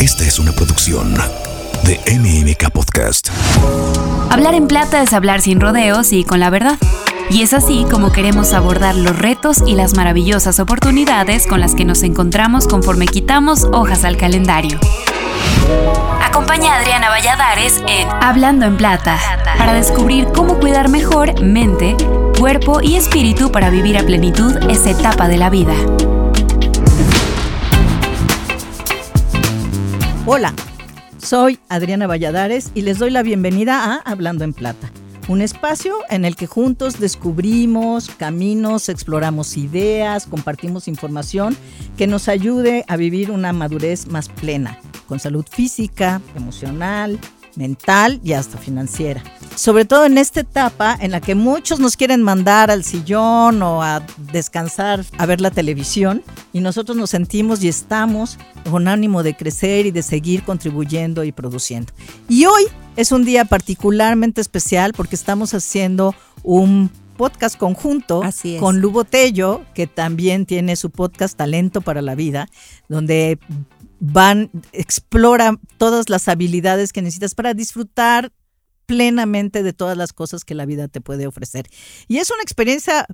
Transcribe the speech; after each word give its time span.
Esta 0.00 0.24
es 0.24 0.38
una 0.38 0.52
producción 0.52 1.14
de 1.84 2.00
MMK 2.18 2.70
Podcast. 2.70 3.28
Hablar 4.30 4.54
en 4.54 4.66
plata 4.66 5.02
es 5.02 5.12
hablar 5.12 5.42
sin 5.42 5.60
rodeos 5.60 6.14
y 6.14 6.24
con 6.24 6.40
la 6.40 6.48
verdad. 6.48 6.78
Y 7.28 7.42
es 7.42 7.52
así 7.52 7.84
como 7.90 8.10
queremos 8.10 8.54
abordar 8.54 8.94
los 8.94 9.18
retos 9.18 9.58
y 9.66 9.74
las 9.74 9.94
maravillosas 9.94 10.58
oportunidades 10.58 11.46
con 11.46 11.60
las 11.60 11.74
que 11.74 11.84
nos 11.84 12.02
encontramos 12.02 12.66
conforme 12.66 13.08
quitamos 13.08 13.64
hojas 13.72 14.04
al 14.04 14.16
calendario. 14.16 14.80
Acompaña 16.22 16.72
a 16.72 16.76
Adriana 16.78 17.10
Valladares 17.10 17.82
en 17.86 18.08
Hablando 18.22 18.64
en 18.64 18.78
Plata 18.78 19.18
para 19.58 19.74
descubrir 19.74 20.28
cómo 20.34 20.58
cuidar 20.58 20.88
mejor 20.88 21.42
mente, 21.42 21.94
cuerpo 22.38 22.80
y 22.80 22.96
espíritu 22.96 23.52
para 23.52 23.68
vivir 23.68 23.98
a 23.98 24.02
plenitud 24.02 24.56
esta 24.70 24.92
etapa 24.92 25.28
de 25.28 25.36
la 25.36 25.50
vida. 25.50 25.74
Hola, 30.26 30.52
soy 31.16 31.58
Adriana 31.70 32.06
Valladares 32.06 32.72
y 32.74 32.82
les 32.82 32.98
doy 32.98 33.10
la 33.10 33.22
bienvenida 33.22 33.82
a 33.82 33.96
Hablando 33.96 34.44
en 34.44 34.52
Plata, 34.52 34.92
un 35.28 35.40
espacio 35.40 35.94
en 36.10 36.26
el 36.26 36.36
que 36.36 36.46
juntos 36.46 37.00
descubrimos 37.00 38.10
caminos, 38.10 38.90
exploramos 38.90 39.56
ideas, 39.56 40.26
compartimos 40.26 40.88
información 40.88 41.56
que 41.96 42.06
nos 42.06 42.28
ayude 42.28 42.84
a 42.86 42.96
vivir 42.96 43.30
una 43.30 43.54
madurez 43.54 44.08
más 44.08 44.28
plena, 44.28 44.78
con 45.08 45.18
salud 45.18 45.46
física, 45.50 46.20
emocional, 46.36 47.18
mental 47.60 48.20
y 48.24 48.32
hasta 48.32 48.56
financiera. 48.56 49.22
Sobre 49.54 49.84
todo 49.84 50.06
en 50.06 50.16
esta 50.16 50.40
etapa 50.40 50.96
en 50.98 51.10
la 51.10 51.20
que 51.20 51.34
muchos 51.34 51.78
nos 51.78 51.96
quieren 51.96 52.22
mandar 52.22 52.70
al 52.70 52.84
sillón 52.84 53.62
o 53.62 53.82
a 53.82 54.02
descansar, 54.32 55.04
a 55.18 55.26
ver 55.26 55.42
la 55.42 55.50
televisión, 55.50 56.22
y 56.54 56.60
nosotros 56.60 56.96
nos 56.96 57.10
sentimos 57.10 57.62
y 57.62 57.68
estamos 57.68 58.38
con 58.70 58.88
ánimo 58.88 59.22
de 59.22 59.36
crecer 59.36 59.84
y 59.84 59.90
de 59.90 60.02
seguir 60.02 60.42
contribuyendo 60.42 61.22
y 61.22 61.32
produciendo. 61.32 61.92
Y 62.28 62.46
hoy 62.46 62.64
es 62.96 63.12
un 63.12 63.26
día 63.26 63.44
particularmente 63.44 64.40
especial 64.40 64.94
porque 64.94 65.14
estamos 65.14 65.52
haciendo 65.52 66.14
un 66.42 66.90
podcast 67.18 67.58
conjunto 67.58 68.22
con 68.60 68.80
Lubo 68.80 69.04
Tello, 69.04 69.66
que 69.74 69.86
también 69.86 70.46
tiene 70.46 70.74
su 70.76 70.88
podcast 70.88 71.36
Talento 71.36 71.82
para 71.82 72.00
la 72.00 72.14
Vida, 72.14 72.48
donde 72.88 73.38
van, 74.00 74.50
explora 74.72 75.58
todas 75.78 76.08
las 76.08 76.26
habilidades 76.26 76.92
que 76.92 77.02
necesitas 77.02 77.34
para 77.34 77.54
disfrutar 77.54 78.32
plenamente 78.86 79.62
de 79.62 79.72
todas 79.72 79.96
las 79.96 80.12
cosas 80.12 80.44
que 80.44 80.56
la 80.56 80.66
vida 80.66 80.88
te 80.88 81.00
puede 81.00 81.28
ofrecer. 81.28 81.68
Y 82.08 82.18
es 82.18 82.30
una 82.30 82.42
experiencia 82.42 83.06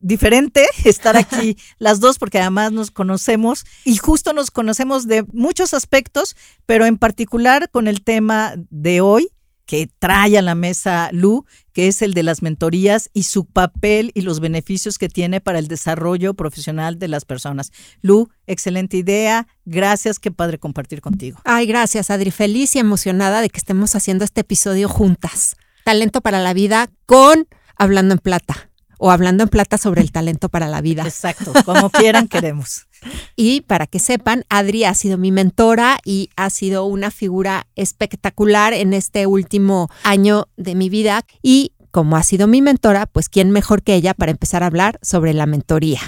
diferente 0.00 0.66
estar 0.84 1.16
aquí 1.16 1.56
las 1.78 2.00
dos 2.00 2.18
porque 2.18 2.38
además 2.38 2.72
nos 2.72 2.90
conocemos 2.90 3.64
y 3.84 3.96
justo 3.96 4.32
nos 4.32 4.50
conocemos 4.50 5.06
de 5.06 5.24
muchos 5.32 5.72
aspectos, 5.72 6.36
pero 6.66 6.84
en 6.84 6.98
particular 6.98 7.70
con 7.70 7.88
el 7.88 8.02
tema 8.02 8.54
de 8.70 9.00
hoy 9.00 9.28
que 9.66 9.88
trae 9.98 10.36
a 10.38 10.42
la 10.42 10.54
mesa 10.54 11.08
Lu, 11.12 11.46
que 11.72 11.88
es 11.88 12.02
el 12.02 12.14
de 12.14 12.22
las 12.22 12.42
mentorías 12.42 13.10
y 13.12 13.24
su 13.24 13.46
papel 13.46 14.10
y 14.14 14.22
los 14.22 14.40
beneficios 14.40 14.98
que 14.98 15.08
tiene 15.08 15.40
para 15.40 15.58
el 15.58 15.68
desarrollo 15.68 16.34
profesional 16.34 16.98
de 16.98 17.08
las 17.08 17.24
personas. 17.24 17.72
Lu, 18.02 18.28
excelente 18.46 18.96
idea. 18.96 19.46
Gracias, 19.64 20.18
qué 20.18 20.30
padre 20.30 20.58
compartir 20.58 21.00
contigo. 21.00 21.40
Ay, 21.44 21.66
gracias, 21.66 22.10
Adri. 22.10 22.30
Feliz 22.30 22.76
y 22.76 22.78
emocionada 22.78 23.40
de 23.40 23.50
que 23.50 23.58
estemos 23.58 23.94
haciendo 23.94 24.24
este 24.24 24.42
episodio 24.42 24.88
juntas. 24.88 25.56
Talento 25.84 26.20
para 26.20 26.40
la 26.40 26.54
vida 26.54 26.90
con 27.06 27.46
Hablando 27.76 28.14
en 28.14 28.20
Plata 28.20 28.70
o 28.98 29.10
Hablando 29.10 29.42
en 29.42 29.48
Plata 29.48 29.78
sobre 29.78 30.00
el 30.00 30.12
talento 30.12 30.48
para 30.48 30.68
la 30.68 30.80
vida. 30.80 31.04
Exacto, 31.04 31.52
como 31.64 31.90
quieran 31.90 32.28
queremos. 32.28 32.86
Y 33.36 33.60
para 33.60 33.86
que 33.86 33.98
sepan, 33.98 34.44
Adri 34.48 34.84
ha 34.84 34.94
sido 34.94 35.18
mi 35.18 35.30
mentora 35.30 35.98
y 36.06 36.30
ha 36.36 36.48
sido 36.48 36.86
una 36.86 37.10
figura 37.10 37.66
espectacular 37.76 38.72
en 38.72 38.94
este 38.94 39.26
último 39.26 39.90
año 40.04 40.48
de 40.56 40.74
mi 40.74 40.88
vida. 40.88 41.26
Y 41.42 41.72
como 41.90 42.16
ha 42.16 42.22
sido 42.22 42.46
mi 42.46 42.62
mentora, 42.62 43.04
pues 43.04 43.28
quién 43.28 43.50
mejor 43.50 43.82
que 43.82 43.94
ella 43.94 44.14
para 44.14 44.32
empezar 44.32 44.62
a 44.62 44.66
hablar 44.66 44.98
sobre 45.02 45.34
la 45.34 45.44
mentoría. 45.44 46.00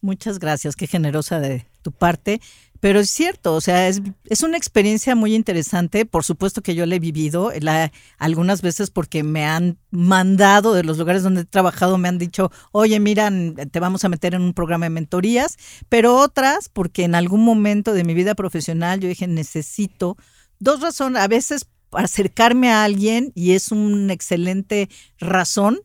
Muchas 0.00 0.40
gracias, 0.40 0.74
qué 0.74 0.88
generosa 0.88 1.38
de 1.38 1.64
tu 1.80 1.92
parte. 1.92 2.40
Pero 2.82 2.98
es 2.98 3.10
cierto, 3.10 3.54
o 3.54 3.60
sea, 3.60 3.86
es, 3.86 4.00
una 4.42 4.56
experiencia 4.56 5.14
muy 5.14 5.36
interesante. 5.36 6.04
Por 6.04 6.24
supuesto 6.24 6.62
que 6.62 6.74
yo 6.74 6.84
la 6.84 6.96
he 6.96 6.98
vivido 6.98 7.52
la, 7.60 7.92
algunas 8.18 8.60
veces 8.60 8.90
porque 8.90 9.22
me 9.22 9.46
han 9.46 9.78
mandado 9.92 10.74
de 10.74 10.82
los 10.82 10.98
lugares 10.98 11.22
donde 11.22 11.42
he 11.42 11.44
trabajado, 11.44 11.96
me 11.96 12.08
han 12.08 12.18
dicho, 12.18 12.50
oye, 12.72 12.98
mira, 12.98 13.30
te 13.70 13.78
vamos 13.78 14.04
a 14.04 14.08
meter 14.08 14.34
en 14.34 14.42
un 14.42 14.52
programa 14.52 14.86
de 14.86 14.90
mentorías, 14.90 15.58
pero 15.88 16.16
otras 16.16 16.68
porque 16.68 17.04
en 17.04 17.14
algún 17.14 17.44
momento 17.44 17.92
de 17.92 18.02
mi 18.02 18.14
vida 18.14 18.34
profesional 18.34 18.98
yo 18.98 19.08
dije, 19.08 19.28
necesito 19.28 20.16
dos 20.58 20.80
razones, 20.80 21.22
a 21.22 21.28
veces 21.28 21.68
acercarme 21.92 22.72
a 22.72 22.82
alguien 22.82 23.30
y 23.36 23.52
es 23.52 23.70
una 23.70 24.12
excelente 24.12 24.88
razón 25.20 25.78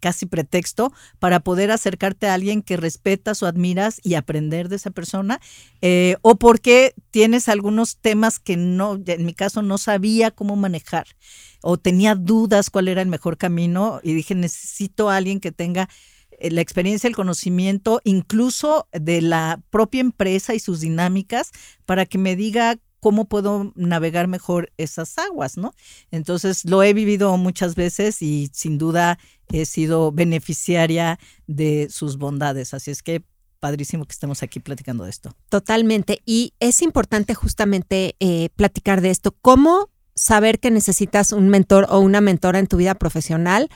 casi 0.00 0.26
pretexto 0.26 0.92
para 1.18 1.40
poder 1.40 1.70
acercarte 1.70 2.26
a 2.26 2.34
alguien 2.34 2.62
que 2.62 2.76
respetas 2.76 3.42
o 3.42 3.46
admiras 3.46 4.00
y 4.02 4.14
aprender 4.14 4.68
de 4.68 4.76
esa 4.76 4.90
persona, 4.90 5.40
eh, 5.82 6.16
o 6.22 6.36
porque 6.36 6.94
tienes 7.10 7.48
algunos 7.48 7.98
temas 7.98 8.38
que 8.38 8.56
no, 8.56 9.00
en 9.06 9.26
mi 9.26 9.34
caso 9.34 9.62
no 9.62 9.78
sabía 9.78 10.30
cómo 10.30 10.56
manejar, 10.56 11.06
o 11.62 11.76
tenía 11.76 12.14
dudas 12.14 12.70
cuál 12.70 12.88
era 12.88 13.02
el 13.02 13.08
mejor 13.08 13.36
camino, 13.36 14.00
y 14.02 14.14
dije, 14.14 14.34
necesito 14.34 15.10
a 15.10 15.16
alguien 15.16 15.40
que 15.40 15.52
tenga 15.52 15.88
eh, 16.38 16.50
la 16.50 16.60
experiencia, 16.60 17.08
el 17.08 17.16
conocimiento, 17.16 18.00
incluso 18.04 18.88
de 18.92 19.22
la 19.22 19.60
propia 19.70 20.00
empresa 20.00 20.54
y 20.54 20.60
sus 20.60 20.80
dinámicas, 20.80 21.52
para 21.84 22.06
que 22.06 22.18
me 22.18 22.36
diga 22.36 22.78
cómo 23.00 23.26
puedo 23.26 23.72
navegar 23.74 24.28
mejor 24.28 24.72
esas 24.76 25.18
aguas, 25.18 25.56
¿no? 25.56 25.74
Entonces 26.10 26.64
lo 26.64 26.82
he 26.82 26.92
vivido 26.92 27.36
muchas 27.36 27.74
veces 27.74 28.22
y 28.22 28.50
sin 28.52 28.78
duda 28.78 29.18
he 29.52 29.64
sido 29.66 30.12
beneficiaria 30.12 31.18
de 31.46 31.88
sus 31.90 32.18
bondades. 32.18 32.74
Así 32.74 32.90
es 32.90 33.02
que 33.02 33.22
padrísimo 33.60 34.04
que 34.04 34.12
estemos 34.12 34.42
aquí 34.42 34.60
platicando 34.60 35.04
de 35.04 35.10
esto. 35.10 35.34
Totalmente. 35.48 36.22
Y 36.24 36.54
es 36.60 36.82
importante 36.82 37.34
justamente 37.34 38.16
eh, 38.20 38.50
platicar 38.54 39.00
de 39.00 39.10
esto. 39.10 39.32
¿Cómo 39.42 39.90
saber 40.14 40.60
que 40.60 40.70
necesitas 40.70 41.32
un 41.32 41.48
mentor 41.48 41.86
o 41.90 41.98
una 42.00 42.20
mentora 42.20 42.58
en 42.58 42.66
tu 42.66 42.76
vida 42.76 42.94
profesional? 42.94 43.68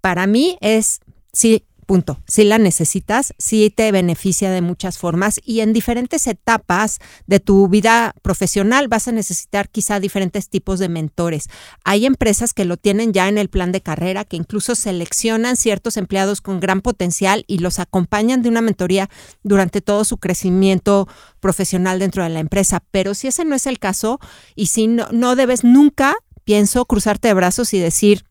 Para 0.00 0.26
mí 0.26 0.58
es, 0.60 1.00
sí, 1.32 1.64
Punto. 1.86 2.20
Si 2.26 2.44
la 2.44 2.58
necesitas, 2.58 3.34
si 3.38 3.68
te 3.70 3.92
beneficia 3.92 4.50
de 4.50 4.62
muchas 4.62 4.98
formas 4.98 5.40
y 5.44 5.60
en 5.60 5.72
diferentes 5.72 6.26
etapas 6.26 6.98
de 7.26 7.40
tu 7.40 7.68
vida 7.68 8.14
profesional 8.22 8.88
vas 8.88 9.08
a 9.08 9.12
necesitar 9.12 9.68
quizá 9.68 10.00
diferentes 10.00 10.48
tipos 10.48 10.78
de 10.78 10.88
mentores. 10.88 11.48
Hay 11.84 12.06
empresas 12.06 12.54
que 12.54 12.64
lo 12.64 12.76
tienen 12.76 13.12
ya 13.12 13.28
en 13.28 13.38
el 13.38 13.50
plan 13.50 13.72
de 13.72 13.82
carrera, 13.82 14.24
que 14.24 14.36
incluso 14.36 14.74
seleccionan 14.74 15.56
ciertos 15.56 15.96
empleados 15.96 16.40
con 16.40 16.60
gran 16.60 16.80
potencial 16.80 17.44
y 17.46 17.58
los 17.58 17.78
acompañan 17.78 18.42
de 18.42 18.48
una 18.48 18.62
mentoría 18.62 19.10
durante 19.42 19.80
todo 19.80 20.04
su 20.04 20.16
crecimiento 20.16 21.06
profesional 21.40 21.98
dentro 21.98 22.22
de 22.22 22.30
la 22.30 22.40
empresa. 22.40 22.82
Pero 22.90 23.14
si 23.14 23.28
ese 23.28 23.44
no 23.44 23.54
es 23.54 23.66
el 23.66 23.78
caso 23.78 24.20
y 24.54 24.66
si 24.66 24.86
no, 24.86 25.08
no 25.12 25.36
debes 25.36 25.64
nunca, 25.64 26.14
pienso, 26.44 26.84
cruzarte 26.86 27.28
de 27.28 27.34
brazos 27.34 27.74
y 27.74 27.78
decir, 27.78 28.24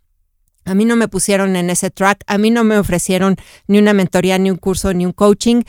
a 0.65 0.75
mí 0.75 0.85
no 0.85 0.95
me 0.95 1.07
pusieron 1.07 1.55
en 1.55 1.69
ese 1.69 1.91
track, 1.91 2.23
a 2.27 2.37
mí 2.37 2.51
no 2.51 2.63
me 2.63 2.77
ofrecieron 2.77 3.35
ni 3.67 3.79
una 3.79 3.93
mentoría, 3.93 4.37
ni 4.37 4.51
un 4.51 4.57
curso, 4.57 4.93
ni 4.93 5.05
un 5.05 5.11
coaching. 5.11 5.63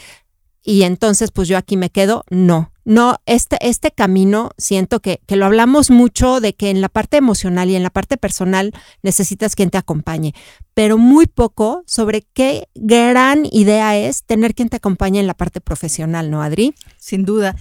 Y 0.62 0.82
entonces, 0.82 1.31
pues 1.31 1.49
yo 1.49 1.59
aquí 1.59 1.77
me 1.77 1.91
quedo. 1.91 2.25
No, 2.31 2.72
no, 2.84 3.16
este, 3.25 3.56
este 3.60 3.91
camino 3.93 4.50
siento 4.59 5.00
que, 5.00 5.21
que 5.27 5.37
lo 5.37 5.47
hablamos 5.47 5.91
mucho 5.91 6.41
de 6.41 6.55
que 6.55 6.69
en 6.69 6.82
la 6.82 6.91
parte 6.91 7.16
emocional 7.16 7.71
y 7.71 7.77
en 7.77 7.82
la 7.82 7.91
parte 7.91 8.19
personal 8.19 8.72
necesitas 9.03 9.56
quien 9.56 9.71
te 9.71 9.78
acompañe, 9.78 10.34
pero 10.75 10.99
muy 10.99 11.26
poco 11.26 11.82
sobre 11.87 12.26
qué 12.34 12.69
gran 12.75 13.47
idea 13.50 13.97
es 13.97 14.25
tener 14.25 14.55
quien 14.55 14.69
te 14.69 14.76
acompañe 14.76 15.19
en 15.19 15.26
la 15.26 15.34
parte 15.34 15.62
profesional, 15.62 16.31
¿no, 16.31 16.43
Adri? 16.43 16.75
Sin 16.99 17.25
duda. 17.25 17.56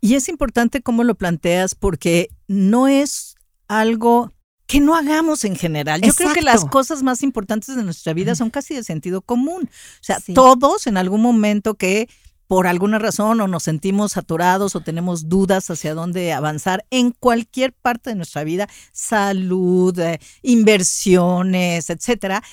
Y 0.00 0.14
es 0.14 0.28
importante 0.28 0.82
cómo 0.82 1.02
lo 1.02 1.16
planteas 1.16 1.74
porque 1.74 2.30
no 2.46 2.86
es 2.86 3.34
algo 3.66 4.32
que 4.70 4.78
no 4.80 4.94
hagamos 4.94 5.44
en 5.44 5.56
general. 5.56 6.00
Yo 6.00 6.14
creo 6.14 6.32
que 6.32 6.42
las 6.42 6.64
cosas 6.64 7.02
más 7.02 7.24
importantes 7.24 7.74
de 7.74 7.82
nuestra 7.82 8.12
vida 8.12 8.36
son 8.36 8.50
casi 8.50 8.72
de 8.72 8.84
sentido 8.84 9.20
común. 9.20 9.64
O 9.64 10.02
sea, 10.02 10.18
todos 10.32 10.86
en 10.86 10.96
algún 10.96 11.22
momento 11.22 11.74
que 11.74 12.08
por 12.46 12.68
alguna 12.68 13.00
razón 13.00 13.40
o 13.40 13.48
nos 13.48 13.64
sentimos 13.64 14.12
saturados 14.12 14.76
o 14.76 14.80
tenemos 14.80 15.28
dudas 15.28 15.68
hacia 15.70 15.94
dónde 15.94 16.32
avanzar 16.32 16.84
en 16.90 17.10
cualquier 17.10 17.72
parte 17.72 18.10
de 18.10 18.16
nuestra 18.16 18.44
vida, 18.44 18.68
salud, 18.92 19.98
eh, 19.98 20.20
inversiones, 20.42 21.90
etcétera, 21.90 22.44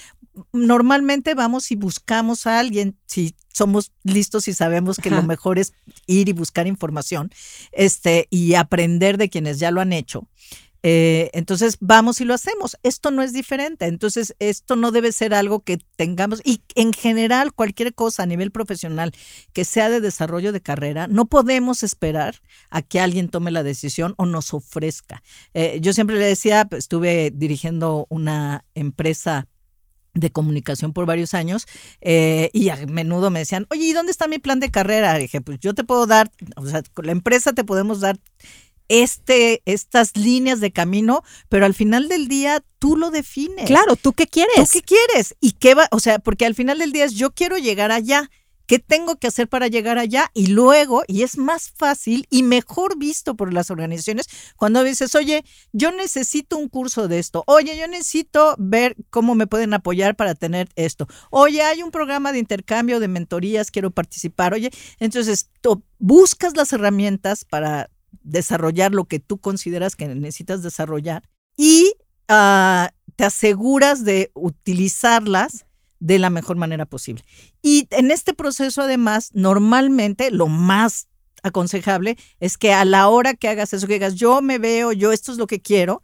normalmente 0.54 1.36
vamos 1.36 1.72
y 1.72 1.76
buscamos 1.76 2.48
a 2.48 2.60
alguien, 2.60 2.98
si 3.06 3.36
somos 3.54 3.92
listos 4.04 4.48
y 4.48 4.54
sabemos 4.54 4.98
que 4.98 5.10
lo 5.10 5.24
mejor 5.24 5.60
es 5.60 5.74
ir 6.06 6.30
y 6.30 6.34
buscar 6.34 6.68
información, 6.68 7.32
este 7.72 8.28
y 8.30 8.56
aprender 8.56 9.18
de 9.18 9.30
quienes 9.30 9.60
ya 9.60 9.72
lo 9.72 9.82
han 9.82 9.94
hecho. 9.94 10.28
Eh, 10.90 11.30
entonces 11.34 11.76
vamos 11.82 12.22
y 12.22 12.24
lo 12.24 12.34
hacemos. 12.34 12.78
Esto 12.82 13.12
no 13.12 13.22
es 13.22 13.34
diferente. 13.34 13.88
Entonces 13.88 14.38
esto 14.40 14.78
no 14.78 14.92
debe 14.92 15.12
ser 15.12 15.34
algo 15.34 15.60
que 15.60 15.80
tengamos. 15.98 16.42
Y 16.46 16.62
en 16.76 16.94
general, 16.94 17.52
cualquier 17.52 17.94
cosa 17.94 18.24
a 18.24 18.26
nivel 18.26 18.52
profesional 18.52 19.12
que 19.52 19.66
sea 19.66 19.90
de 19.90 20.00
desarrollo 20.00 20.54
de 20.54 20.62
carrera, 20.62 21.08
no 21.08 21.26
podemos 21.26 21.84
esperar 21.84 22.36
a 22.70 22.82
que 22.82 23.02
alguien 23.02 23.28
tome 23.28 23.52
la 23.52 23.64
decisión 23.64 24.14
o 24.16 24.26
nos 24.26 24.54
ofrezca. 24.54 25.22
Eh, 25.54 25.80
yo 25.82 25.92
siempre 25.92 26.16
le 26.16 26.26
decía, 26.26 26.64
pues, 26.64 26.86
estuve 26.86 27.34
dirigiendo 27.36 28.08
una 28.10 28.64
empresa 28.74 29.46
de 30.14 30.32
comunicación 30.32 30.94
por 30.94 31.06
varios 31.06 31.34
años 31.34 31.68
eh, 32.00 32.50
y 32.54 32.70
a 32.70 32.78
menudo 32.88 33.30
me 33.30 33.40
decían, 33.40 33.68
oye, 33.70 33.84
¿y 33.84 33.94
dónde 33.94 34.12
está 34.12 34.28
mi 34.28 34.40
plan 34.40 34.62
de 34.62 34.72
carrera? 34.72 35.16
dije, 35.18 35.42
pues 35.42 35.60
yo 35.60 35.74
te 35.74 35.84
puedo 35.84 36.08
dar, 36.08 36.32
o 36.56 36.66
sea, 36.66 36.82
con 36.94 37.06
la 37.06 37.12
empresa 37.12 37.54
te 37.54 37.66
podemos 37.66 38.00
dar 38.00 38.18
este, 38.90 39.62
estas 39.66 40.16
líneas 40.16 40.60
de 40.60 40.72
camino, 40.72 41.24
pero 41.50 41.66
al 41.66 41.74
final 41.74 42.08
del 42.08 42.28
día 42.28 42.64
tú 42.80 42.96
lo 42.96 43.12
defines. 43.12 43.66
Claro, 43.66 43.96
¿tú 43.96 44.14
qué 44.14 44.28
quieres? 44.28 44.56
¿Tú 44.56 44.66
qué 44.72 44.82
quieres? 44.82 45.36
¿Y 45.40 45.54
qué 45.54 45.74
va? 45.74 45.88
O 45.92 46.00
sea, 46.00 46.20
porque 46.20 46.46
al 46.46 46.56
final 46.56 46.80
del 46.80 46.92
día 46.92 47.06
es 47.06 47.14
yo 47.14 47.32
quiero 47.32 47.58
llegar 47.58 47.92
allá. 47.92 48.30
¿Qué 48.68 48.80
tengo 48.80 49.16
que 49.16 49.28
hacer 49.28 49.48
para 49.48 49.70
llegar 49.70 49.98
allá? 49.98 50.30
Y 50.34 50.48
luego, 50.48 51.04
y 51.08 51.24
es 51.24 51.38
más 51.38 51.72
fácil 51.72 52.28
y 52.30 52.44
mejor 52.44 52.98
visto 52.98 53.36
por 53.36 53.54
las 53.54 53.72
organizaciones 53.72 54.28
cuando 54.58 54.84
dices, 54.84 55.16
oye, 55.16 55.46
yo 55.72 55.94
necesito 55.94 56.58
un 56.58 56.68
curso 56.68 57.08
de 57.08 57.18
esto, 57.18 57.46
oye, 57.48 57.78
yo 57.78 57.88
necesito 57.88 58.56
ver 58.60 58.98
cómo 59.10 59.36
me 59.36 59.48
pueden 59.48 59.74
apoyar 59.74 60.18
para 60.18 60.36
tener 60.36 60.68
esto, 60.76 61.08
oye, 61.30 61.62
hay 61.62 61.82
un 61.82 61.92
programa 61.92 62.34
de 62.34 62.40
intercambio 62.40 63.00
de 63.00 63.08
mentorías, 63.08 63.72
quiero 63.72 63.92
participar, 63.92 64.54
oye, 64.54 64.70
entonces 65.00 65.50
buscas 65.98 66.58
las 66.58 66.74
herramientas 66.74 67.46
para 67.46 67.90
desarrollar 68.24 68.92
lo 68.92 69.06
que 69.06 69.20
tú 69.20 69.40
consideras 69.40 69.96
que 69.96 70.08
necesitas 70.08 70.62
desarrollar 70.64 71.24
y 71.56 71.94
ah, 72.28 72.92
te 73.16 73.26
aseguras 73.26 74.06
de 74.06 74.32
utilizarlas 74.34 75.66
de 76.00 76.20
la 76.20 76.30
mejor 76.30 76.58
manera 76.58 76.86
posible. 76.86 77.24
Y 77.62 77.88
en 77.92 78.12
este 78.12 78.34
proceso, 78.34 78.84
además, 78.84 79.32
normalmente 79.34 80.32
lo 80.32 80.48
más 80.48 81.08
aconsejable 81.44 82.18
es 82.40 82.58
que 82.58 82.74
a 82.74 82.86
la 82.86 83.08
hora 83.08 83.34
que 83.34 83.48
hagas 83.48 83.74
eso, 83.74 83.88
que 83.88 83.94
digas, 83.94 84.16
yo 84.16 84.42
me 84.42 84.60
veo, 84.60 84.92
yo 84.92 85.12
esto 85.12 85.32
es 85.32 85.38
lo 85.38 85.48
que 85.48 85.62
quiero, 85.62 86.04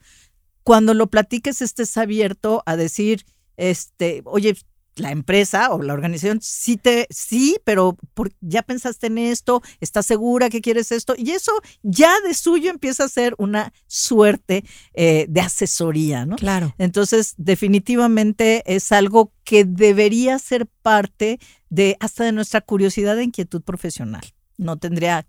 cuando 0.63 0.93
lo 0.93 1.07
platiques 1.07 1.61
estés 1.61 1.97
abierto 1.97 2.63
a 2.65 2.75
decir, 2.75 3.25
este, 3.57 4.21
oye, 4.25 4.55
la 4.95 5.11
empresa 5.11 5.71
o 5.71 5.81
la 5.81 5.93
organización 5.93 6.39
sí 6.41 6.77
te 6.77 7.07
sí, 7.09 7.57
pero 7.63 7.97
ya 8.41 8.61
pensaste 8.61 9.07
en 9.07 9.17
esto, 9.17 9.61
estás 9.79 10.05
segura 10.05 10.49
que 10.49 10.61
quieres 10.61 10.91
esto 10.91 11.15
y 11.17 11.31
eso 11.31 11.51
ya 11.81 12.13
de 12.21 12.33
suyo 12.33 12.69
empieza 12.69 13.05
a 13.05 13.09
ser 13.09 13.35
una 13.37 13.73
suerte 13.87 14.63
eh, 14.93 15.25
de 15.29 15.41
asesoría, 15.41 16.25
¿no? 16.25 16.35
Claro. 16.35 16.73
Entonces 16.77 17.33
definitivamente 17.37 18.63
es 18.65 18.91
algo 18.91 19.31
que 19.43 19.65
debería 19.65 20.37
ser 20.39 20.67
parte 20.81 21.39
de 21.69 21.97
hasta 21.99 22.23
de 22.23 22.31
nuestra 22.31 22.61
curiosidad 22.61 23.17
e 23.17 23.23
inquietud 23.23 23.61
profesional. 23.61 24.23
No 24.57 24.77
tendría, 24.77 25.27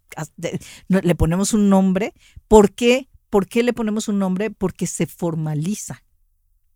le 0.89 1.15
ponemos 1.15 1.55
un 1.55 1.71
nombre. 1.71 2.13
¿Por 2.47 2.73
qué? 2.73 3.09
¿Por 3.31 3.49
qué 3.49 3.63
le 3.63 3.73
ponemos 3.73 4.09
un 4.09 4.19
nombre? 4.19 4.51
Porque 4.51 4.87
se 4.87 5.07
formaliza. 5.07 6.04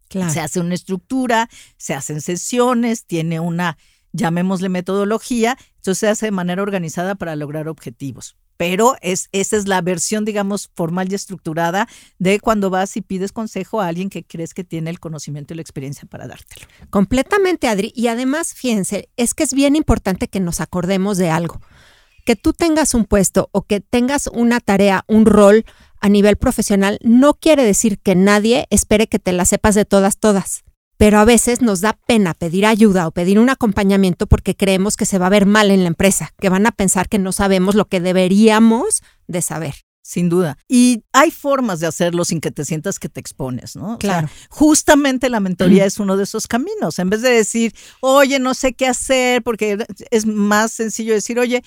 Se 0.08 0.40
hace 0.40 0.60
una 0.60 0.74
estructura, 0.74 1.48
se 1.76 1.94
hacen 1.94 2.20
sesiones, 2.20 3.04
tiene 3.04 3.40
una, 3.40 3.76
llamémosle 4.12 4.68
metodología, 4.68 5.56
entonces 5.76 5.98
se 5.98 6.08
hace 6.08 6.26
de 6.26 6.32
manera 6.32 6.62
organizada 6.62 7.14
para 7.14 7.36
lograr 7.36 7.68
objetivos. 7.68 8.36
Pero 8.58 8.96
es, 9.02 9.28
esa 9.30 9.56
es 9.56 9.68
la 9.68 9.80
versión, 9.80 10.24
digamos, 10.24 10.68
formal 10.74 11.10
y 11.10 11.14
estructurada 11.14 11.88
de 12.18 12.40
cuando 12.40 12.70
vas 12.70 12.96
y 12.96 13.02
pides 13.02 13.30
consejo 13.30 13.80
a 13.80 13.86
alguien 13.86 14.10
que 14.10 14.24
crees 14.24 14.52
que 14.52 14.64
tiene 14.64 14.90
el 14.90 14.98
conocimiento 14.98 15.54
y 15.54 15.56
la 15.56 15.62
experiencia 15.62 16.08
para 16.08 16.26
dártelo. 16.26 16.66
Completamente, 16.90 17.68
Adri. 17.68 17.92
Y 17.94 18.08
además, 18.08 18.54
fíjense, 18.54 19.10
es 19.16 19.34
que 19.34 19.44
es 19.44 19.54
bien 19.54 19.76
importante 19.76 20.26
que 20.26 20.40
nos 20.40 20.60
acordemos 20.60 21.18
de 21.18 21.30
algo. 21.30 21.60
Que 22.26 22.34
tú 22.34 22.52
tengas 22.52 22.94
un 22.94 23.04
puesto 23.04 23.48
o 23.52 23.62
que 23.62 23.80
tengas 23.80 24.26
una 24.26 24.58
tarea, 24.58 25.04
un 25.06 25.24
rol, 25.24 25.64
a 26.00 26.08
nivel 26.08 26.36
profesional 26.36 26.98
no 27.02 27.34
quiere 27.34 27.64
decir 27.64 27.98
que 27.98 28.14
nadie 28.14 28.66
espere 28.70 29.06
que 29.06 29.18
te 29.18 29.32
la 29.32 29.44
sepas 29.44 29.74
de 29.74 29.84
todas, 29.84 30.18
todas. 30.18 30.64
Pero 30.96 31.20
a 31.20 31.24
veces 31.24 31.62
nos 31.62 31.80
da 31.80 31.92
pena 32.06 32.34
pedir 32.34 32.66
ayuda 32.66 33.06
o 33.06 33.12
pedir 33.12 33.38
un 33.38 33.50
acompañamiento 33.50 34.26
porque 34.26 34.56
creemos 34.56 34.96
que 34.96 35.06
se 35.06 35.18
va 35.18 35.26
a 35.26 35.30
ver 35.30 35.46
mal 35.46 35.70
en 35.70 35.82
la 35.82 35.88
empresa, 35.88 36.32
que 36.40 36.48
van 36.48 36.66
a 36.66 36.72
pensar 36.72 37.08
que 37.08 37.20
no 37.20 37.30
sabemos 37.30 37.76
lo 37.76 37.86
que 37.86 38.00
deberíamos 38.00 39.02
de 39.28 39.40
saber. 39.40 39.74
Sin 40.02 40.30
duda. 40.30 40.56
Y 40.66 41.04
hay 41.12 41.30
formas 41.30 41.80
de 41.80 41.86
hacerlo 41.86 42.24
sin 42.24 42.40
que 42.40 42.50
te 42.50 42.64
sientas 42.64 42.98
que 42.98 43.10
te 43.10 43.20
expones, 43.20 43.76
¿no? 43.76 43.98
Claro. 43.98 44.30
justamente 44.48 45.28
la 45.28 45.38
mentoría 45.38 45.84
es 45.84 45.98
uno 45.98 46.16
de 46.16 46.24
esos 46.24 46.46
caminos. 46.46 46.98
En 46.98 47.10
vez 47.10 47.20
de 47.20 47.28
decir, 47.28 47.74
oye, 48.00 48.38
no 48.38 48.54
sé 48.54 48.72
qué 48.72 48.86
hacer, 48.86 49.42
porque 49.42 49.76
es 50.10 50.24
más 50.24 50.72
sencillo 50.72 51.12
decir, 51.12 51.38
oye, 51.38 51.62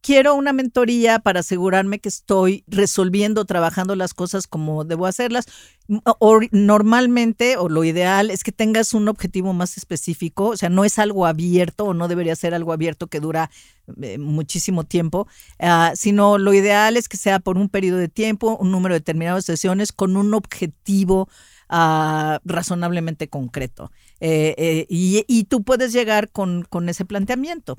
quiero 0.00 0.34
una 0.34 0.52
mentoría 0.52 1.18
para 1.18 1.40
asegurarme 1.40 1.98
que 1.98 2.08
estoy 2.08 2.64
resolviendo, 2.66 3.44
trabajando 3.44 3.96
las 3.96 4.14
cosas 4.14 4.46
como 4.46 4.84
debo 4.84 5.06
hacerlas. 5.06 5.46
O, 6.18 6.40
normalmente, 6.50 7.56
o 7.56 7.68
lo 7.68 7.82
ideal, 7.82 8.30
es 8.30 8.44
que 8.44 8.52
tengas 8.52 8.92
un 8.92 9.08
objetivo 9.08 9.54
más 9.54 9.78
específico, 9.78 10.48
o 10.48 10.56
sea, 10.56 10.68
no 10.68 10.84
es 10.84 10.98
algo 10.98 11.24
abierto 11.24 11.86
o 11.86 11.94
no 11.94 12.08
debería 12.08 12.36
ser 12.36 12.54
algo 12.54 12.74
abierto 12.74 13.06
que 13.06 13.20
dura 13.20 13.50
eh, 14.02 14.18
muchísimo 14.18 14.84
tiempo, 14.84 15.26
ah, 15.58 15.92
sino 15.94 16.36
lo 16.36 16.52
ideal 16.52 16.98
es 16.98 17.08
que 17.08 17.16
sea 17.16 17.38
por 17.38 17.56
un 17.56 17.70
periodo 17.70 17.96
de 17.96 18.08
tiempo, 18.08 18.58
un 18.60 18.70
número 18.70 18.94
determinado 18.94 19.36
de 19.36 19.42
sesiones 19.42 19.92
con 19.92 20.16
un 20.16 20.34
objetivo. 20.34 21.28
Ah, 21.70 22.40
razonablemente 22.46 23.28
concreto. 23.28 23.92
Eh, 24.20 24.54
eh, 24.56 24.86
y, 24.88 25.26
y, 25.28 25.44
tú 25.44 25.64
puedes 25.64 25.92
llegar 25.92 26.30
con, 26.30 26.62
con 26.62 26.88
ese 26.88 27.04
planteamiento. 27.04 27.76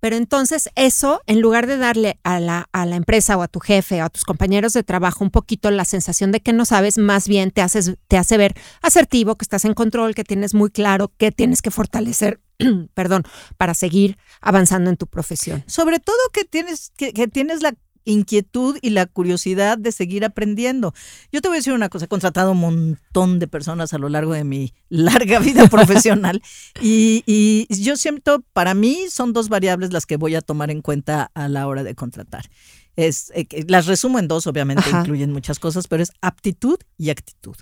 Pero 0.00 0.16
entonces 0.16 0.70
eso, 0.74 1.20
en 1.26 1.40
lugar 1.40 1.66
de 1.66 1.76
darle 1.76 2.18
a 2.24 2.40
la, 2.40 2.68
a 2.72 2.86
la 2.86 2.96
empresa 2.96 3.36
o 3.36 3.42
a 3.42 3.48
tu 3.48 3.60
jefe 3.60 4.02
o 4.02 4.06
a 4.06 4.10
tus 4.10 4.24
compañeros 4.24 4.72
de 4.72 4.82
trabajo 4.82 5.22
un 5.22 5.30
poquito 5.30 5.70
la 5.70 5.84
sensación 5.84 6.32
de 6.32 6.40
que 6.40 6.52
no 6.52 6.64
sabes, 6.64 6.98
más 6.98 7.28
bien 7.28 7.50
te, 7.50 7.62
haces, 7.62 7.94
te 8.08 8.16
hace 8.16 8.36
ver 8.36 8.54
asertivo, 8.82 9.36
que 9.36 9.44
estás 9.44 9.64
en 9.64 9.74
control, 9.74 10.14
que 10.14 10.24
tienes 10.24 10.54
muy 10.54 10.70
claro 10.70 11.12
que 11.16 11.30
tienes 11.30 11.62
que 11.62 11.70
fortalecer, 11.70 12.40
perdón, 12.94 13.24
para 13.56 13.74
seguir 13.74 14.16
avanzando 14.40 14.90
en 14.90 14.96
tu 14.96 15.06
profesión. 15.06 15.62
Sobre 15.66 16.00
todo 16.00 16.16
que 16.32 16.44
tienes, 16.44 16.92
que, 16.96 17.12
que 17.12 17.28
tienes 17.28 17.62
la 17.62 17.74
inquietud 18.10 18.76
y 18.82 18.90
la 18.90 19.06
curiosidad 19.06 19.78
de 19.78 19.92
seguir 19.92 20.24
aprendiendo. 20.24 20.92
Yo 21.32 21.40
te 21.40 21.48
voy 21.48 21.56
a 21.56 21.60
decir 21.60 21.72
una 21.72 21.88
cosa, 21.88 22.04
he 22.04 22.08
contratado 22.08 22.52
un 22.52 22.60
montón 22.60 23.38
de 23.38 23.48
personas 23.48 23.92
a 23.94 23.98
lo 23.98 24.08
largo 24.08 24.32
de 24.32 24.44
mi 24.44 24.74
larga 24.88 25.38
vida 25.38 25.68
profesional 25.68 26.42
y, 26.80 27.22
y, 27.26 27.66
yo 27.82 27.96
siento, 27.96 28.44
para 28.52 28.74
mí 28.74 29.06
son 29.10 29.32
dos 29.32 29.48
variables 29.48 29.92
las 29.92 30.06
que 30.06 30.16
voy 30.16 30.34
a 30.34 30.40
tomar 30.40 30.70
en 30.70 30.82
cuenta 30.82 31.30
a 31.34 31.48
la 31.48 31.66
hora 31.66 31.82
de 31.82 31.94
contratar. 31.94 32.50
Es, 32.96 33.32
eh, 33.34 33.46
las 33.68 33.86
resumo 33.86 34.18
en 34.18 34.28
dos, 34.28 34.46
obviamente 34.46 34.90
incluyen 34.90 35.32
muchas 35.32 35.58
cosas, 35.58 35.86
pero 35.88 36.02
es 36.02 36.12
aptitud 36.20 36.78
y 36.98 37.10
actitud. 37.10 37.56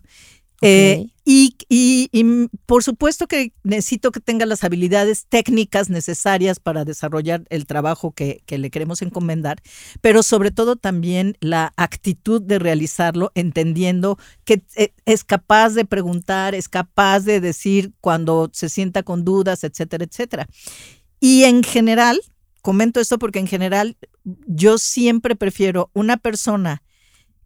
Eh, 0.61 1.07
y, 1.25 1.57
y, 1.69 2.11
por 2.67 2.83
supuesto 2.83 3.29
que 3.29 3.53
necesito 3.63 4.11
que 4.11 4.19
tenga 4.19 4.47
las 4.47 4.65
habilidades 4.65 5.27
técnicas 5.29 5.89
necesarias 5.89 6.59
para 6.59 6.85
desarrollar 6.85 7.45
el 7.51 7.67
trabajo 7.67 8.13
que, 8.13 8.43
que, 8.47 8.59
le 8.59 8.71
queremos 8.71 9.03
encomendar, 9.03 9.63
pero 10.01 10.23
sobre 10.23 10.51
todo 10.51 10.77
también 10.77 11.37
la 11.41 11.73
actitud 11.77 12.43
de 12.43 12.59
realizarlo, 12.59 13.31
entendiendo 13.35 14.19
que 14.45 14.63
eh, 14.75 14.95
es 15.05 15.23
capaz 15.23 15.75
de 15.75 15.85
preguntar, 15.85 16.55
es 16.55 16.69
capaz 16.69 17.21
de 17.21 17.41
decir 17.41 17.93
cuando 18.01 18.51
se 18.53 18.69
sienta 18.69 19.03
con 19.03 19.25
dudas, 19.25 19.63
etcétera, 19.65 20.05
etcétera. 20.05 20.49
Y 21.21 21.45
en 21.45 21.63
general, 21.63 22.21
comento 22.63 23.01
esto 23.01 23.19
porque 23.19 23.39
en 23.39 23.47
general 23.47 23.97
yo 24.47 24.79
siempre 24.79 25.37
prefiero 25.37 25.91
una 25.93 26.17
persona 26.17 26.83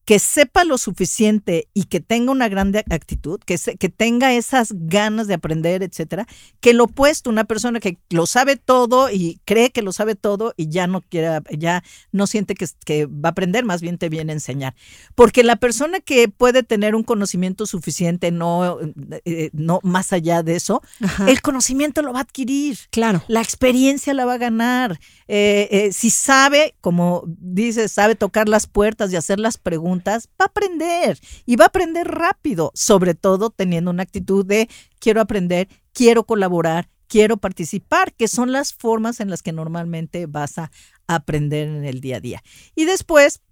que 0.04 0.18
sepa 0.18 0.64
lo 0.64 0.78
suficiente 0.78 1.68
y 1.74 1.84
que 1.84 2.00
tenga 2.00 2.32
una 2.32 2.48
gran 2.48 2.72
actitud, 2.90 3.40
que, 3.44 3.56
que 3.78 3.88
tenga 3.88 4.34
esas 4.34 4.72
ganas 4.72 5.28
de 5.28 5.34
aprender, 5.34 5.82
etcétera, 5.82 6.26
que 6.60 6.74
lo 6.74 6.84
opuesto, 6.84 7.30
una 7.30 7.44
persona 7.44 7.78
que 7.78 7.98
lo 8.10 8.26
sabe 8.26 8.56
todo 8.56 9.10
y 9.10 9.40
cree 9.44 9.70
que 9.70 9.82
lo 9.82 9.92
sabe 9.92 10.14
todo 10.14 10.54
y 10.56 10.68
ya 10.68 10.86
no 10.86 11.02
quiere, 11.02 11.40
ya 11.56 11.84
no 12.10 12.26
siente 12.26 12.54
que, 12.54 12.66
que 12.84 13.06
va 13.06 13.28
a 13.28 13.32
aprender, 13.32 13.64
más 13.64 13.80
bien 13.80 13.98
te 13.98 14.08
viene 14.08 14.32
a 14.32 14.34
enseñar. 14.34 14.74
Porque 15.14 15.44
la 15.44 15.56
persona 15.56 16.00
que 16.00 16.28
puede 16.28 16.62
tener 16.62 16.94
un 16.94 17.04
conocimiento 17.04 17.66
suficiente, 17.66 18.32
no, 18.32 18.78
eh, 19.24 19.50
no 19.52 19.80
más 19.82 20.12
allá 20.12 20.42
de 20.42 20.56
eso, 20.56 20.82
el 21.28 21.40
conocimiento 21.42 22.02
lo 22.02 22.12
va 22.12 22.20
a 22.20 22.22
adquirir. 22.22 22.78
Claro. 22.90 23.22
La 23.28 23.40
experiencia 23.40 24.14
la 24.14 24.24
va 24.24 24.34
a 24.34 24.38
ganar. 24.38 24.98
Eh, 25.28 25.68
eh, 25.70 25.92
si 25.92 26.10
sabe, 26.10 26.74
como 26.80 27.24
dice, 27.26 27.88
sabe 27.88 28.16
tocar 28.16 28.48
las 28.48 28.66
puertas 28.66 29.12
y 29.12 29.16
hacer 29.16 29.38
las 29.38 29.58
preguntas, 29.58 29.91
va 29.98 30.44
a 30.44 30.44
aprender 30.44 31.18
y 31.46 31.56
va 31.56 31.64
a 31.64 31.68
aprender 31.68 32.08
rápido, 32.08 32.70
sobre 32.74 33.14
todo 33.14 33.50
teniendo 33.50 33.90
una 33.90 34.02
actitud 34.02 34.44
de 34.46 34.68
quiero 34.98 35.20
aprender, 35.20 35.68
quiero 35.92 36.24
colaborar, 36.24 36.88
quiero 37.08 37.36
participar, 37.36 38.14
que 38.14 38.28
son 38.28 38.52
las 38.52 38.72
formas 38.72 39.20
en 39.20 39.30
las 39.30 39.42
que 39.42 39.52
normalmente 39.52 40.26
vas 40.26 40.58
a 40.58 40.70
aprender 41.06 41.68
en 41.68 41.84
el 41.84 42.00
día 42.00 42.16
a 42.16 42.20
día. 42.20 42.42
Y 42.74 42.84
después, 42.84 43.42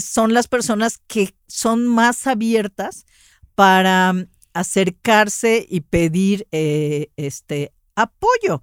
son 0.00 0.34
las 0.34 0.48
personas 0.48 0.98
que 1.06 1.34
son 1.46 1.86
más 1.86 2.26
abiertas 2.26 3.06
para 3.54 4.12
mm, 4.12 4.26
acercarse 4.54 5.66
y 5.68 5.80
pedir 5.82 6.46
eh, 6.52 7.10
este 7.16 7.72
apoyo. 7.94 8.60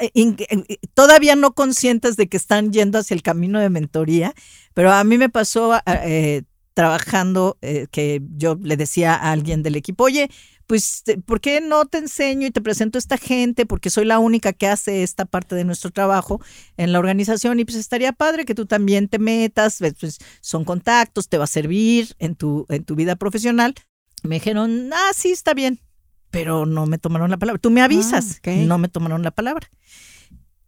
Eh, 0.00 0.10
eh, 0.14 0.78
todavía 0.94 1.36
no 1.36 1.54
conscientes 1.54 2.16
de 2.16 2.28
que 2.28 2.36
están 2.36 2.72
yendo 2.72 2.98
hacia 2.98 3.14
el 3.14 3.22
camino 3.22 3.60
de 3.60 3.70
mentoría, 3.70 4.34
pero 4.74 4.92
a 4.92 5.04
mí 5.04 5.18
me 5.18 5.28
pasó 5.28 5.78
trabajando 6.74 7.58
que 7.60 8.22
yo 8.36 8.56
le 8.60 8.76
decía 8.76 9.14
a 9.14 9.32
alguien 9.32 9.62
del 9.62 9.76
equipo, 9.76 10.04
oye, 10.04 10.30
pues, 10.70 11.02
¿por 11.26 11.40
qué 11.40 11.60
no 11.60 11.86
te 11.86 11.98
enseño 11.98 12.46
y 12.46 12.52
te 12.52 12.60
presento 12.60 12.96
a 12.96 13.00
esta 13.00 13.18
gente? 13.18 13.66
Porque 13.66 13.90
soy 13.90 14.04
la 14.04 14.20
única 14.20 14.52
que 14.52 14.68
hace 14.68 15.02
esta 15.02 15.24
parte 15.24 15.56
de 15.56 15.64
nuestro 15.64 15.90
trabajo 15.90 16.40
en 16.76 16.92
la 16.92 17.00
organización 17.00 17.58
y 17.58 17.64
pues 17.64 17.76
estaría 17.76 18.12
padre 18.12 18.44
que 18.44 18.54
tú 18.54 18.66
también 18.66 19.08
te 19.08 19.18
metas, 19.18 19.78
pues 19.98 20.18
son 20.40 20.64
contactos, 20.64 21.28
te 21.28 21.38
va 21.38 21.44
a 21.44 21.48
servir 21.48 22.14
en 22.20 22.36
tu, 22.36 22.66
en 22.68 22.84
tu 22.84 22.94
vida 22.94 23.16
profesional. 23.16 23.74
Me 24.22 24.36
dijeron, 24.36 24.90
ah, 24.92 25.10
sí, 25.12 25.32
está 25.32 25.54
bien, 25.54 25.80
pero 26.30 26.66
no 26.66 26.86
me 26.86 26.98
tomaron 26.98 27.32
la 27.32 27.38
palabra. 27.38 27.60
Tú 27.60 27.70
me 27.70 27.82
avisas, 27.82 28.40
ah, 28.46 28.50
no 28.50 28.78
me 28.78 28.86
tomaron 28.86 29.24
la 29.24 29.32
palabra. 29.32 29.68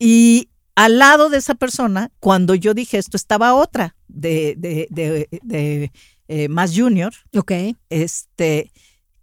Y 0.00 0.48
al 0.74 0.98
lado 0.98 1.28
de 1.28 1.38
esa 1.38 1.54
persona, 1.54 2.10
cuando 2.20 2.54
yo 2.54 2.74
dije 2.74 2.98
esto, 2.98 3.16
estaba 3.16 3.54
otra 3.54 3.96
de, 4.08 4.54
de, 4.56 4.86
de, 4.90 5.28
de 5.42 5.92
eh, 6.28 6.48
más 6.48 6.76
junior. 6.76 7.12
Ok. 7.36 7.52
Este, 7.90 8.72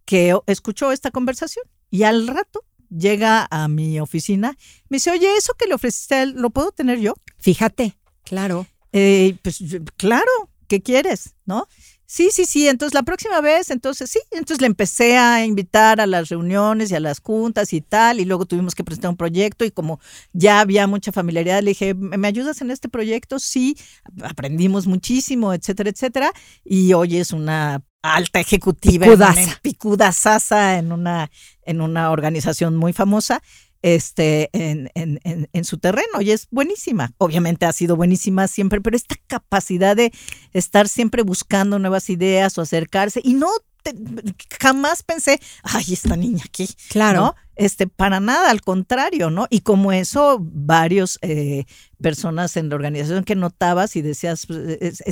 que 0.06 0.36
escuchó 0.48 0.92
esta 0.92 1.12
conversación 1.12 1.66
y 1.90 2.04
al 2.04 2.28
rato 2.28 2.64
llega 2.90 3.48
a 3.52 3.68
mi 3.68 4.00
oficina, 4.00 4.58
me 4.90 4.96
dice, 4.96 5.12
oye, 5.12 5.36
eso 5.38 5.54
que 5.54 5.68
le 5.68 5.76
ofreciste 5.76 6.16
a 6.16 6.24
él, 6.24 6.34
¿lo 6.36 6.50
puedo 6.50 6.72
tener 6.72 7.00
yo? 7.00 7.14
Fíjate, 7.38 7.98
claro. 8.24 8.66
Eh, 8.92 9.38
pues 9.44 9.64
claro, 9.98 10.32
¿qué 10.68 10.82
quieres? 10.82 11.36
¿No? 11.46 11.68
Sí, 12.12 12.30
sí, 12.32 12.46
sí. 12.46 12.68
Entonces 12.68 12.96
la 12.96 13.04
próxima 13.04 13.40
vez, 13.40 13.70
entonces 13.70 14.10
sí, 14.10 14.20
entonces 14.32 14.62
le 14.62 14.66
empecé 14.66 15.16
a 15.16 15.46
invitar 15.46 16.02
a 16.02 16.08
las 16.08 16.30
reuniones 16.30 16.90
y 16.90 16.96
a 16.96 17.00
las 17.00 17.20
juntas 17.20 17.72
y 17.72 17.82
tal, 17.82 18.20
y 18.20 18.26
luego 18.26 18.48
tuvimos 18.48 18.74
que 18.74 18.84
presentar 18.84 19.12
un 19.12 19.16
proyecto 19.16 19.64
y 19.64 19.70
como 19.70 20.00
ya 20.34 20.60
había 20.60 20.88
mucha 20.88 21.12
familiaridad, 21.12 21.62
le 21.62 21.70
dije, 21.70 21.94
¿me 21.94 22.28
ayudas 22.28 22.62
en 22.62 22.72
este 22.72 22.90
proyecto? 22.90 23.38
Sí, 23.38 23.78
aprendimos 24.24 24.88
muchísimo, 24.88 25.54
etcétera, 25.54 25.92
etcétera. 25.92 26.34
Y 26.64 26.94
hoy 26.94 27.18
es 27.18 27.32
una 27.32 27.84
alta 28.02 28.40
ejecutiva, 28.40 29.06
picuda 29.62 30.12
sasa 30.12 30.80
en 30.80 30.92
una, 30.92 31.30
en 31.62 31.80
una 31.80 32.10
organización 32.10 32.76
muy 32.76 32.92
famosa 32.92 33.44
este, 33.82 34.50
en, 34.54 34.90
en, 34.94 35.20
en, 35.24 35.66
su 35.66 35.78
terreno 35.78 36.22
y 36.22 36.32
es 36.32 36.48
buenísima. 36.52 37.14
Obviamente 37.18 37.66
ha 37.66 37.74
sido 37.74 37.96
buenísima 37.96 38.48
siempre, 38.48 38.82
pero 38.82 38.96
esta 38.96 39.16
capacidad 39.28 39.96
de 39.96 40.12
estar 40.54 40.88
siempre 40.88 41.24
buscando 41.24 41.80
nuevas 41.80 42.10
ideas 42.10 42.58
o 42.58 42.62
acercarse 42.62 43.22
y 43.24 43.34
no 43.34 43.50
jamás 44.60 45.04
pensé, 45.04 45.40
ay, 45.64 45.86
esta 45.94 46.16
niña 46.16 46.44
aquí. 46.46 46.68
Claro. 46.90 47.36
Este, 47.56 47.88
para 47.88 48.20
nada, 48.20 48.50
al 48.52 48.62
contrario, 48.62 49.30
¿no? 49.30 49.48
Y 49.50 49.62
como 49.62 49.92
eso, 49.92 50.38
varios 50.40 51.20
eh, 51.22 51.66
personas 52.02 52.56
en 52.56 52.70
la 52.70 52.76
organización 52.76 53.24
que 53.24 53.36
notabas 53.36 53.96
y 53.96 54.02
decías, 54.02 54.46
pues, 54.46 55.04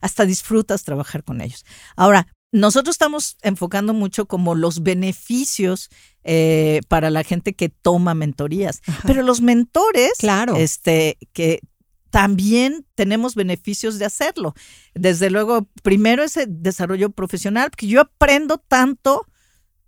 hasta 0.00 0.24
disfrutas 0.24 0.84
trabajar 0.84 1.24
con 1.24 1.40
ellos. 1.40 1.64
Ahora, 1.96 2.28
nosotros 2.54 2.94
estamos 2.94 3.36
enfocando 3.42 3.94
mucho 3.94 4.26
como 4.26 4.54
los 4.54 4.84
beneficios 4.84 5.90
eh, 6.22 6.82
para 6.86 7.10
la 7.10 7.24
gente 7.24 7.54
que 7.54 7.68
toma 7.68 8.14
mentorías, 8.14 8.80
pero 9.04 9.24
los 9.24 9.40
mentores, 9.40 10.12
claro. 10.18 10.54
este, 10.54 11.18
que 11.32 11.62
también 12.10 12.86
tenemos 12.94 13.34
beneficios 13.34 13.98
de 13.98 14.04
hacerlo. 14.04 14.54
Desde 14.94 15.30
luego, 15.30 15.66
primero 15.82 16.22
ese 16.22 16.46
desarrollo 16.48 17.10
profesional, 17.10 17.70
porque 17.70 17.88
yo 17.88 18.00
aprendo 18.00 18.58
tanto 18.58 19.26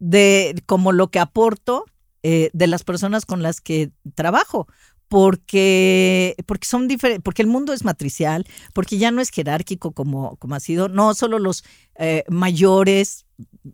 de 0.00 0.60
como 0.66 0.90
lo 0.90 1.12
que 1.12 1.20
aporto 1.20 1.84
eh, 2.24 2.50
de 2.52 2.66
las 2.66 2.82
personas 2.82 3.26
con 3.26 3.44
las 3.44 3.60
que 3.60 3.92
trabajo 4.16 4.66
porque, 5.08 6.34
porque 6.46 6.66
son 6.66 6.88
diferentes, 6.88 7.22
porque 7.22 7.42
el 7.42 7.48
mundo 7.48 7.72
es 7.72 7.84
matricial, 7.84 8.46
porque 8.72 8.98
ya 8.98 9.10
no 9.10 9.20
es 9.20 9.30
jerárquico 9.30 9.92
como, 9.92 10.36
como 10.36 10.54
ha 10.54 10.60
sido, 10.60 10.88
no 10.88 11.14
solo 11.14 11.38
los 11.38 11.64
eh, 11.96 12.24
mayores, 12.28 13.26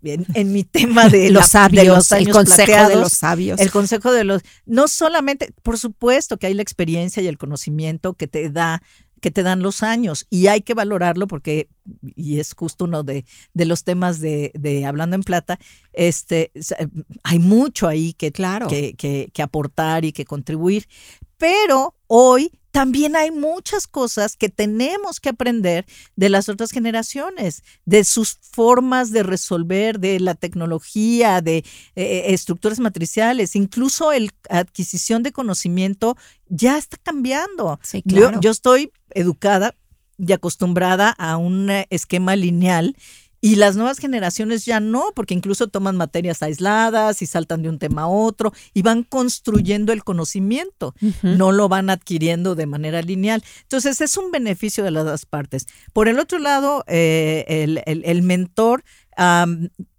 en, 0.03 0.53
mi 0.53 0.65
tema 0.65 1.09
de 1.09 1.31
los 1.31 1.47
sabios, 1.47 2.11
el 2.13 2.31
consejo 2.31 2.89
de 2.89 2.97
los 2.97 3.13
sabios. 3.13 3.61
El 3.61 3.71
consejo 3.71 4.13
de 4.13 4.25
los, 4.25 4.43
no 4.67 4.89
solamente, 4.89 5.53
por 5.63 5.79
supuesto 5.79 6.37
que 6.37 6.49
hay 6.49 6.55
la 6.55 6.63
experiencia 6.63 7.23
y 7.23 7.29
el 7.29 7.39
conocimiento 7.39 8.15
que 8.15 8.27
te 8.27 8.51
da 8.51 8.83
que 9.23 9.31
te 9.31 9.45
dan 9.45 9.63
los 9.63 9.85
años 9.85 10.27
y 10.31 10.49
hay 10.49 10.63
que 10.63 10.75
valorarlo 10.75 11.29
porque, 11.29 11.69
y 12.03 12.41
es 12.41 12.55
justo 12.55 12.87
uno 12.87 13.05
de, 13.05 13.25
de 13.55 13.65
los 13.65 13.85
temas 13.85 14.19
de, 14.19 14.51
de, 14.55 14.85
Hablando 14.85 15.15
en 15.15 15.23
Plata, 15.23 15.61
este, 15.93 16.51
hay 17.23 17.39
mucho 17.39 17.87
ahí 17.87 18.15
que, 18.15 18.33
claro. 18.33 18.67
que, 18.67 18.95
que, 18.95 19.31
que 19.33 19.43
aportar 19.43 20.05
y 20.05 20.13
que 20.13 20.25
contribuir, 20.25 20.89
pero 21.39 21.95
hoy 22.09 22.51
también 22.73 23.17
hay 23.17 23.31
muchas 23.31 23.87
cosas 23.87 24.37
que 24.37 24.49
tenemos 24.49 25.21
que 25.21 25.29
aprender 25.29 25.87
de 26.17 26.31
las 26.31 26.49
otras 26.49 26.71
generaciones, 26.71 27.63
de 27.85 28.03
sus 28.03 28.39
formas 28.41 29.13
de 29.13 29.23
resolver, 29.23 30.01
de 30.01 30.19
la 30.19 30.35
tecnología, 30.35 31.43
de 31.43 31.59
eh, 31.59 31.65
eh, 31.97 32.25
estructuras 32.29 32.81
matriciales, 32.81 33.55
incluso 33.57 34.11
la 34.11 34.31
adquisición 34.49 35.23
de 35.23 35.33
conocimiento 35.33 36.17
ya 36.49 36.79
está 36.79 36.97
cambiando. 36.97 37.79
yo, 38.05 38.41
yo 38.41 38.51
estoy 38.51 38.91
educada 39.11 39.75
y 40.19 40.33
acostumbrada 40.33 41.11
a 41.11 41.37
un 41.37 41.69
esquema 41.91 42.37
lineal 42.37 42.97
y 43.45 43.57
las 43.57 43.75
nuevas 43.75 43.99
generaciones 43.99 44.65
ya 44.65 44.79
no, 44.79 45.11
porque 45.17 45.35
incluso 45.35 45.67
toman 45.67 45.97
materias 45.97 46.45
aisladas 46.45 47.23
y 47.23 47.27
saltan 47.27 47.61
de 47.63 47.69
un 47.69 47.81
tema 47.81 48.03
a 48.03 48.07
otro 48.07 48.53
y 48.73 48.83
van 48.83 49.03
construyendo 49.03 49.93
el 49.93 50.05
conocimiento, 50.05 50.95
no 51.23 51.51
lo 51.51 51.69
van 51.69 51.91
adquiriendo 51.91 52.55
de 52.55 52.67
manera 52.67 53.03
lineal. 53.03 53.43
Entonces 53.63 54.01
es 54.01 54.17
un 54.17 54.31
beneficio 54.31 54.85
de 54.85 54.93
las 54.93 55.05
dos 55.05 55.27
partes. 55.27 55.67
Por 55.93 56.07
el 56.07 56.21
otro 56.21 56.39
lado, 56.39 56.85
eh, 56.87 57.67
el, 57.85 58.23
mentor 58.23 58.85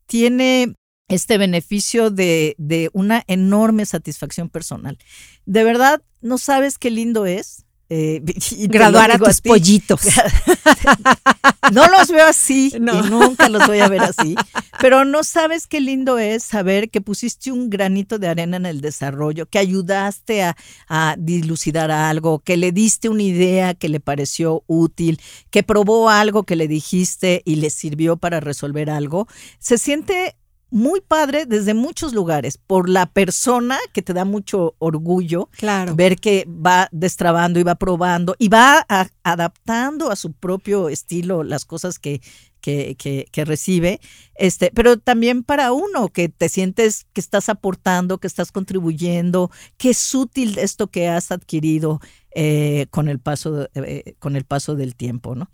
tiene 0.06 0.76
este 1.10 1.38
beneficio 1.38 2.12
de, 2.12 2.56
de 2.58 2.90
una 2.94 3.26
enorme 3.28 3.86
satisfacción 3.86 4.48
personal. 4.48 4.98
De 5.46 5.66
verdad, 5.66 6.02
no 6.22 6.38
sabes 6.38 6.78
qué 6.78 6.90
lindo 6.92 7.26
es 7.26 7.63
eh, 7.96 8.24
graduar 8.70 9.12
a 9.12 9.20
tus 9.20 9.40
pollitos. 9.40 10.02
no 11.72 11.88
los 11.90 12.08
veo 12.10 12.26
así 12.26 12.72
y 12.76 12.80
nunca 12.80 13.50
los 13.50 13.68
voy 13.68 13.82
a 13.82 13.88
ver 13.88 14.02
así, 14.02 14.36
pero 14.80 15.06
no 15.06 15.24
sabes 15.24 15.68
qué 15.68 15.80
lindo 15.80 16.18
es 16.18 16.44
saber 16.44 16.90
que 16.90 17.02
pusiste 17.02 17.52
un 17.52 17.70
granito 17.70 18.18
de 18.18 18.30
arena 18.30 18.58
en 18.58 18.66
el 18.66 18.82
desarrollo, 18.82 19.46
que 19.46 19.60
ayudaste 19.60 20.44
a, 20.44 20.58
a 20.88 21.16
dilucidar 21.20 21.92
algo, 21.92 22.40
que 22.40 22.58
le 22.58 22.72
diste 22.72 23.10
una 23.10 23.24
idea 23.24 23.76
que 23.76 23.90
le 23.90 24.00
pareció 24.00 24.64
útil, 24.66 25.22
que 25.52 25.62
probó 25.62 26.10
algo 26.10 26.44
que 26.44 26.56
le 26.56 26.68
dijiste 26.68 27.44
y 27.46 27.58
le 27.58 27.70
sirvió 27.70 28.18
para 28.18 28.40
resolver 28.40 28.90
algo. 28.90 29.28
Se 29.60 29.78
siente 29.78 30.36
muy 30.74 31.02
padre 31.02 31.46
desde 31.46 31.76
muchos 31.76 32.14
lugares, 32.14 32.58
por 32.58 32.90
la 32.90 33.06
persona 33.06 33.78
que 33.94 34.02
te 34.02 34.14
da 34.14 34.26
mucho 34.26 34.74
orgullo, 34.80 35.50
claro. 35.52 35.96
ver 35.96 36.18
que 36.18 36.48
va 36.48 36.90
destrabando 36.92 37.60
y 37.60 37.64
va 37.64 37.76
probando 37.76 38.36
y 38.40 38.50
va 38.50 38.84
adaptando 39.22 40.10
a 40.10 40.16
su 40.16 40.34
propio 40.34 40.90
estilo 40.90 41.44
las 41.44 41.66
cosas 41.66 42.00
que, 42.00 42.22
que, 42.60 42.96
que, 43.32 43.46
recibe, 43.46 44.00
este, 44.34 44.72
pero 44.74 44.98
también 44.98 45.44
para 45.44 45.74
uno 45.74 46.08
que 46.08 46.30
te 46.30 46.50
sientes 46.50 47.06
que 47.14 47.22
estás 47.22 47.50
aportando, 47.50 48.18
que 48.18 48.28
estás 48.28 48.52
contribuyendo, 48.52 49.52
que 49.78 49.92
es 49.92 50.16
útil 50.16 50.58
esto 50.58 50.88
que 50.88 51.08
has 51.08 51.32
adquirido 51.32 52.00
eh, 52.34 52.88
con, 52.90 53.10
el 53.10 53.20
paso, 53.20 53.70
eh, 53.76 54.16
con 54.18 54.36
el 54.36 54.46
paso 54.46 54.76
del 54.76 54.96
tiempo, 54.96 55.36
¿no? 55.36 55.52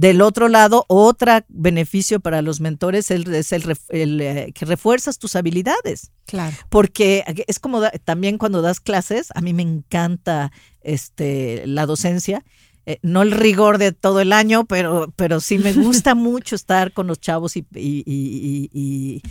Del 0.00 0.22
otro 0.22 0.48
lado, 0.48 0.86
otro 0.88 1.44
beneficio 1.48 2.20
para 2.20 2.40
los 2.40 2.62
mentores 2.62 3.10
es 3.10 3.52
el, 3.52 4.20
eh, 4.22 4.50
que 4.54 4.64
refuerzas 4.64 5.18
tus 5.18 5.36
habilidades. 5.36 6.10
Claro. 6.24 6.56
Porque 6.70 7.22
es 7.46 7.58
como 7.58 7.82
también 8.04 8.38
cuando 8.38 8.62
das 8.62 8.80
clases, 8.80 9.28
a 9.34 9.42
mí 9.42 9.52
me 9.52 9.60
encanta 9.60 10.52
este, 10.80 11.66
la 11.66 11.84
docencia. 11.84 12.42
Eh, 12.86 12.98
no 13.02 13.20
el 13.20 13.32
rigor 13.32 13.76
de 13.76 13.92
todo 13.92 14.22
el 14.22 14.32
año, 14.32 14.64
pero, 14.64 15.12
pero 15.16 15.38
sí 15.38 15.58
me 15.58 15.74
gusta 15.74 16.14
mucho 16.14 16.56
estar 16.56 16.94
con 16.94 17.06
los 17.06 17.20
chavos 17.20 17.58
y, 17.58 17.66
y, 17.74 19.22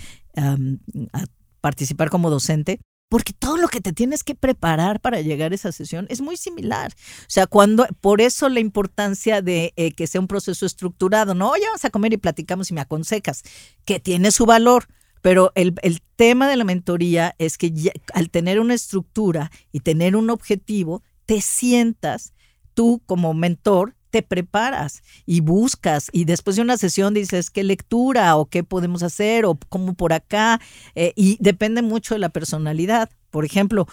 participar 1.61 2.11
como 2.11 2.29
docente 2.29 2.79
porque 3.09 3.33
todo 3.33 3.57
lo 3.57 3.67
que 3.67 3.81
te 3.81 3.91
tienes 3.91 4.23
que 4.23 4.35
preparar 4.35 5.01
para 5.01 5.19
llegar 5.21 5.51
a 5.51 5.55
esa 5.55 5.71
sesión 5.71 6.05
es 6.09 6.21
muy 6.21 6.37
similar. 6.37 6.93
O 7.21 7.29
sea, 7.29 7.47
cuando, 7.47 7.87
por 8.01 8.21
eso 8.21 8.47
la 8.49 8.59
importancia 8.59 9.41
de 9.41 9.73
eh, 9.75 9.91
que 9.91 10.07
sea 10.07 10.21
un 10.21 10.27
proceso 10.27 10.65
estructurado, 10.65 11.33
no, 11.33 11.57
ya 11.57 11.65
vamos 11.65 11.83
a 11.83 11.89
comer 11.89 12.13
y 12.13 12.17
platicamos 12.17 12.69
y 12.69 12.75
me 12.75 12.81
aconsejas, 12.81 13.43
que 13.83 13.99
tiene 13.99 14.31
su 14.31 14.45
valor. 14.45 14.85
Pero 15.21 15.51
el, 15.55 15.73
el 15.81 16.01
tema 16.15 16.47
de 16.47 16.55
la 16.55 16.63
mentoría 16.63 17.35
es 17.39 17.57
que 17.57 17.73
al 18.13 18.29
tener 18.29 18.59
una 18.59 18.75
estructura 18.75 19.51
y 19.73 19.81
tener 19.81 20.15
un 20.15 20.29
objetivo, 20.29 21.03
te 21.25 21.41
sientas 21.41 22.33
tú 22.73 23.01
como 23.05 23.33
mentor 23.33 23.95
te 24.09 24.21
preparas 24.21 25.03
y 25.25 25.41
buscas 25.41 26.09
y 26.11 26.25
después 26.25 26.55
de 26.55 26.61
una 26.61 26.77
sesión 26.77 27.13
dices 27.13 27.49
qué 27.49 27.63
lectura 27.63 28.35
o 28.35 28.45
qué 28.45 28.63
podemos 28.63 29.03
hacer 29.03 29.45
o 29.45 29.57
cómo 29.69 29.93
por 29.93 30.13
acá 30.13 30.59
eh, 30.95 31.13
y 31.15 31.37
depende 31.39 31.81
mucho 31.81 32.15
de 32.15 32.19
la 32.19 32.29
personalidad. 32.29 33.09
Por 33.29 33.45
ejemplo, 33.45 33.87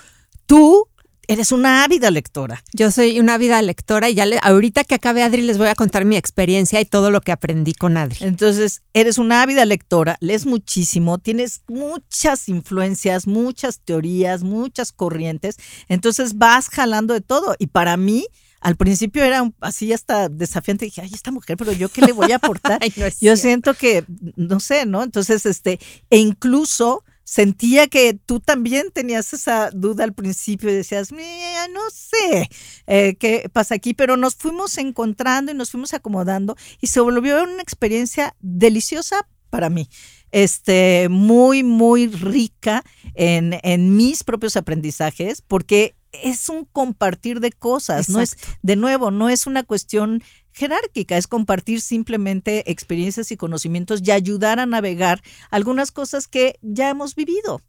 tú 0.47 0.89
eres 1.29 1.53
una 1.53 1.85
ávida 1.85 2.11
lectora. 2.11 2.63
Yo 2.73 2.91
soy 2.91 3.19
una 3.19 3.35
ávida 3.35 3.61
lectora 3.63 4.09
y 4.09 4.15
ya 4.15 4.27
le, 4.27 4.39
ahorita 4.43 4.85
que 4.85 4.95
acabe 4.95 5.23
Adri 5.23 5.43
les 5.43 5.59
voy 5.59 5.69
a 5.69 5.75
contar 5.75 6.05
mi 6.05 6.17
experiencia 6.17 6.81
y 6.81 6.85
todo 6.85 7.11
lo 7.11 7.21
que 7.21 7.33
aprendí 7.33 7.75
con 7.75 7.97
Adri. 7.97 8.19
Entonces, 8.21 8.83
eres 8.93 9.19
una 9.19 9.43
ávida 9.43 9.65
lectora, 9.65 10.17
lees 10.21 10.47
muchísimo, 10.47 11.19
tienes 11.19 11.63
muchas 11.69 12.49
influencias, 12.49 13.27
muchas 13.27 13.81
teorías, 13.81 14.43
muchas 14.43 14.93
corrientes, 14.93 15.57
entonces 15.89 16.39
vas 16.39 16.69
jalando 16.69 17.15
de 17.15 17.21
todo 17.21 17.57
y 17.59 17.69
para 17.69 17.97
mí 17.97 18.27
al 18.67 18.75
principio 18.75 19.23
era 19.23 19.49
así 19.61 19.93
hasta 19.93 20.29
desafiante. 20.29 20.87
Dije, 20.87 21.01
ay, 21.01 21.13
esta 21.15 21.31
mujer, 21.31 21.57
pero 21.57 21.71
yo 21.71 21.89
qué 21.89 22.01
le 22.01 22.11
voy 22.11 22.33
a 22.33 22.37
aportar. 22.37 22.81
yo 23.21 23.37
siento 23.37 23.75
que, 23.75 24.05
no 24.35 24.59
sé, 24.59 24.87
¿no? 24.87 25.05
Entonces, 25.05 25.47
este, 25.47 25.79
e 26.11 26.17
incluso 26.17 27.05
sentía 27.23 27.87
que 27.87 28.15
tú 28.15 28.41
también 28.41 28.91
tenías 28.93 29.33
esa 29.33 29.71
duda 29.71 30.03
al 30.03 30.15
principio 30.15 30.69
y 30.69 30.75
decías, 30.75 31.13
no 31.13 31.81
sé 31.93 32.51
eh, 32.89 33.15
qué 33.15 33.49
pasa 33.53 33.77
aquí, 33.77 33.95
pero 33.95 34.17
nos 34.17 34.35
fuimos 34.35 34.79
encontrando 34.79 35.53
y 35.53 35.55
nos 35.55 35.71
fuimos 35.71 35.95
acomodando 35.95 36.57
y 36.81 36.89
se 36.89 36.99
volvió 36.99 37.45
una 37.45 37.63
experiencia 37.63 38.35
deliciosa 38.41 39.29
para 39.49 39.71
mí. 39.71 39.89
Este, 40.33 41.09
muy, 41.09 41.63
muy 41.63 42.09
rica 42.09 42.83
en, 43.15 43.59
en 43.63 43.97
mis 43.97 44.25
propios 44.25 44.57
aprendizajes, 44.57 45.41
porque 45.41 45.95
es 46.23 46.49
un 46.49 46.65
compartir 46.65 47.41
de 47.41 47.53
cosas, 47.53 48.09
no 48.09 48.21
es, 48.21 48.37
de 48.63 48.77
nuevo, 48.77 49.11
no 49.11 49.29
es 49.29 49.47
una 49.47 49.63
cuestión 49.63 50.23
jerárquica, 50.53 51.17
es 51.17 51.27
compartir 51.27 51.81
simplemente 51.81 52.71
experiencias 52.71 53.31
y 53.31 53.37
conocimientos 53.37 54.01
y 54.03 54.11
ayudar 54.11 54.59
a 54.59 54.67
navegar 54.67 55.23
algunas 55.51 55.93
cosas 55.93 56.29
que 56.29 56.59
ya 56.63 56.89
hemos 56.89 57.15
vivido, 57.15 57.61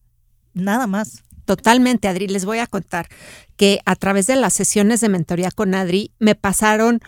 nada 0.53 0.87
más. 0.87 1.23
Totalmente, 1.45 2.09
Adri. 2.09 2.27
Les 2.27 2.43
voy 2.43 2.59
a 2.59 2.67
contar 2.67 3.07
que 3.55 3.79
a 3.85 3.95
través 3.95 4.27
de 4.27 4.35
las 4.35 4.53
sesiones 4.53 4.99
de 4.99 5.07
mentoría 5.07 5.49
con 5.49 5.75
Adri 5.75 6.11
me 6.19 6.35
pasaron 6.35 6.99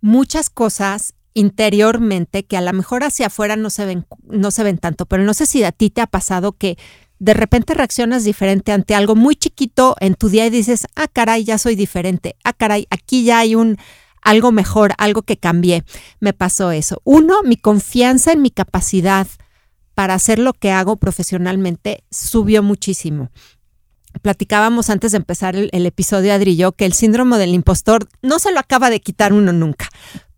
muchas 0.00 0.50
cosas 0.50 1.14
interiormente 1.34 2.44
que 2.44 2.56
a 2.56 2.60
lo 2.60 2.72
mejor 2.72 3.04
hacia 3.04 3.26
afuera 3.26 3.56
no 3.56 3.68
se 3.68 3.84
ven, 3.84 4.06
no 4.22 4.50
se 4.50 4.62
ven 4.62 4.78
tanto, 4.78 5.06
pero 5.06 5.24
no 5.24 5.34
sé 5.34 5.46
si 5.46 5.62
a 5.64 5.72
ti 5.72 5.90
te 5.90 6.00
ha 6.00 6.06
pasado 6.06 6.52
que 6.52 6.78
de 7.18 7.34
repente 7.34 7.74
reaccionas 7.74 8.24
diferente 8.24 8.72
ante 8.72 8.94
algo 8.94 9.14
muy 9.16 9.36
chiquito 9.36 9.96
en 10.00 10.14
tu 10.14 10.28
día 10.28 10.46
y 10.46 10.50
dices, 10.50 10.86
ah, 10.94 11.08
caray, 11.08 11.44
ya 11.44 11.58
soy 11.58 11.74
diferente, 11.74 12.36
ah, 12.44 12.52
caray, 12.52 12.86
aquí 12.90 13.24
ya 13.24 13.38
hay 13.38 13.54
un 13.54 13.78
algo 14.22 14.52
mejor, 14.52 14.94
algo 14.96 15.22
que 15.22 15.36
cambié. 15.36 15.84
Me 16.18 16.32
pasó 16.32 16.72
eso. 16.72 17.02
Uno, 17.04 17.42
mi 17.44 17.56
confianza 17.56 18.32
en 18.32 18.40
mi 18.40 18.50
capacidad 18.50 19.28
para 19.94 20.14
hacer 20.14 20.38
lo 20.38 20.54
que 20.54 20.72
hago 20.72 20.96
profesionalmente 20.96 22.04
subió 22.10 22.62
muchísimo. 22.62 23.30
Platicábamos 24.22 24.90
antes 24.90 25.12
de 25.12 25.18
empezar 25.18 25.56
el, 25.56 25.86
episodio, 25.86 26.32
Adri 26.32 26.56
que 26.76 26.86
el 26.86 26.94
síndrome 26.94 27.36
del 27.36 27.54
impostor 27.54 28.08
no 28.22 28.38
se 28.38 28.52
lo 28.52 28.60
acaba 28.60 28.88
de 28.88 29.00
quitar 29.00 29.32
uno 29.32 29.52
nunca, 29.52 29.88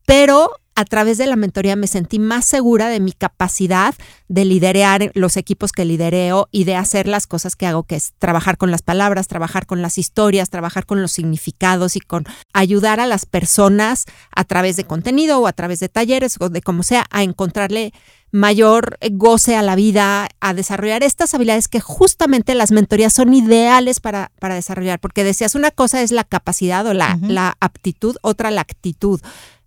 pero 0.04 0.50
a 0.76 0.85
través 0.85 1.16
de 1.16 1.26
la 1.26 1.37
mentoría 1.37 1.75
me 1.75 1.87
sentí 1.87 2.18
más 2.18 2.45
segura 2.45 2.88
de 2.88 3.00
mi 3.00 3.12
capacidad 3.12 3.95
de 4.28 4.45
liderar 4.45 5.11
los 5.14 5.38
equipos 5.38 5.73
que 5.73 5.87
lidereo 5.87 6.49
y 6.52 6.64
de 6.64 6.76
hacer 6.76 7.09
las 7.09 7.26
cosas 7.26 7.56
que 7.56 7.66
hago, 7.66 7.85
que 7.85 7.97
es 7.97 8.12
trabajar 8.18 8.59
con 8.59 8.71
las 8.71 8.83
palabras, 8.83 9.26
trabajar 9.26 9.64
con 9.66 9.80
las 9.80 9.97
historias, 9.97 10.50
trabajar 10.50 10.85
con 10.85 11.00
los 11.00 11.12
significados 11.12 11.97
y 11.97 12.00
con 12.00 12.25
ayudar 12.52 13.00
a 13.00 13.06
las 13.06 13.25
personas 13.25 14.04
a 14.30 14.45
través 14.45 14.76
de 14.76 14.85
contenido 14.85 15.40
o 15.40 15.47
a 15.47 15.52
través 15.54 15.80
de 15.80 15.88
talleres 15.88 16.37
o 16.40 16.50
de 16.50 16.61
como 16.61 16.83
sea 16.83 17.06
a 17.11 17.23
encontrarle 17.23 17.95
mayor 18.33 18.99
goce 19.12 19.56
a 19.56 19.62
la 19.62 19.76
vida, 19.76 20.28
a 20.40 20.54
desarrollar 20.54 21.02
estas 21.02 21.35
habilidades 21.35 21.68
que 21.68 21.80
justamente 21.80 22.54
las 22.54 22.73
mentorías 22.73 23.12
son 23.12 23.33
ideales 23.35 24.00
para, 24.00 24.33
para 24.40 24.54
desarrollar, 24.54 25.00
porque 25.00 25.25
decías, 25.25 25.54
una 25.54 25.71
cosa 25.71 26.02
es 26.02 26.12
la 26.12 26.25
capacidad 26.25 26.87
o 26.87 26.95
la, 26.95 27.18
la 27.23 27.56
aptitud, 27.61 28.16
otra 28.23 28.50
la 28.50 28.61
actitud. 28.61 29.21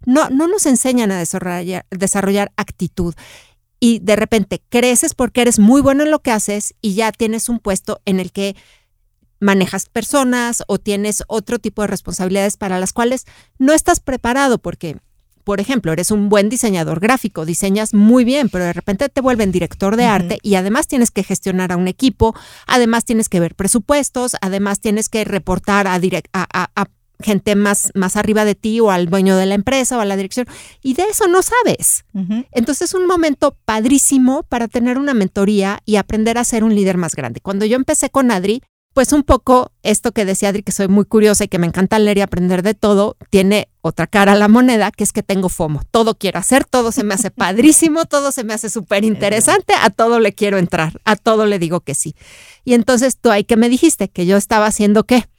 No, 0.05 0.29
no 0.29 0.47
nos 0.47 0.65
enseñan 0.65 1.11
a 1.11 1.17
desarrollar, 1.17 1.85
desarrollar 1.89 2.51
actitud. 2.57 3.15
Y 3.79 3.99
de 3.99 4.15
repente 4.15 4.61
creces 4.69 5.15
porque 5.15 5.41
eres 5.41 5.57
muy 5.57 5.81
bueno 5.81 6.03
en 6.03 6.11
lo 6.11 6.19
que 6.19 6.31
haces 6.31 6.75
y 6.81 6.95
ya 6.95 7.11
tienes 7.11 7.47
un 7.47 7.59
puesto 7.59 8.01
en 8.05 8.19
el 8.19 8.31
que 8.31 8.55
manejas 9.39 9.87
personas 9.87 10.63
o 10.67 10.79
tienes 10.79 11.23
otro 11.27 11.59
tipo 11.59 11.81
de 11.81 11.87
responsabilidades 11.87 12.57
para 12.57 12.79
las 12.79 12.93
cuales 12.93 13.25
no 13.57 13.73
estás 13.73 13.99
preparado 13.99 14.57
porque, 14.57 14.97
por 15.49 15.59
ejemplo, 15.59 15.91
eres 15.91 16.11
un 16.11 16.29
buen 16.29 16.47
diseñador 16.47 16.99
gráfico, 16.99 17.43
diseñas 17.43 17.95
muy 17.95 18.23
bien, 18.23 18.49
pero 18.49 18.65
de 18.65 18.73
repente 18.73 19.09
te 19.09 19.19
vuelven 19.19 19.51
director 19.51 19.95
de 19.95 20.05
arte 20.05 20.37
y 20.43 20.53
además 20.53 20.87
tienes 20.87 21.09
que 21.09 21.23
gestionar 21.23 21.71
a 21.71 21.75
un 21.75 21.87
equipo, 21.87 22.35
además 22.67 23.03
tienes 23.03 23.29
que 23.29 23.39
ver 23.39 23.55
presupuestos, 23.55 24.35
además 24.41 24.79
tienes 24.79 25.09
que 25.09 25.25
reportar 25.25 25.87
a, 25.87 25.99
a, 26.33 26.69
a 26.75 26.85
gente 27.19 27.55
más, 27.55 27.89
más 27.95 28.15
arriba 28.15 28.45
de 28.45 28.53
ti 28.53 28.79
o 28.79 28.91
al 28.91 29.07
dueño 29.07 29.37
de 29.37 29.47
la 29.47 29.55
empresa 29.55 29.97
o 29.97 30.01
a 30.01 30.05
la 30.05 30.17
dirección. 30.17 30.45
Y 30.83 30.93
de 30.93 31.05
eso 31.05 31.27
no 31.27 31.41
sabes. 31.41 32.05
Entonces 32.51 32.89
es 32.89 32.93
un 32.93 33.07
momento 33.07 33.57
padrísimo 33.65 34.43
para 34.43 34.67
tener 34.67 34.99
una 34.99 35.15
mentoría 35.15 35.79
y 35.83 35.95
aprender 35.95 36.37
a 36.37 36.43
ser 36.43 36.63
un 36.63 36.75
líder 36.75 36.97
más 36.97 37.15
grande. 37.15 37.41
Cuando 37.41 37.65
yo 37.65 37.75
empecé 37.75 38.11
con 38.11 38.29
Adri, 38.29 38.61
pues 38.99 39.13
un 39.13 39.23
poco 39.23 39.71
esto 39.81 40.11
que 40.11 40.25
decía 40.25 40.49
Adri, 40.49 40.61
que 40.61 40.73
soy 40.73 40.89
muy 40.89 41.05
curiosa 41.05 41.45
y 41.45 41.47
que 41.47 41.57
me 41.57 41.67
encanta 41.67 41.97
leer 41.99 42.17
y 42.17 42.21
aprender 42.21 42.63
de 42.63 42.73
todo, 42.73 43.15
tiene 43.29 43.69
otra 43.79 44.07
cara 44.07 44.33
a 44.33 44.35
la 44.35 44.49
moneda, 44.49 44.91
que 44.91 45.05
es 45.05 45.13
que 45.13 45.23
tengo 45.23 45.47
FOMO. 45.47 45.83
Todo 45.89 46.15
quiero 46.15 46.37
hacer, 46.37 46.65
todo 46.65 46.91
se 46.91 47.05
me 47.05 47.13
hace 47.13 47.31
padrísimo, 47.31 48.03
todo 48.03 48.33
se 48.33 48.43
me 48.43 48.53
hace 48.53 48.69
súper 48.69 49.05
interesante, 49.05 49.73
a 49.81 49.89
todo 49.89 50.19
le 50.19 50.33
quiero 50.33 50.57
entrar, 50.57 50.99
a 51.05 51.15
todo 51.15 51.45
le 51.45 51.59
digo 51.59 51.79
que 51.79 51.95
sí. 51.95 52.13
Y 52.65 52.73
entonces 52.73 53.17
tú 53.17 53.31
ahí 53.31 53.45
que 53.45 53.55
me 53.55 53.69
dijiste 53.69 54.09
que 54.09 54.25
yo 54.25 54.35
estaba 54.35 54.65
haciendo 54.65 55.05
qué? 55.05 55.29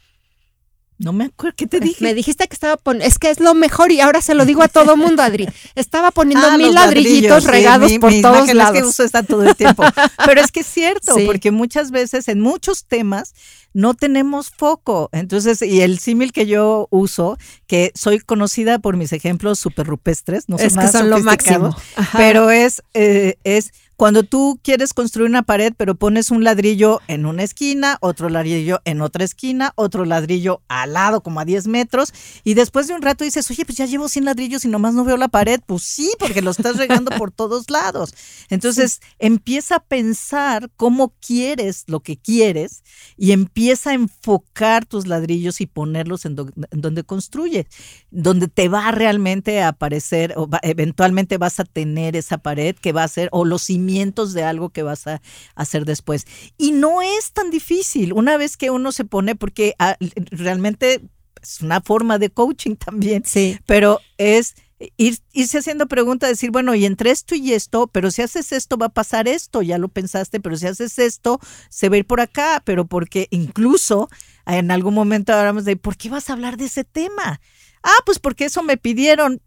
No 1.01 1.15
me 1.15 1.25
acuerdo, 1.25 1.57
¿qué 1.57 1.67
te 1.67 1.81
dije? 1.81 2.05
Me 2.05 2.13
dijiste 2.13 2.47
que 2.47 2.53
estaba 2.53 2.77
poniendo, 2.77 3.07
es 3.07 3.19
que 3.19 3.31
es 3.31 3.41
lo 3.41 3.55
mejor 3.55 3.91
y 3.91 4.03
ahora 4.03 4.21
se 4.21 4.35
lo 4.35 4.45
digo 4.45 4.63
a 4.63 4.69
todo 4.69 4.99
mundo, 4.99 5.23
Adri. 5.23 5.49
Estaba 5.75 6.11
poniendo 6.11 6.47
ah, 6.47 6.59
mil 6.59 6.75
ladrillitos 6.75 7.45
regados 7.45 7.91
por 7.99 8.13
todos 8.21 8.53
lados. 8.53 8.79
que 8.79 8.85
uso 8.85 9.03
está 9.03 9.23
todo 9.23 9.49
el 9.49 9.57
tiempo. 9.57 9.83
Pero 10.27 10.43
es 10.43 10.53
que 10.53 10.61
es 10.61 10.67
cierto, 10.67 11.15
porque 11.25 11.53
muchas 11.53 11.91
veces 11.91 12.29
en 12.29 12.41
muchos 12.41 12.85
temas 12.85 13.33
no 13.73 13.95
tenemos 13.95 14.51
foco. 14.51 15.09
Entonces, 15.13 15.63
y 15.63 15.81
el 15.81 15.99
símil 15.99 16.33
que 16.33 16.47
yo 16.47 16.87
uso, 16.91 17.39
que 17.67 17.93
soy 17.95 18.19
conocida 18.19 18.79
por 18.79 18.99
mis 18.99 19.15
ejemplos 19.15 19.59
súper 19.59 19.87
rupestres, 19.87 20.51
no 20.51 20.59
es 20.59 20.77
que 20.77 20.89
son 20.89 21.09
lo 21.09 21.19
máximo. 21.21 21.75
Pero 22.13 22.51
es, 22.51 22.83
eh, 22.93 23.39
es 23.45 23.73
cuando 24.01 24.23
tú 24.23 24.59
quieres 24.63 24.95
construir 24.95 25.29
una 25.29 25.43
pared, 25.43 25.75
pero 25.77 25.95
pones 25.95 26.31
un 26.31 26.43
ladrillo 26.43 27.03
en 27.07 27.27
una 27.27 27.43
esquina, 27.43 27.99
otro 28.01 28.31
ladrillo 28.31 28.81
en 28.87 29.03
otra 29.03 29.25
esquina, 29.25 29.75
otro 29.75 30.07
ladrillo 30.07 30.63
al 30.69 30.95
lado, 30.95 31.23
como 31.23 31.39
a 31.39 31.45
10 31.45 31.67
metros, 31.67 32.15
y 32.43 32.55
después 32.55 32.89
de 32.89 32.95
un 32.95 33.03
rato 33.03 33.25
dices, 33.25 33.51
oye, 33.51 33.67
pues 33.67 33.77
ya 33.77 33.85
llevo 33.85 34.09
100 34.09 34.25
ladrillos 34.25 34.65
y 34.65 34.69
nomás 34.69 34.95
no 34.95 35.05
veo 35.05 35.19
la 35.19 35.29
pared. 35.29 35.61
Pues 35.67 35.83
sí, 35.83 36.11
porque 36.19 36.41
lo 36.41 36.51
estás 36.51 36.79
regando 36.79 37.11
por 37.19 37.31
todos 37.31 37.69
lados. 37.69 38.15
Entonces, 38.49 39.03
empieza 39.19 39.77
a 39.77 39.85
pensar 39.85 40.71
cómo 40.77 41.13
quieres 41.21 41.85
lo 41.87 42.01
que 42.01 42.17
quieres 42.17 42.85
y 43.19 43.33
empieza 43.33 43.91
a 43.91 43.95
enfocar 43.95 44.87
tus 44.87 45.07
ladrillos 45.07 45.61
y 45.61 45.67
ponerlos 45.67 46.25
en, 46.25 46.37
donde 46.37 47.05
construye, 47.05 47.67
donde 48.11 48.49
te 48.49 48.71
va 48.71 48.93
realmente 48.93 49.61
a 49.61 49.69
aparecer, 49.69 50.33
o 50.39 50.49
eventualmente 50.63 51.37
vas 51.37 51.61
a 51.61 51.65
tener 51.65 52.17
esa 52.17 52.39
pared 52.39 52.75
que 52.77 52.93
va 52.93 53.05
a 53.05 53.09
ser, 53.09 53.29
o 53.31 53.45
los 53.45 53.65
cimientos 53.65 53.90
de 54.33 54.45
algo 54.45 54.71
que 54.71 54.83
vas 54.83 55.07
a 55.07 55.21
hacer 55.55 55.85
después. 55.85 56.27
Y 56.57 56.73
no 56.73 57.03
es 57.03 57.33
tan 57.33 57.51
difícil 57.51 58.13
una 58.13 58.37
vez 58.37 58.57
que 58.57 58.71
uno 58.71 58.93
se 58.93 59.05
pone, 59.05 59.35
porque 59.35 59.75
ah, 59.79 59.97
realmente 60.31 61.03
es 61.43 61.61
una 61.61 61.81
forma 61.81 62.19
de 62.19 62.31
coaching 62.31 62.77
también, 62.77 63.23
sí. 63.25 63.59
pero 63.67 64.01
es 64.19 64.55
ir, 64.97 65.19
irse 65.33 65.59
haciendo 65.59 65.87
preguntas, 65.87 66.31
decir, 66.31 66.51
bueno, 66.51 66.75
y 66.75 66.85
entre 66.85 67.11
esto 67.11 67.35
y 67.35 67.53
esto, 67.53 67.87
pero 67.87 68.11
si 68.11 68.23
haces 68.23 68.53
esto 68.53 68.77
va 68.77 68.87
a 68.87 68.91
pasar 68.91 69.29
esto, 69.29 69.63
ya 69.63 69.79
lo 69.79 69.89
pensaste, 69.89 70.41
pero 70.41 70.57
si 70.57 70.67
haces 70.67 70.99
esto, 70.99 71.41
se 71.69 71.89
va 71.89 71.97
a 71.97 71.99
ir 71.99 72.07
por 72.07 72.21
acá, 72.21 72.63
pero 72.65 72.87
porque 72.87 73.27
incluso 73.31 74.09
en 74.47 74.71
algún 74.71 74.95
momento 74.95 75.33
hablamos 75.33 75.65
de, 75.65 75.77
¿por 75.77 75.97
qué 75.97 76.09
vas 76.09 76.31
a 76.31 76.33
hablar 76.33 76.57
de 76.57 76.67
ese 76.67 76.85
tema? 76.85 77.41
Ah, 77.83 77.99
pues 78.05 78.19
porque 78.19 78.47
eso 78.47 78.63
me 78.63 78.77
pidieron. 78.77 79.41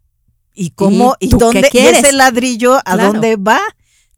¿Y 0.55 0.71
cómo? 0.71 1.15
¿Y, 1.19 1.29
dónde? 1.29 1.67
ese 1.73 2.13
ladrillo 2.13 2.79
a 2.85 2.97
dónde 2.97 3.37
va? 3.37 3.59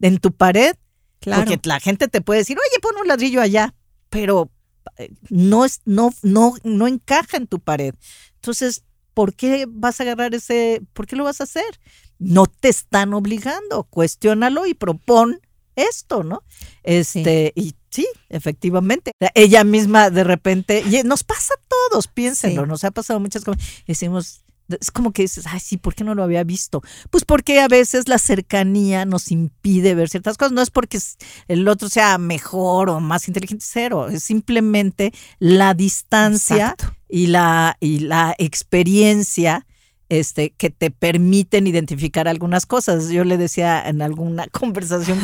En 0.01 0.17
tu 0.19 0.31
pared. 0.31 0.75
Claro. 1.19 1.45
Porque 1.45 1.67
la 1.67 1.79
gente 1.79 2.08
te 2.08 2.21
puede 2.21 2.41
decir, 2.41 2.58
oye, 2.58 2.79
pon 2.81 2.95
un 3.01 3.08
ladrillo 3.08 3.41
allá, 3.41 3.73
pero 4.10 4.51
eh, 4.97 5.12
no, 5.29 5.65
es, 5.65 5.81
no, 5.86 6.13
no, 6.21 6.53
no 6.63 6.88
encaja 6.88 7.38
en 7.38 7.47
tu 7.47 7.60
pared. 7.60 7.95
Entonces, 8.36 8.84
¿por 9.13 9.34
qué 9.34 9.65
vas 9.67 9.99
a 9.99 10.03
agarrar 10.03 10.36
ese, 10.36 10.81
por 10.93 11.08
qué 11.08 11.15
lo 11.15 11.23
vas 11.23 11.41
a 11.41 11.45
hacer? 11.45 11.79
No 12.19 12.45
te 12.45 12.69
están 12.69 13.13
obligando, 13.13 13.86
cuestiónalo 13.86 14.65
y 14.67 14.73
propon 14.73 15.39
esto, 15.75 16.23
¿no? 16.23 16.43
Este, 16.84 17.51
y 17.55 17.75
sí, 17.89 18.08
efectivamente. 18.29 19.12
Ella 19.34 19.63
misma 19.63 20.10
de 20.10 20.23
repente, 20.23 20.84
y 20.89 21.03
nos 21.03 21.23
pasa 21.23 21.53
a 21.53 21.62
todos, 21.67 22.08
piénsenlo, 22.08 22.65
nos 22.65 22.84
ha 22.84 22.91
pasado 22.91 23.19
muchas 23.19 23.43
cosas. 23.43 23.63
Decimos, 23.88 24.44
es 24.67 24.91
como 24.91 25.12
que 25.12 25.23
dices, 25.23 25.45
ay, 25.47 25.60
sí, 25.60 25.78
¿por 25.78 25.95
qué 25.95 26.04
no 26.04 26.15
lo 26.15 26.23
había 26.23 26.43
visto? 26.43 26.82
Pues 27.10 27.25
porque 27.25 27.60
a 27.60 27.67
veces 27.67 28.08
la 28.08 28.17
cercanía 28.17 29.06
nos 29.06 29.32
impide 29.32 29.95
ver 29.95 30.10
ciertas 30.10 30.38
cosas. 30.38 30.54
No 30.54 30.62
es 30.62 30.71
porque 30.71 30.99
el 31.47 31.67
otro 31.67 31.89
sea 31.89 32.17
mejor 32.17 32.89
o 32.89 32.99
más 32.99 33.28
inteligente, 33.28 33.65
cero. 33.67 34.10
Es 34.10 34.23
simplemente 34.23 35.13
la 35.39 35.73
distancia 35.73 36.75
y 37.08 37.28
la, 37.28 37.78
y 37.80 37.99
la 37.99 38.36
experiencia 38.38 39.65
este, 40.10 40.51
que 40.51 40.69
te 40.69 40.91
permiten 40.91 41.67
identificar 41.67 42.28
algunas 42.28 42.65
cosas. 42.65 43.10
Yo 43.10 43.23
le 43.23 43.38
decía 43.38 43.88
en 43.88 44.01
alguna 44.01 44.47
conversación 44.51 45.19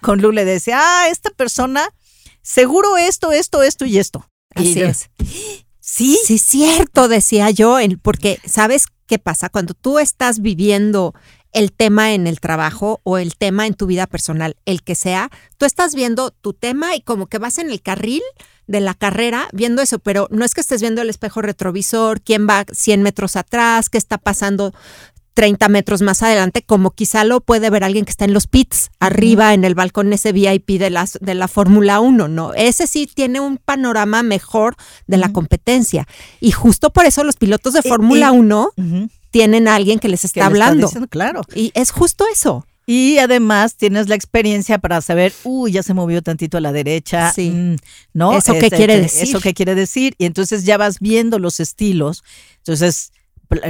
con, 0.00 0.20
Lu, 0.20 0.32
le 0.32 0.44
decía, 0.44 0.78
ah, 0.80 1.08
esta 1.08 1.30
persona, 1.30 1.88
seguro 2.42 2.96
esto, 2.96 3.32
esto, 3.32 3.62
esto 3.62 3.84
y 3.84 3.98
esto. 3.98 4.28
Así 4.54 4.80
es. 4.80 5.10
Sí, 5.90 6.18
sí, 6.22 6.36
cierto, 6.36 7.08
decía 7.08 7.50
yo, 7.50 7.78
porque 8.02 8.38
¿sabes 8.44 8.88
qué 9.06 9.18
pasa? 9.18 9.48
Cuando 9.48 9.72
tú 9.72 9.98
estás 9.98 10.40
viviendo 10.40 11.14
el 11.52 11.72
tema 11.72 12.12
en 12.12 12.26
el 12.26 12.40
trabajo 12.40 13.00
o 13.04 13.16
el 13.16 13.36
tema 13.36 13.66
en 13.66 13.72
tu 13.72 13.86
vida 13.86 14.06
personal, 14.06 14.58
el 14.66 14.82
que 14.82 14.94
sea, 14.94 15.30
tú 15.56 15.64
estás 15.64 15.94
viendo 15.94 16.30
tu 16.30 16.52
tema 16.52 16.94
y 16.94 17.00
como 17.00 17.26
que 17.26 17.38
vas 17.38 17.56
en 17.56 17.70
el 17.70 17.80
carril 17.80 18.20
de 18.66 18.80
la 18.80 18.92
carrera 18.92 19.48
viendo 19.54 19.80
eso, 19.80 19.98
pero 19.98 20.28
no 20.30 20.44
es 20.44 20.52
que 20.52 20.60
estés 20.60 20.82
viendo 20.82 21.00
el 21.00 21.08
espejo 21.08 21.40
retrovisor, 21.40 22.20
quién 22.20 22.46
va 22.46 22.66
100 22.70 23.02
metros 23.02 23.34
atrás, 23.34 23.88
qué 23.88 23.96
está 23.96 24.18
pasando 24.18 24.74
30 25.38 25.68
metros 25.68 26.02
más 26.02 26.24
adelante, 26.24 26.62
como 26.62 26.90
quizá 26.90 27.22
lo 27.22 27.40
puede 27.40 27.70
ver 27.70 27.84
alguien 27.84 28.04
que 28.04 28.10
está 28.10 28.24
en 28.24 28.34
los 28.34 28.48
pits, 28.48 28.90
arriba 28.98 29.54
en 29.54 29.62
el 29.62 29.76
balcón 29.76 30.12
ese 30.12 30.32
VIP 30.32 30.80
de, 30.80 30.90
las, 30.90 31.16
de 31.20 31.36
la 31.36 31.46
Fórmula 31.46 32.00
1, 32.00 32.26
¿no? 32.26 32.54
Ese 32.54 32.88
sí 32.88 33.06
tiene 33.06 33.38
un 33.38 33.56
panorama 33.56 34.24
mejor 34.24 34.74
de 35.06 35.16
la 35.16 35.32
competencia. 35.32 36.08
Y 36.40 36.50
justo 36.50 36.90
por 36.90 37.06
eso 37.06 37.22
los 37.22 37.36
pilotos 37.36 37.74
de 37.74 37.82
Fórmula 37.82 38.32
1 38.32 38.70
tienen 39.30 39.68
a 39.68 39.76
alguien 39.76 40.00
que 40.00 40.08
les 40.08 40.24
está 40.24 40.44
hablando. 40.44 40.90
claro. 41.08 41.42
Y 41.54 41.70
es 41.74 41.92
justo 41.92 42.24
eso. 42.32 42.66
Y 42.84 43.18
además 43.18 43.76
tienes 43.76 44.08
la 44.08 44.16
experiencia 44.16 44.78
para 44.78 45.00
saber, 45.02 45.32
uy, 45.44 45.70
ya 45.70 45.84
se 45.84 45.94
movió 45.94 46.20
tantito 46.20 46.58
a 46.58 46.60
la 46.60 46.72
derecha, 46.72 47.32
sí. 47.32 47.50
Mm, 47.50 47.76
¿no? 48.12 48.36
¿Eso 48.36 48.54
qué 48.54 48.66
este, 48.66 48.76
quiere 48.76 48.94
este, 48.94 49.02
decir? 49.02 49.28
Eso 49.28 49.40
qué 49.40 49.54
quiere 49.54 49.76
decir. 49.76 50.16
Y 50.18 50.24
entonces 50.24 50.64
ya 50.64 50.78
vas 50.78 50.98
viendo 50.98 51.38
los 51.38 51.60
estilos. 51.60 52.24
Entonces, 52.56 53.12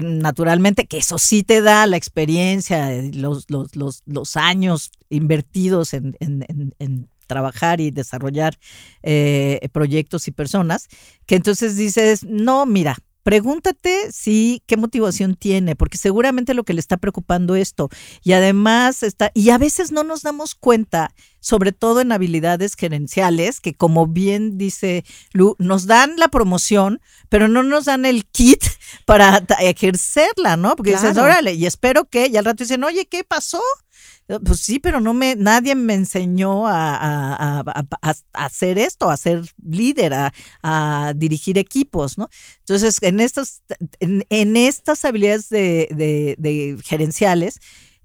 naturalmente 0.02 0.86
que 0.86 0.98
eso 0.98 1.18
sí 1.18 1.42
te 1.42 1.62
da 1.62 1.86
la 1.86 1.96
experiencia, 1.96 2.90
los, 3.12 3.46
los, 3.48 3.76
los, 3.76 4.02
los 4.06 4.36
años 4.36 4.90
invertidos 5.08 5.94
en, 5.94 6.16
en, 6.20 7.08
trabajar 7.26 7.80
y 7.80 7.90
desarrollar 7.90 8.58
eh, 9.02 9.68
proyectos 9.72 10.28
y 10.28 10.30
personas, 10.32 10.88
que 11.26 11.36
entonces 11.36 11.76
dices, 11.76 12.24
no, 12.24 12.64
mira, 12.64 12.96
pregúntate 13.28 14.10
si 14.10 14.62
qué 14.66 14.78
motivación 14.78 15.34
tiene, 15.34 15.76
porque 15.76 15.98
seguramente 15.98 16.54
lo 16.54 16.64
que 16.64 16.72
le 16.72 16.80
está 16.80 16.96
preocupando 16.96 17.56
esto. 17.56 17.90
Y 18.22 18.32
además 18.32 19.02
está, 19.02 19.32
y 19.34 19.50
a 19.50 19.58
veces 19.58 19.92
no 19.92 20.02
nos 20.02 20.22
damos 20.22 20.54
cuenta, 20.54 21.14
sobre 21.38 21.72
todo 21.72 22.00
en 22.00 22.10
habilidades 22.10 22.74
gerenciales, 22.74 23.60
que 23.60 23.74
como 23.74 24.06
bien 24.06 24.56
dice 24.56 25.04
Lu, 25.34 25.56
nos 25.58 25.84
dan 25.84 26.16
la 26.16 26.28
promoción, 26.28 27.02
pero 27.28 27.48
no 27.48 27.62
nos 27.62 27.84
dan 27.84 28.06
el 28.06 28.24
kit 28.24 28.64
para 29.04 29.44
ejercerla, 29.60 30.56
¿no? 30.56 30.74
Porque 30.74 30.92
dices, 30.92 31.18
órale, 31.18 31.52
y 31.52 31.66
espero 31.66 32.06
que, 32.06 32.28
y 32.28 32.38
al 32.38 32.46
rato 32.46 32.64
dicen, 32.64 32.82
oye, 32.82 33.04
¿qué 33.04 33.24
pasó? 33.24 33.60
Pues 34.44 34.60
sí, 34.60 34.78
pero 34.78 35.00
no 35.00 35.14
me, 35.14 35.36
nadie 35.36 35.74
me 35.74 35.94
enseñó 35.94 36.66
a, 36.66 37.64
hacer 38.34 38.78
esto, 38.78 39.08
a 39.08 39.16
ser 39.16 39.42
líder, 39.64 40.12
a, 40.62 41.12
dirigir 41.16 41.56
equipos, 41.56 42.18
¿no? 42.18 42.28
Entonces, 42.58 42.98
en 43.02 43.20
estas, 43.20 43.62
en, 44.00 44.56
estas 44.56 45.06
habilidades 45.06 45.48
de, 45.48 46.36
de 46.38 46.78
gerenciales, 46.84 47.58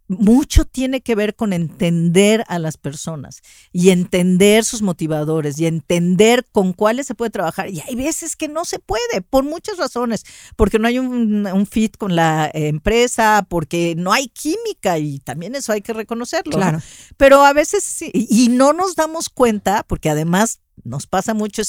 mucho 0.07 0.65
tiene 0.65 1.01
que 1.01 1.15
ver 1.15 1.35
con 1.35 1.53
entender 1.53 2.43
a 2.47 2.59
las 2.59 2.77
personas 2.77 3.41
y 3.71 3.89
entender 3.89 4.65
sus 4.65 4.81
motivadores 4.81 5.59
y 5.59 5.65
entender 5.65 6.45
con 6.51 6.73
cuáles 6.73 7.07
se 7.07 7.15
puede 7.15 7.31
trabajar. 7.31 7.69
Y 7.69 7.81
hay 7.81 7.95
veces 7.95 8.35
que 8.35 8.47
no 8.47 8.65
se 8.65 8.79
puede, 8.79 9.21
por 9.21 9.43
muchas 9.43 9.77
razones, 9.77 10.25
porque 10.55 10.79
no 10.79 10.87
hay 10.87 10.99
un, 10.99 11.67
fit 11.69 11.97
con 11.97 12.15
la 12.15 12.51
empresa, 12.53 13.45
porque 13.49 13.95
no 13.97 14.11
hay 14.11 14.27
química 14.27 14.97
y 14.99 15.19
también 15.19 15.55
eso 15.55 15.71
hay 15.71 15.81
que 15.81 15.93
reconocerlo. 15.93 16.57
Claro. 16.57 16.81
Pero 17.17 17.43
a 17.43 17.53
veces 17.53 17.83
sí, 17.83 18.11
y 18.13 18.49
no 18.49 18.73
nos 18.73 18.95
damos 18.95 19.29
cuenta, 19.29 19.83
porque 19.87 20.09
además 20.09 20.59
nos 20.83 21.07
pasa 21.07 21.33
mucho, 21.33 21.61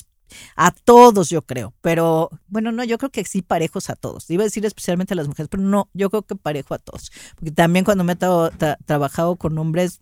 a 0.56 0.70
todos, 0.70 1.28
yo 1.28 1.42
creo. 1.42 1.74
Pero 1.80 2.30
bueno, 2.48 2.72
no, 2.72 2.84
yo 2.84 2.98
creo 2.98 3.10
que 3.10 3.24
sí 3.24 3.42
parejos 3.42 3.90
a 3.90 3.96
todos. 3.96 4.28
Iba 4.30 4.42
a 4.42 4.46
decir 4.46 4.64
especialmente 4.64 5.14
a 5.14 5.16
las 5.16 5.28
mujeres, 5.28 5.48
pero 5.50 5.62
no, 5.62 5.88
yo 5.92 6.10
creo 6.10 6.22
que 6.22 6.36
parejo 6.36 6.74
a 6.74 6.78
todos. 6.78 7.12
Porque 7.36 7.50
también 7.50 7.84
cuando 7.84 8.04
me 8.04 8.12
he 8.14 8.76
trabajado 8.86 9.36
con 9.36 9.58
hombres, 9.58 9.98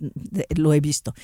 lo 0.57 0.75
he 0.75 0.81
visto. 0.81 1.15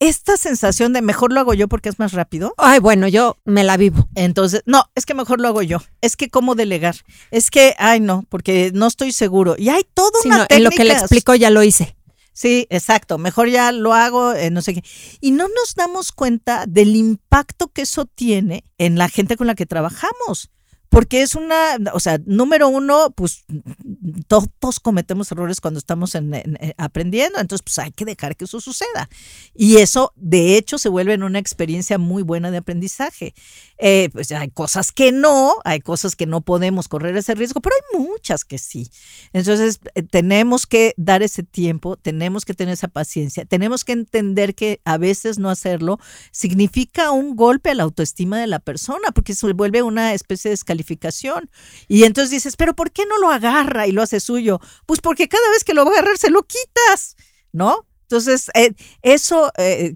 Esta 0.00 0.38
sensación 0.38 0.94
de 0.94 1.02
mejor 1.02 1.30
lo 1.30 1.40
hago 1.40 1.52
yo 1.52 1.68
porque 1.68 1.90
es 1.90 1.98
más 1.98 2.14
rápido. 2.14 2.54
Ay, 2.56 2.78
bueno, 2.78 3.06
yo 3.06 3.36
me 3.44 3.64
la 3.64 3.76
vivo. 3.76 4.08
Entonces, 4.14 4.62
no, 4.64 4.84
es 4.94 5.04
que 5.04 5.12
mejor 5.12 5.42
lo 5.42 5.48
hago 5.48 5.60
yo. 5.60 5.82
Es 6.00 6.16
que 6.16 6.30
cómo 6.30 6.54
delegar. 6.54 6.96
Es 7.30 7.50
que, 7.50 7.74
ay, 7.78 8.00
no, 8.00 8.24
porque 8.30 8.70
no 8.72 8.86
estoy 8.86 9.12
seguro. 9.12 9.56
Y 9.58 9.68
hay 9.68 9.82
todo 9.92 10.10
una 10.24 10.46
En 10.48 10.64
lo 10.64 10.70
que 10.70 10.84
le 10.84 10.94
explico 10.94 11.34
ya 11.34 11.50
lo 11.50 11.62
hice. 11.62 11.96
Sí, 12.32 12.66
exacto. 12.70 13.18
Mejor 13.18 13.48
ya 13.48 13.72
lo 13.72 13.92
hago, 13.92 14.32
eh, 14.32 14.50
no 14.50 14.62
sé 14.62 14.74
qué. 14.74 14.84
Y 15.20 15.32
no 15.32 15.48
nos 15.48 15.74
damos 15.74 16.12
cuenta 16.12 16.64
del 16.66 16.96
impacto 16.96 17.68
que 17.68 17.82
eso 17.82 18.06
tiene 18.06 18.64
en 18.78 18.96
la 18.98 19.08
gente 19.08 19.36
con 19.36 19.46
la 19.46 19.54
que 19.54 19.66
trabajamos 19.66 20.50
porque 20.90 21.22
es 21.22 21.36
una, 21.36 21.78
o 21.94 22.00
sea, 22.00 22.18
número 22.26 22.68
uno, 22.68 23.12
pues 23.14 23.44
todos 24.26 24.80
cometemos 24.80 25.30
errores 25.30 25.60
cuando 25.60 25.78
estamos 25.78 26.16
en, 26.16 26.34
eh, 26.34 26.74
aprendiendo, 26.76 27.38
entonces 27.38 27.62
pues 27.62 27.78
hay 27.78 27.92
que 27.92 28.04
dejar 28.04 28.36
que 28.36 28.44
eso 28.44 28.60
suceda. 28.60 29.08
Y 29.54 29.76
eso, 29.76 30.12
de 30.16 30.56
hecho, 30.56 30.78
se 30.78 30.88
vuelve 30.88 31.14
en 31.14 31.22
una 31.22 31.38
experiencia 31.38 31.96
muy 31.96 32.24
buena 32.24 32.50
de 32.50 32.56
aprendizaje. 32.58 33.34
Eh, 33.82 34.10
pues 34.12 34.30
hay 34.32 34.50
cosas 34.50 34.92
que 34.92 35.10
no, 35.10 35.56
hay 35.64 35.80
cosas 35.80 36.14
que 36.14 36.26
no 36.26 36.42
podemos 36.42 36.86
correr 36.86 37.16
ese 37.16 37.34
riesgo, 37.34 37.62
pero 37.62 37.74
hay 37.76 37.98
muchas 37.98 38.44
que 38.44 38.58
sí. 38.58 38.90
Entonces 39.32 39.80
eh, 39.94 40.02
tenemos 40.02 40.66
que 40.66 40.92
dar 40.98 41.22
ese 41.22 41.44
tiempo, 41.44 41.96
tenemos 41.96 42.44
que 42.44 42.52
tener 42.52 42.74
esa 42.74 42.88
paciencia, 42.88 43.46
tenemos 43.46 43.84
que 43.84 43.92
entender 43.92 44.54
que 44.54 44.82
a 44.84 44.98
veces 44.98 45.38
no 45.38 45.48
hacerlo 45.48 45.98
significa 46.30 47.10
un 47.10 47.36
golpe 47.36 47.70
a 47.70 47.74
la 47.74 47.84
autoestima 47.84 48.38
de 48.38 48.48
la 48.48 48.58
persona, 48.58 49.12
porque 49.14 49.34
se 49.34 49.50
vuelve 49.54 49.82
una 49.82 50.12
especie 50.12 50.50
de 50.50 50.52
descalificación 50.52 51.50
y 51.88 52.04
entonces 52.04 52.30
dices, 52.30 52.56
pero 52.56 52.74
¿por 52.74 52.92
qué 52.92 53.06
no 53.06 53.16
lo 53.16 53.30
agarra 53.30 53.86
y 53.86 53.92
lo 53.92 54.02
hace 54.02 54.20
suyo? 54.20 54.60
Pues 54.84 55.00
porque 55.00 55.26
cada 55.26 55.48
vez 55.52 55.64
que 55.64 55.72
lo 55.72 55.86
va 55.86 55.92
a 55.92 55.94
agarrar 55.94 56.18
se 56.18 56.28
lo 56.28 56.42
quitas, 56.42 57.16
¿no? 57.50 57.86
Entonces, 58.10 58.50
eh, 58.54 58.72
eso 59.02 59.52
eh, 59.56 59.94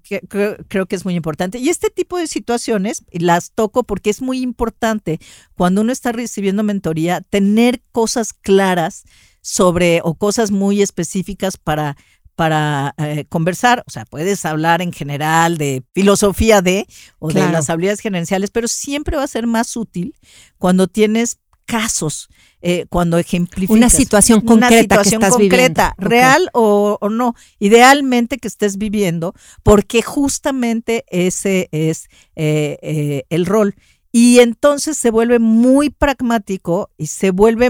creo 0.68 0.86
que 0.86 0.94
es 0.94 1.04
muy 1.04 1.16
importante. 1.16 1.58
Y 1.58 1.68
este 1.68 1.90
tipo 1.90 2.16
de 2.16 2.28
situaciones 2.28 3.02
las 3.10 3.50
toco 3.50 3.82
porque 3.82 4.08
es 4.08 4.22
muy 4.22 4.40
importante 4.40 5.18
cuando 5.56 5.80
uno 5.80 5.90
está 5.90 6.12
recibiendo 6.12 6.62
mentoría, 6.62 7.22
tener 7.22 7.82
cosas 7.90 8.32
claras 8.32 9.02
sobre 9.40 10.00
o 10.04 10.14
cosas 10.14 10.52
muy 10.52 10.80
específicas 10.80 11.56
para 11.56 11.96
para 12.36 12.94
eh, 12.98 13.26
conversar, 13.28 13.84
o 13.86 13.90
sea, 13.92 14.04
puedes 14.06 14.44
hablar 14.44 14.82
en 14.82 14.92
general 14.92 15.56
de 15.56 15.84
filosofía 15.92 16.62
de 16.62 16.84
o 17.20 17.30
de 17.30 17.48
las 17.48 17.70
habilidades 17.70 18.00
gerenciales, 18.00 18.50
pero 18.50 18.66
siempre 18.66 19.16
va 19.16 19.22
a 19.22 19.28
ser 19.28 19.46
más 19.46 19.76
útil 19.76 20.16
cuando 20.58 20.88
tienes 20.88 21.38
casos, 21.64 22.28
eh, 22.66 22.86
cuando 22.88 23.18
ejemplificas. 23.18 23.76
Una 23.76 23.90
situación 23.90 24.40
concreta 24.40 25.02
que 25.02 25.08
estás 25.10 25.34
concreta, 25.34 25.94
real 25.98 26.48
o, 26.54 26.98
no. 27.10 27.34
Idealmente 27.58 28.38
que 28.38 28.48
estés 28.48 28.78
viviendo, 28.78 29.34
porque 29.62 30.00
justamente 30.00 31.04
ese 31.08 31.68
es 31.72 32.08
eh, 32.36 33.24
el 33.28 33.44
rol. 33.44 33.74
Y 34.16 34.38
entonces 34.38 34.96
se 34.96 35.10
vuelve 35.10 35.40
muy 35.40 35.90
pragmático 35.90 36.88
y 36.96 37.08
se 37.08 37.32
vuelve, 37.32 37.68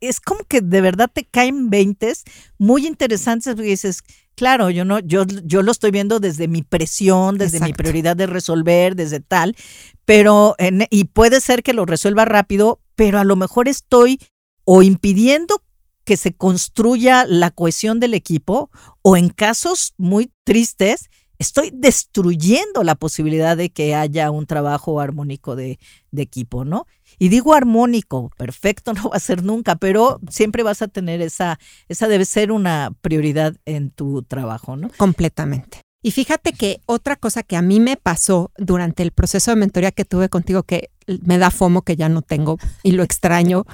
es 0.00 0.20
como 0.20 0.44
que 0.44 0.60
de 0.60 0.82
verdad 0.82 1.10
te 1.12 1.24
caen 1.24 1.70
veintes 1.70 2.24
muy 2.58 2.86
interesantes 2.86 3.54
porque 3.54 3.70
dices, 3.70 4.02
claro, 4.36 4.68
yo 4.68 4.84
no, 4.84 5.00
yo, 5.00 5.24
yo 5.44 5.62
lo 5.62 5.72
estoy 5.72 5.90
viendo 5.90 6.20
desde 6.20 6.46
mi 6.46 6.62
presión, 6.62 7.38
desde 7.38 7.58
mi 7.60 7.72
prioridad 7.72 8.16
de 8.16 8.26
resolver, 8.26 8.96
desde 8.96 9.20
tal, 9.20 9.56
pero, 10.04 10.56
y 10.90 11.04
puede 11.04 11.40
ser 11.40 11.62
que 11.62 11.72
lo 11.72 11.86
resuelva 11.86 12.26
rápido, 12.26 12.80
pero 12.98 13.20
a 13.20 13.24
lo 13.24 13.36
mejor 13.36 13.68
estoy 13.68 14.18
o 14.64 14.82
impidiendo 14.82 15.62
que 16.02 16.16
se 16.16 16.34
construya 16.34 17.24
la 17.26 17.52
cohesión 17.52 18.00
del 18.00 18.12
equipo 18.12 18.72
o 19.02 19.16
en 19.16 19.28
casos 19.28 19.94
muy 19.98 20.32
tristes, 20.42 21.08
estoy 21.38 21.70
destruyendo 21.72 22.82
la 22.82 22.96
posibilidad 22.96 23.56
de 23.56 23.70
que 23.70 23.94
haya 23.94 24.32
un 24.32 24.46
trabajo 24.46 24.98
armónico 24.98 25.54
de, 25.54 25.78
equipo, 26.16 26.64
¿no? 26.64 26.86
Y 27.20 27.28
digo 27.28 27.54
armónico, 27.54 28.32
perfecto 28.36 28.92
no 28.94 29.10
va 29.10 29.16
a 29.18 29.20
ser 29.20 29.44
nunca, 29.44 29.76
pero 29.76 30.18
siempre 30.28 30.64
vas 30.64 30.82
a 30.82 30.88
tener 30.88 31.22
esa, 31.22 31.60
esa 31.86 32.08
debe 32.08 32.24
ser 32.24 32.50
una 32.50 32.92
prioridad 33.00 33.54
en 33.64 33.90
tu 33.90 34.24
trabajo, 34.24 34.76
¿no? 34.76 34.90
Completamente. 34.96 35.82
Y 36.02 36.12
fíjate 36.12 36.52
que 36.52 36.80
otra 36.86 37.16
cosa 37.16 37.42
que 37.42 37.56
a 37.56 37.62
mí 37.62 37.80
me 37.80 37.96
pasó 37.96 38.52
durante 38.56 39.02
el 39.02 39.10
proceso 39.10 39.50
de 39.50 39.56
mentoría 39.56 39.90
que 39.90 40.04
tuve 40.04 40.28
contigo, 40.28 40.62
que 40.62 40.90
me 41.22 41.38
da 41.38 41.50
fomo 41.50 41.82
que 41.82 41.96
ya 41.96 42.08
no 42.08 42.22
tengo 42.22 42.58
y 42.82 42.92
lo 42.92 43.02
extraño, 43.02 43.66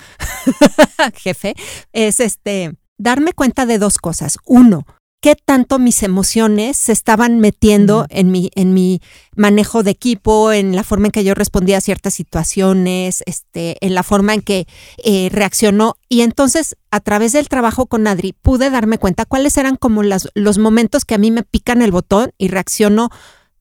jefe, 1.14 1.54
es 1.92 2.20
este 2.20 2.76
darme 2.96 3.32
cuenta 3.32 3.66
de 3.66 3.78
dos 3.78 3.98
cosas. 3.98 4.38
Uno, 4.46 4.86
qué 5.24 5.36
tanto 5.42 5.78
mis 5.78 6.02
emociones 6.02 6.76
se 6.76 6.92
estaban 6.92 7.40
metiendo 7.40 8.04
en, 8.10 8.30
mi, 8.30 8.50
en 8.56 8.74
mi 8.74 9.00
manejo 9.34 9.82
de 9.82 9.90
equipo, 9.90 10.52
en 10.52 10.76
la 10.76 10.84
forma 10.84 11.06
en 11.06 11.12
que 11.12 11.24
yo 11.24 11.32
respondía 11.32 11.78
a 11.78 11.80
ciertas 11.80 12.12
situaciones, 12.12 13.22
este, 13.24 13.78
en 13.80 13.94
la 13.94 14.02
forma 14.02 14.34
en 14.34 14.42
que 14.42 14.66
eh, 15.02 15.30
reaccionó. 15.32 15.96
Y 16.10 16.20
entonces, 16.20 16.76
a 16.90 17.00
través 17.00 17.32
del 17.32 17.48
trabajo 17.48 17.86
con 17.86 18.06
Adri, 18.06 18.34
pude 18.34 18.68
darme 18.68 18.98
cuenta 18.98 19.24
cuáles 19.24 19.56
eran 19.56 19.76
como 19.76 20.02
las, 20.02 20.28
los 20.34 20.58
momentos 20.58 21.06
que 21.06 21.14
a 21.14 21.18
mí 21.18 21.30
me 21.30 21.42
pican 21.42 21.80
el 21.80 21.90
botón 21.90 22.32
y 22.36 22.48
reacciono 22.48 23.08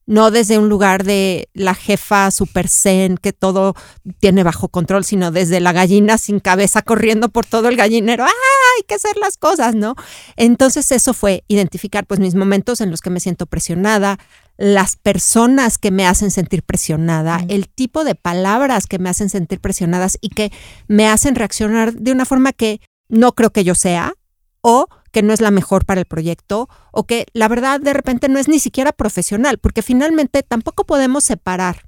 no 0.06 0.32
desde 0.32 0.58
un 0.58 0.70
lugar 0.70 1.04
de 1.04 1.50
la 1.54 1.76
jefa 1.76 2.30
super 2.32 2.68
zen 2.68 3.18
que 3.18 3.34
todo 3.34 3.76
tiene 4.20 4.44
bajo 4.44 4.68
control, 4.68 5.06
sino 5.06 5.32
desde 5.32 5.60
la 5.60 5.72
gallina 5.72 6.18
sin 6.18 6.40
cabeza 6.40 6.82
corriendo 6.82 7.30
por 7.30 7.46
todo 7.46 7.70
el 7.70 7.78
gallinero. 7.78 8.24
¡Ah! 8.26 8.30
Hay 8.78 8.84
que 8.88 8.96
hacer 8.96 9.16
las 9.18 9.38
cosas, 9.38 9.76
¿no? 9.76 9.96
Entonces 10.36 10.92
eso 10.92 11.14
fue 11.14 11.44
identificar 11.48 12.06
pues 12.06 12.20
mis 12.20 12.36
momentos 12.36 12.82
en 12.82 12.92
los 12.92 13.02
que 13.02 13.10
me 13.10 13.20
siento 13.20 13.46
presionada, 13.46 14.18
las 14.58 14.96
personas 14.96 15.78
que 15.78 15.92
me 15.92 16.06
hacen 16.06 16.32
sentir 16.32 16.64
presionada, 16.64 17.44
el 17.50 17.70
tipo 17.70 18.04
de 18.04 18.16
palabras 18.16 18.88
que 18.88 19.00
me 19.00 19.10
hacen 19.10 19.30
sentir 19.30 19.60
presionadas 19.60 20.18
y 20.22 20.30
que 20.30 20.52
me 20.88 21.08
hacen 21.08 21.36
reaccionar 21.36 21.94
de 21.94 22.12
una 22.12 22.26
forma 22.26 22.54
que 22.54 22.82
no 23.10 23.34
creo 23.34 23.52
que 23.52 23.64
yo 23.64 23.76
sea 23.76 24.14
o 24.62 24.88
que 25.14 25.22
no 25.22 25.32
es 25.32 25.40
la 25.40 25.52
mejor 25.52 25.86
para 25.86 26.02
el 26.02 26.06
proyecto 26.06 26.68
o 26.92 27.06
que 27.06 27.28
la 27.34 27.48
verdad 27.48 27.80
de 27.80 27.94
repente 27.94 28.28
no 28.28 28.40
es 28.40 28.50
ni 28.50 28.60
siquiera 28.60 28.92
profesional, 28.92 29.60
porque 29.60 29.84
finalmente 29.84 30.42
tampoco 30.42 30.86
podemos 30.86 31.24
separar 31.24 31.88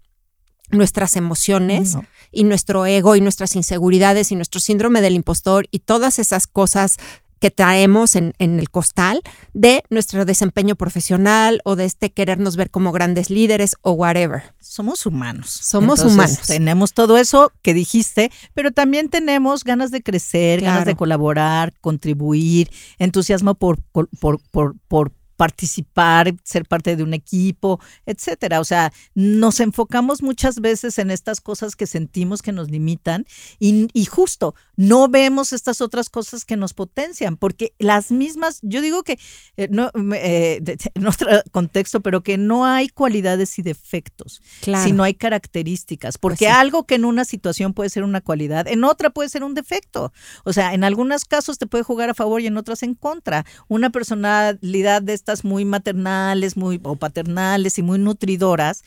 nuestras 0.69 1.15
emociones 1.15 1.97
y 2.31 2.43
nuestro 2.43 2.85
ego 2.85 3.15
y 3.15 3.21
nuestras 3.21 3.55
inseguridades 3.55 4.31
y 4.31 4.35
nuestro 4.35 4.59
síndrome 4.59 5.01
del 5.01 5.15
impostor 5.15 5.67
y 5.71 5.79
todas 5.79 6.19
esas 6.19 6.47
cosas 6.47 6.97
que 7.45 7.51
traemos 7.51 8.15
en, 8.15 8.33
el 8.39 8.71
costal 8.71 9.21
de 9.53 9.83
nuestro 9.91 10.25
desempeño 10.25 10.75
profesional 10.75 11.61
o 11.63 11.75
de 11.75 11.85
este 11.85 12.11
querernos 12.11 12.55
ver 12.55 12.71
como 12.71 12.91
grandes 12.91 13.29
líderes 13.29 13.75
o 13.83 13.91
whatever. 13.91 14.55
Somos 14.59 15.05
humanos. 15.05 15.51
Somos 15.51 15.99
humanos. 15.99 16.39
Tenemos 16.47 16.93
todo 16.93 17.19
eso 17.19 17.51
que 17.61 17.75
dijiste, 17.75 18.31
pero 18.55 18.71
también 18.71 19.09
tenemos 19.09 19.63
ganas 19.63 19.91
de 19.91 20.01
crecer, 20.01 20.61
ganas 20.61 20.85
de 20.85 20.95
colaborar, 20.95 21.71
contribuir, 21.81 22.71
entusiasmo 22.97 23.53
por, 23.53 23.79
por, 23.91 24.09
por, 24.19 24.39
por, 24.49 24.75
por 24.87 25.11
participar, 25.35 26.33
ser 26.43 26.65
parte 26.65 26.95
de 26.95 27.03
un 27.03 27.13
equipo, 27.13 27.79
etcétera. 28.05 28.59
O 28.59 28.63
sea, 28.63 28.91
nos 29.13 29.59
enfocamos 29.59 30.21
muchas 30.21 30.59
veces 30.59 30.97
en 30.99 31.11
estas 31.11 31.41
cosas 31.41 31.75
que 31.75 31.87
sentimos 31.87 32.41
que 32.41 32.51
nos 32.51 32.69
limitan 32.69 33.25
y, 33.59 34.05
justo 34.05 34.55
no 34.77 35.07
vemos 35.07 35.51
estas 35.51 35.81
otras 35.81 36.09
cosas 36.09 36.45
que 36.45 36.57
nos 36.57 36.73
potencian, 36.73 37.37
porque 37.37 37.73
las 37.79 38.11
mismas, 38.11 38.59
yo 38.61 38.81
digo 38.81 39.03
que 39.03 39.17
eh, 39.57 39.67
no, 39.71 39.89
eh, 40.13 40.61
en 40.93 41.07
otro 41.07 41.29
contexto, 41.51 42.01
pero 42.01 42.21
que 42.21 42.37
no 42.37 42.65
hay 42.65 42.89
cualidades 42.89 43.57
y 43.57 43.61
defectos, 43.61 44.41
sino 44.61 45.03
hay 45.03 45.13
características, 45.13 46.17
porque 46.17 46.45
pues 46.45 46.57
algo 46.57 46.85
que 46.85 46.95
en 46.95 47.05
una 47.05 47.25
situación 47.25 47.73
puede 47.73 47.89
ser 47.89 48.03
una 48.03 48.21
cualidad, 48.21 48.67
en 48.67 48.83
otra 48.83 49.09
puede 49.09 49.29
ser 49.29 49.43
un 49.43 49.53
defecto. 49.53 50.13
O 50.43 50.53
sea, 50.53 50.73
en 50.73 50.83
algunos 50.83 51.25
casos 51.25 51.57
te 51.57 51.67
puede 51.67 51.83
jugar 51.83 52.09
a 52.09 52.13
favor 52.13 52.41
y 52.41 52.47
en 52.47 52.57
otras 52.57 52.83
en 52.83 52.95
contra. 52.95 53.45
Una 53.67 53.89
personalidad 53.89 55.01
de 55.01 55.13
muy 55.43 55.65
maternales, 55.65 56.57
muy 56.57 56.79
o 56.83 56.95
paternales 56.95 57.77
y 57.77 57.81
muy 57.81 57.99
nutridoras, 57.99 58.83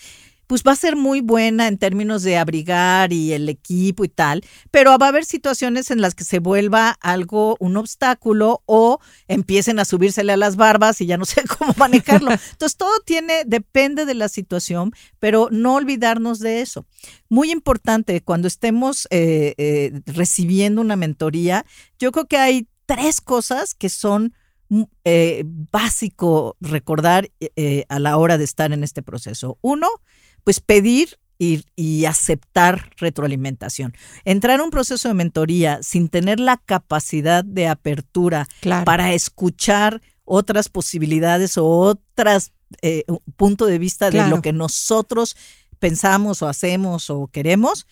pues 0.48 0.62
va 0.66 0.72
a 0.72 0.76
ser 0.76 0.96
muy 0.96 1.20
buena 1.20 1.68
en 1.68 1.76
términos 1.76 2.22
de 2.22 2.38
abrigar 2.38 3.12
y 3.12 3.34
el 3.34 3.48
equipo 3.50 4.02
y 4.04 4.08
tal, 4.08 4.42
pero 4.70 4.96
va 4.98 5.06
a 5.06 5.08
haber 5.10 5.26
situaciones 5.26 5.90
en 5.90 6.00
las 6.00 6.14
que 6.14 6.24
se 6.24 6.38
vuelva 6.38 6.96
algo, 7.02 7.56
un 7.60 7.76
obstáculo 7.76 8.62
o 8.64 8.98
empiecen 9.28 9.78
a 9.78 9.84
subírsele 9.84 10.32
a 10.32 10.38
las 10.38 10.56
barbas 10.56 11.02
y 11.02 11.06
ya 11.06 11.18
no 11.18 11.24
sé 11.26 11.44
cómo 11.44 11.74
manejarlo. 11.76 12.32
Entonces 12.32 12.76
todo 12.78 12.98
tiene, 13.04 13.44
depende 13.46 14.06
de 14.06 14.14
la 14.14 14.28
situación, 14.28 14.92
pero 15.20 15.48
no 15.52 15.74
olvidarnos 15.74 16.38
de 16.38 16.62
eso. 16.62 16.86
Muy 17.28 17.52
importante, 17.52 18.22
cuando 18.22 18.48
estemos 18.48 19.06
eh, 19.10 19.54
eh, 19.58 20.00
recibiendo 20.06 20.80
una 20.80 20.96
mentoría, 20.96 21.66
yo 21.98 22.10
creo 22.10 22.24
que 22.24 22.38
hay 22.38 22.68
tres 22.86 23.20
cosas 23.20 23.74
que 23.74 23.90
son 23.90 24.32
eh, 25.04 25.44
básico 25.46 26.56
recordar 26.60 27.30
eh, 27.40 27.84
a 27.88 27.98
la 27.98 28.16
hora 28.16 28.38
de 28.38 28.44
estar 28.44 28.72
en 28.72 28.84
este 28.84 29.02
proceso. 29.02 29.58
Uno, 29.62 29.88
pues 30.44 30.60
pedir 30.60 31.18
y, 31.38 32.04
aceptar 32.04 32.90
retroalimentación. 32.96 33.94
Entrar 34.24 34.56
en 34.56 34.64
un 34.64 34.70
proceso 34.70 35.08
de 35.08 35.14
mentoría 35.14 35.78
sin 35.82 36.08
tener 36.08 36.40
la 36.40 36.56
capacidad 36.56 37.44
de 37.44 37.68
apertura 37.68 38.48
para 38.84 39.12
escuchar 39.12 40.02
otras 40.24 40.68
posibilidades 40.68 41.56
o 41.56 41.66
otras 41.66 42.52
eh, 42.82 43.04
punto 43.36 43.66
de 43.66 43.78
vista 43.78 44.10
de 44.10 44.26
lo 44.28 44.42
que 44.42 44.52
nosotros 44.52 45.36
pensamos 45.78 46.42
o 46.42 46.48
hacemos 46.48 47.08
o 47.08 47.28
queremos, 47.28 47.86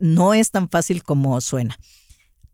no 0.00 0.34
es 0.34 0.50
tan 0.50 0.68
fácil 0.68 1.04
como 1.04 1.40
suena 1.40 1.78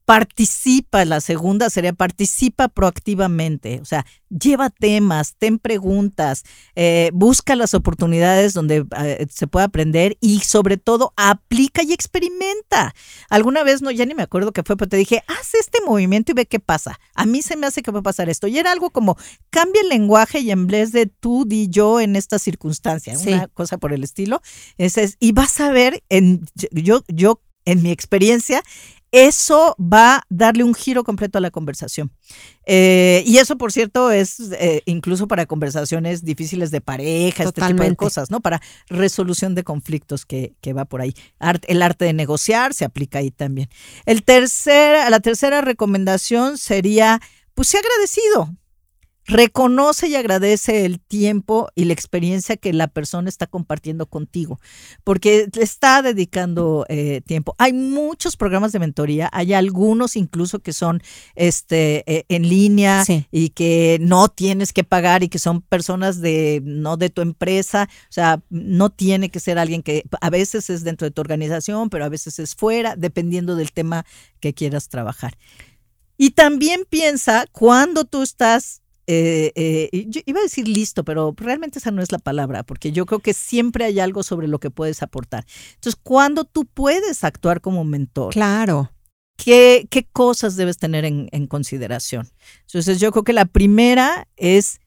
participa, 0.09 1.05
la 1.05 1.21
segunda 1.21 1.69
sería 1.69 1.93
participa 1.93 2.69
proactivamente, 2.69 3.79
o 3.83 3.85
sea, 3.85 4.07
lleva 4.31 4.71
temas, 4.71 5.35
ten 5.37 5.59
preguntas, 5.59 6.45
eh, 6.75 7.11
busca 7.13 7.55
las 7.57 7.75
oportunidades 7.75 8.55
donde 8.55 8.87
eh, 8.97 9.27
se 9.29 9.47
pueda 9.47 9.67
aprender 9.67 10.17
y 10.23 10.41
sobre 10.41 10.79
todo 10.79 11.13
aplica 11.17 11.83
y 11.83 11.93
experimenta. 11.93 12.95
Alguna 13.29 13.63
vez, 13.65 13.83
no, 13.83 13.91
ya 13.91 14.07
ni 14.07 14.15
me 14.15 14.23
acuerdo 14.23 14.53
qué 14.53 14.63
fue, 14.63 14.79
pero 14.79 14.89
te 14.89 14.97
dije, 14.97 15.23
haz 15.27 15.53
este 15.61 15.83
movimiento 15.85 16.33
y 16.33 16.37
ve 16.37 16.47
qué 16.47 16.59
pasa. 16.59 16.99
A 17.15 17.27
mí 17.27 17.43
se 17.43 17.57
me 17.57 17.67
hace 17.67 17.83
que 17.83 17.91
va 17.91 17.99
a 17.99 18.03
pasar 18.03 18.31
esto. 18.31 18.47
Y 18.47 18.59
era 18.59 18.73
algo 18.73 18.89
como, 18.89 19.19
cambia 19.51 19.83
el 19.83 19.91
lenguaje 19.91 20.41
y 20.41 20.51
en 20.51 20.69
vez 20.69 20.91
de 20.93 21.05
tú, 21.05 21.45
di 21.47 21.69
yo 21.69 22.01
en 22.01 22.17
esta 22.17 22.39
circunstancia, 22.39 23.15
una 23.19 23.49
cosa 23.49 23.77
por 23.77 23.93
el 23.93 24.05
estilo. 24.05 24.41
Es, 24.79 25.19
y 25.21 25.33
vas 25.33 25.61
a 25.61 25.71
ver, 25.71 26.03
en, 26.09 26.47
yo, 26.73 27.05
yo 27.09 27.43
en 27.69 27.83
mi 27.83 27.91
experiencia, 27.91 28.63
eso 29.13 29.75
va 29.79 30.17
a 30.17 30.23
darle 30.29 30.65
un 30.65 30.75
giro 30.75 31.05
completo 31.05 31.39
a 31.39 31.41
la 31.41 31.51
conversación. 31.51 32.13
Eh, 32.67 33.23
y 33.27 33.39
eso, 33.39 33.57
por 33.57 33.73
cierto, 33.73 34.11
es 34.11 34.39
eh, 34.53 34.83
incluso 34.85 35.27
para 35.29 35.47
conversaciones 35.47 36.25
difíciles 36.25 36.71
de 36.71 36.81
pareja, 36.81 37.45
este 37.45 37.63
tipo 37.67 37.83
de 37.83 37.97
cosas, 37.97 38.31
¿no? 38.31 38.41
Para 38.41 38.61
resolución 38.89 39.55
de 39.55 39.65
conflictos 39.65 40.27
que, 40.27 40.55
que 40.61 40.73
va 40.73 40.85
por 40.85 41.01
ahí. 41.01 41.15
el 41.67 41.83
arte 41.83 42.05
de 42.05 42.13
negociar 42.13 42.75
se 42.75 42.85
aplica 42.85 43.21
ahí 43.21 43.31
también. 43.31 43.69
El 44.05 44.23
tercer, 44.23 45.11
la 45.11 45.21
tercera 45.21 45.61
recomendación 45.61 46.59
sería, 46.59 47.21
pues, 47.55 47.69
sea 47.69 47.81
agradecido 47.81 48.55
reconoce 49.29 50.09
y 50.09 50.17
agradece 50.17 50.87
el 50.87 51.01
tiempo 51.01 51.69
y 51.75 51.85
la 51.85 51.93
experiencia 51.93 52.57
que 52.57 52.73
la 52.73 52.89
persona 52.89 53.29
está 53.29 53.47
compartiendo 53.47 54.07
contigo, 54.07 54.59
porque 55.05 55.49
le 55.55 55.63
está 55.63 56.01
dedicando 56.01 56.87
eh, 56.89 57.21
tiempo. 57.27 57.55
Hay 57.59 57.75
muchos 57.75 58.37
programas 58.37 58.73
de 58.73 58.79
mentoría, 58.79 59.29
hay 59.33 59.53
algunos 59.53 60.17
incluso 60.17 60.61
que 60.61 60.73
son 60.73 61.03
este, 61.35 62.05
eh, 62.11 62.25
en 62.29 62.49
línea 62.49 63.05
y 63.31 63.51
que 63.51 63.99
no 64.01 64.29
tienes 64.29 64.73
que 64.73 64.83
pagar 64.83 65.23
y 65.23 65.29
que 65.29 65.39
son 65.39 65.61
personas 65.61 66.23
de 66.23 66.63
no 66.65 66.97
de 66.97 67.11
tu 67.11 67.21
empresa, 67.21 67.89
o 68.05 68.13
sea, 68.13 68.41
no 68.49 68.89
tiene 68.89 69.29
que 69.29 69.41
ser 69.41 69.59
alguien 69.59 69.83
que 69.83 70.05
a 70.23 70.31
veces 70.31 70.71
es 70.71 70.85
dentro 70.85 71.05
de 71.05 71.11
tu 71.11 71.21
organización, 71.21 71.91
pero 71.91 72.07
a 72.07 72.09
veces 72.09 72.39
es 72.39 72.55
fuera, 72.55 72.97
dependiendo 72.97 73.57
del 73.57 73.73
tema 73.73 74.07
que 74.41 74.55
quieras 74.55 74.89
trabajar. 74.89 75.37
Y 76.17 76.31
también 76.31 76.85
piensa 76.89 77.45
cuando 77.53 78.05
tú 78.05 78.23
estás 78.23 78.81
eh, 79.11 79.53
eh, 79.55 80.05
yo 80.07 80.21
iba 80.27 80.39
a 80.39 80.43
decir 80.43 80.69
listo, 80.69 81.03
pero 81.03 81.35
realmente 81.35 81.79
esa 81.79 81.91
no 81.91 82.03
es 82.03 82.13
la 82.13 82.19
palabra, 82.19 82.63
porque 82.63 82.93
yo 82.93 83.07
creo 83.07 83.21
que 83.21 83.33
siempre 83.33 83.87
hay 83.87 84.01
algo 84.01 84.23
sobre 84.23 84.49
lo 84.49 84.61
que 84.61 84.71
puedes 84.71 85.03
aportar. 85.03 85.47
Entonces, 85.77 85.99
¿cuándo 86.03 86.45
tú 86.45 86.67
puedes 86.67 87.25
actuar 87.25 87.63
como 87.63 87.85
mentor? 87.85 88.35
Claro. 88.35 88.93
¿Qué, 89.37 89.87
qué 89.91 90.05
cosas 90.05 90.57
debes 90.57 90.77
tener 90.77 91.07
en, 91.07 91.31
en 91.33 91.47
consideración? 91.47 92.29
Entonces, 92.67 93.01
yo 93.01 93.11
creo 93.11 93.25
que 93.25 93.33
la 93.33 93.47
primera 93.47 94.29
es 94.37 94.79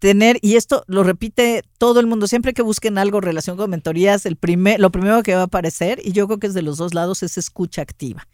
tener, 0.00 0.38
y 0.42 0.56
esto 0.56 0.84
lo 0.88 1.04
repite 1.04 1.62
todo 1.78 2.00
el 2.00 2.06
mundo, 2.06 2.26
siempre 2.26 2.52
que 2.52 2.62
busquen 2.62 2.98
algo 2.98 3.18
en 3.18 3.24
relación 3.24 3.56
con 3.56 3.70
mentorías, 3.70 4.26
el 4.26 4.36
primer, 4.36 4.80
lo 4.80 4.90
primero 4.90 5.22
que 5.22 5.34
va 5.34 5.42
a 5.42 5.44
aparecer, 5.44 6.00
y 6.02 6.12
yo 6.12 6.26
creo 6.26 6.38
que 6.38 6.48
es 6.48 6.54
de 6.54 6.62
los 6.62 6.78
dos 6.78 6.94
lados, 6.94 7.22
es 7.22 7.38
escucha 7.38 7.82
activa. 7.82 8.26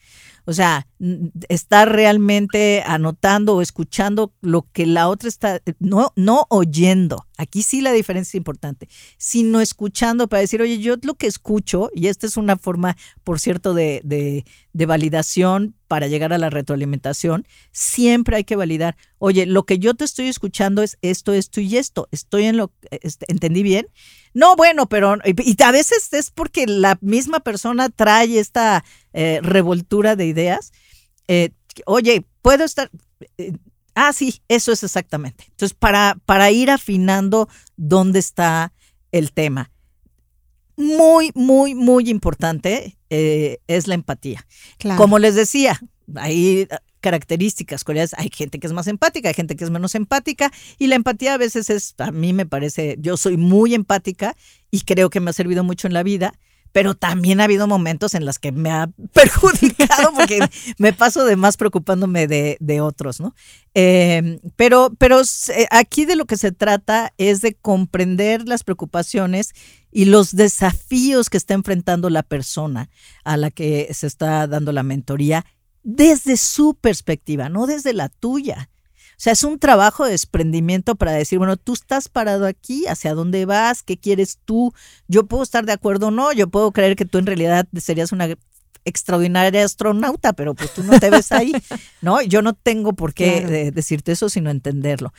O 0.46 0.52
sea, 0.52 0.87
estar 1.48 1.90
realmente 1.90 2.83
anotando 2.87 3.57
o 3.57 3.62
escuchando 3.62 4.33
lo 4.40 4.66
que 4.72 4.87
la 4.87 5.09
otra 5.09 5.28
está, 5.28 5.61
no, 5.78 6.12
no 6.16 6.46
oyendo. 6.50 7.26
Aquí 7.37 7.62
sí 7.62 7.80
la 7.80 7.92
diferencia 7.92 8.30
es 8.30 8.35
importante, 8.37 8.88
sino 9.18 9.61
escuchando 9.61 10.28
para 10.28 10.40
decir, 10.40 10.62
oye, 10.62 10.78
yo 10.78 10.96
lo 11.02 11.14
que 11.14 11.26
escucho, 11.26 11.90
y 11.94 12.07
esta 12.07 12.26
es 12.26 12.37
una 12.37 12.57
forma, 12.57 12.96
por 13.24 13.40
cierto, 13.40 13.74
de, 13.74 14.00
de, 14.04 14.44
de 14.72 14.87
validación 14.87 15.74
para 15.88 16.09
llegar 16.09 16.33
a 16.33 16.38
la 16.38 16.50
retroalimentación, 16.50 17.46
siempre 17.72 18.37
hay 18.37 18.44
que 18.44 18.57
validar, 18.57 18.96
oye, 19.18 19.46
lo 19.46 19.64
que 19.64 19.78
yo 19.78 19.94
te 19.94 20.04
estoy 20.04 20.28
escuchando 20.28 20.83
es 20.83 20.98
esto, 21.02 21.33
esto 21.33 21.61
y 21.61 21.76
esto. 21.76 22.09
Estoy 22.12 22.44
en 22.44 22.57
lo, 22.57 22.72
este, 22.90 23.26
¿entendí 23.28 23.62
bien? 23.62 23.87
No, 24.33 24.57
bueno, 24.57 24.88
pero 24.88 25.16
y 25.24 25.62
a 25.62 25.70
veces 25.70 26.12
es 26.12 26.30
porque 26.30 26.66
la 26.66 26.98
misma 27.00 27.40
persona 27.40 27.88
trae 27.88 28.38
esta 28.38 28.85
eh, 29.14 29.40
revoltura 29.42 30.16
de 30.16 30.27
ideas. 30.27 30.72
Eh, 31.29 31.50
oye, 31.87 32.27
puedo 32.42 32.64
estar. 32.64 32.90
Eh, 33.38 33.53
ah, 33.94 34.12
sí, 34.12 34.42
eso 34.48 34.72
es 34.72 34.83
exactamente. 34.83 35.44
Entonces, 35.48 35.74
para, 35.79 36.18
para 36.27 36.50
ir 36.50 36.70
afinando 36.70 37.48
dónde 37.77 38.18
está 38.18 38.72
el 39.12 39.33
tema. 39.33 39.70
Muy, 40.77 41.31
muy, 41.35 41.74
muy 41.74 42.11
importante 42.11 42.98
es 43.09 43.87
la 43.87 43.94
empatía. 43.94 44.44
Como 44.96 45.20
les 45.20 45.37
decía, 45.37 45.81
ahí 46.16 46.66
características, 47.05 47.85
cualidades. 47.85 48.14
Hay 48.16 48.31
gente 48.33 48.59
que 48.59 48.66
es 48.66 48.72
más 48.72 48.87
empática, 48.87 49.29
hay 49.29 49.35
gente 49.35 49.57
que 49.57 49.64
es 49.64 49.70
menos 49.70 49.94
empática 49.94 50.50
y 50.79 50.87
la 50.87 50.94
empatía 50.94 51.35
a 51.35 51.37
veces 51.37 51.68
es, 51.68 51.94
a 51.98 52.11
mí 52.12 52.33
me 52.33 52.46
parece, 52.46 52.96
yo 52.98 53.18
soy 53.18 53.37
muy 53.37 53.74
empática 53.74 54.35
y 54.70 54.81
creo 54.81 55.11
que 55.11 55.20
me 55.20 55.29
ha 55.29 55.35
servido 55.35 55.62
mucho 55.64 55.87
en 55.87 55.92
la 55.92 56.03
vida, 56.03 56.33
pero 56.74 56.96
también 56.96 57.40
ha 57.40 57.44
habido 57.44 57.68
momentos 57.68 58.14
en 58.14 58.26
los 58.26 58.40
que 58.40 58.50
me 58.50 58.68
ha 58.68 58.90
perjudicado 59.12 60.12
porque 60.12 60.40
me 60.78 60.92
paso 60.92 61.24
de 61.24 61.37
más 61.37 61.56
preocupándome 61.56 62.26
de, 62.26 62.56
de 62.58 62.80
otros, 62.80 63.20
¿no? 63.20 63.32
Eh, 63.74 64.40
pero, 64.56 64.92
pero 64.98 65.22
aquí 65.70 66.04
de 66.04 66.16
lo 66.16 66.24
que 66.24 66.37
se 66.37 66.50
trata 66.50 67.14
es 67.16 67.42
de 67.42 67.54
comprender 67.54 68.48
las 68.48 68.64
preocupaciones 68.64 69.52
y 69.92 70.06
los 70.06 70.34
desafíos 70.34 71.30
que 71.30 71.37
está 71.37 71.54
enfrentando 71.54 72.10
la 72.10 72.24
persona 72.24 72.90
a 73.22 73.37
la 73.37 73.52
que 73.52 73.88
se 73.94 74.08
está 74.08 74.48
dando 74.48 74.72
la 74.72 74.82
mentoría 74.82 75.46
desde 75.84 76.37
su 76.37 76.74
perspectiva, 76.74 77.48
no 77.48 77.68
desde 77.68 77.92
la 77.92 78.08
tuya. 78.08 78.68
O 79.14 79.20
sea, 79.24 79.33
es 79.33 79.44
un 79.44 79.59
trabajo 79.59 80.05
de 80.05 80.11
desprendimiento 80.11 80.96
para 80.96 81.12
decir, 81.12 81.38
bueno, 81.38 81.57
tú 81.57 81.72
estás 81.72 82.09
parado 82.09 82.46
aquí, 82.46 82.87
hacia 82.87 83.14
dónde 83.14 83.46
vas, 83.46 83.83
qué 83.83 83.96
quieres 83.96 84.38
tú. 84.44 84.72
Yo 85.09 85.27
puedo 85.27 85.42
estar 85.42 85.64
de 85.64 85.72
acuerdo 85.72 86.09
o 86.09 86.11
no, 86.11 86.33
yo 86.33 86.48
puedo 86.48 86.72
creer 86.72 86.96
que 86.96 87.05
tú 87.05 87.18
en 87.18 87.27
realidad 87.27 87.66
serías 87.77 88.12
una 88.12 88.29
extraordinaria 88.85 89.64
astronauta, 89.64 90.33
pero 90.33 90.55
pues 90.55 90.72
tú 90.74 90.83
no 90.83 90.98
te 90.98 91.11
ves 91.11 91.33
ahí, 91.33 91.53
¿no? 92.03 92.20
Yo 92.22 92.42
no 92.42 92.55
tengo 92.55 92.92
por 92.92 93.14
qué 93.14 93.72
decirte 93.72 94.12
eso, 94.12 94.29
sino 94.29 94.50
entenderlo. 94.50 95.12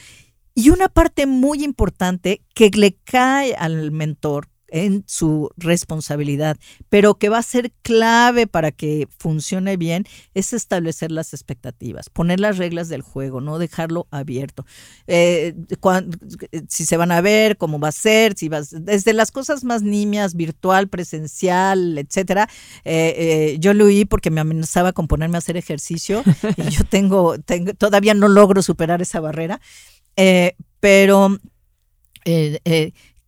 Y 0.54 0.70
una 0.70 0.88
parte 0.88 1.26
muy 1.26 1.64
importante 1.64 2.42
que 2.54 2.70
le 2.70 2.96
cae 3.04 3.56
al 3.56 3.92
mentor 3.92 4.48
en 4.70 5.04
su 5.08 5.50
responsabilidad, 5.58 6.58
pero 6.90 7.16
que 7.16 7.30
va 7.30 7.38
a 7.38 7.44
ser 7.44 7.72
clave 7.82 8.48
para 8.48 8.72
que 8.72 9.08
funcione 9.18 9.78
bien 9.78 10.06
es 10.34 10.54
establecer 10.54 11.12
las 11.12 11.34
expectativas, 11.34 12.10
poner 12.10 12.40
las 12.40 12.58
reglas 12.58 12.90
del 12.90 13.02
juego, 13.02 13.42
no 13.42 13.60
dejarlo 13.60 14.08
abierto. 14.12 14.66
Eh, 15.08 15.54
si 16.68 16.86
se 16.86 16.98
van 16.98 17.12
a 17.12 17.22
ver, 17.22 17.58
cómo 17.58 17.80
va 17.80 17.90
a 17.90 17.94
ser, 17.94 18.36
si 18.36 18.50
vas, 18.50 18.70
desde 18.72 19.14
las 19.14 19.32
cosas 19.32 19.64
más 19.64 19.84
nimias, 19.84 20.36
virtual, 20.36 20.88
presencial, 20.88 21.98
etcétera. 21.98 22.50
Eh, 22.84 23.14
eh, 23.18 23.58
yo 23.60 23.74
lo 23.74 23.86
oí 23.86 24.06
porque 24.06 24.32
me 24.32 24.42
amenazaba 24.42 24.94
con 24.94 25.08
ponerme 25.08 25.38
a 25.38 25.40
hacer 25.40 25.58
ejercicio 25.58 26.24
y 26.58 26.70
yo 26.70 26.84
tengo, 26.90 27.38
tengo 27.40 27.74
todavía 27.74 28.14
no 28.14 28.28
logro 28.28 28.62
superar 28.62 29.02
esa 29.02 29.20
barrera, 29.20 29.62
pero 30.80 31.38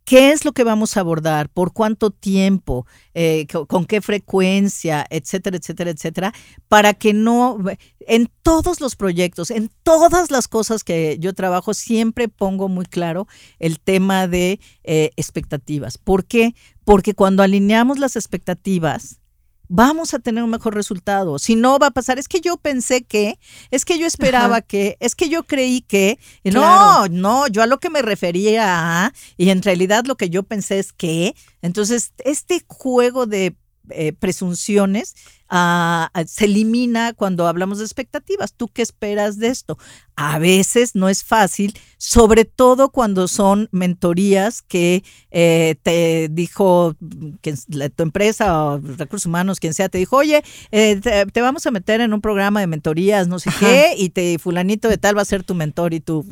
¿Qué 0.08 0.32
es 0.32 0.46
lo 0.46 0.52
que 0.52 0.64
vamos 0.64 0.96
a 0.96 1.00
abordar? 1.00 1.50
¿Por 1.50 1.74
cuánto 1.74 2.10
tiempo? 2.10 2.86
Eh, 3.12 3.46
¿Con 3.68 3.84
qué 3.84 4.00
frecuencia? 4.00 5.04
Etcétera, 5.10 5.58
etcétera, 5.58 5.90
etcétera. 5.90 6.32
Para 6.66 6.94
que 6.94 7.12
no, 7.12 7.58
en 8.00 8.30
todos 8.42 8.80
los 8.80 8.96
proyectos, 8.96 9.50
en 9.50 9.70
todas 9.82 10.30
las 10.30 10.48
cosas 10.48 10.82
que 10.82 11.18
yo 11.20 11.34
trabajo, 11.34 11.74
siempre 11.74 12.28
pongo 12.28 12.70
muy 12.70 12.86
claro 12.86 13.28
el 13.58 13.80
tema 13.80 14.26
de 14.28 14.60
eh, 14.82 15.10
expectativas. 15.16 15.98
¿Por 15.98 16.24
qué? 16.24 16.54
Porque 16.86 17.12
cuando 17.12 17.42
alineamos 17.42 17.98
las 17.98 18.16
expectativas, 18.16 19.20
vamos 19.68 20.14
a 20.14 20.18
tener 20.18 20.42
un 20.42 20.50
mejor 20.50 20.74
resultado. 20.74 21.38
Si 21.38 21.54
no, 21.54 21.78
va 21.78 21.88
a 21.88 21.92
pasar, 21.92 22.18
es 22.18 22.28
que 22.28 22.40
yo 22.40 22.56
pensé 22.56 23.02
que, 23.02 23.38
es 23.70 23.84
que 23.84 23.98
yo 23.98 24.06
esperaba 24.06 24.62
que, 24.62 24.96
es 25.00 25.14
que 25.14 25.28
yo 25.28 25.44
creí 25.44 25.82
que, 25.82 26.18
no, 26.44 27.06
no, 27.08 27.46
yo 27.46 27.62
a 27.62 27.66
lo 27.66 27.78
que 27.78 27.90
me 27.90 28.02
refería 28.02 29.12
y 29.36 29.50
en 29.50 29.62
realidad 29.62 30.04
lo 30.06 30.16
que 30.16 30.30
yo 30.30 30.42
pensé 30.42 30.78
es 30.78 30.92
que, 30.92 31.34
entonces, 31.62 32.12
este 32.18 32.64
juego 32.66 33.26
de 33.26 33.56
eh, 33.90 34.12
presunciones 34.12 35.14
ah, 35.48 36.10
ah, 36.12 36.24
se 36.26 36.46
elimina 36.46 37.12
cuando 37.12 37.46
hablamos 37.46 37.78
de 37.78 37.84
expectativas. 37.84 38.52
¿Tú 38.52 38.68
qué 38.68 38.82
esperas 38.82 39.38
de 39.38 39.48
esto? 39.48 39.78
A 40.16 40.38
veces 40.38 40.94
no 40.94 41.08
es 41.08 41.24
fácil, 41.24 41.78
sobre 41.96 42.44
todo 42.44 42.90
cuando 42.90 43.28
son 43.28 43.68
mentorías 43.70 44.62
que 44.62 45.04
eh, 45.30 45.76
te 45.82 46.28
dijo 46.30 46.96
que 47.40 47.54
tu 47.94 48.02
empresa 48.02 48.64
o 48.64 48.78
recursos 48.78 49.26
humanos, 49.26 49.60
quien 49.60 49.74
sea, 49.74 49.88
te 49.88 49.98
dijo, 49.98 50.16
oye, 50.16 50.42
eh, 50.70 51.00
te, 51.32 51.40
vamos 51.40 51.66
a 51.66 51.70
meter 51.70 52.00
en 52.00 52.12
un 52.12 52.20
programa 52.20 52.60
de 52.60 52.66
mentorías, 52.66 53.28
no 53.28 53.38
sé 53.38 53.50
qué, 53.58 53.94
y 53.96 54.10
te 54.10 54.38
fulanito 54.38 54.88
de 54.88 54.98
tal 54.98 55.16
va 55.16 55.22
a 55.22 55.26
ser 55.26 55.44
tu 55.44 55.54
mentor 55.54 55.94
y 55.94 56.00
tú... 56.00 56.24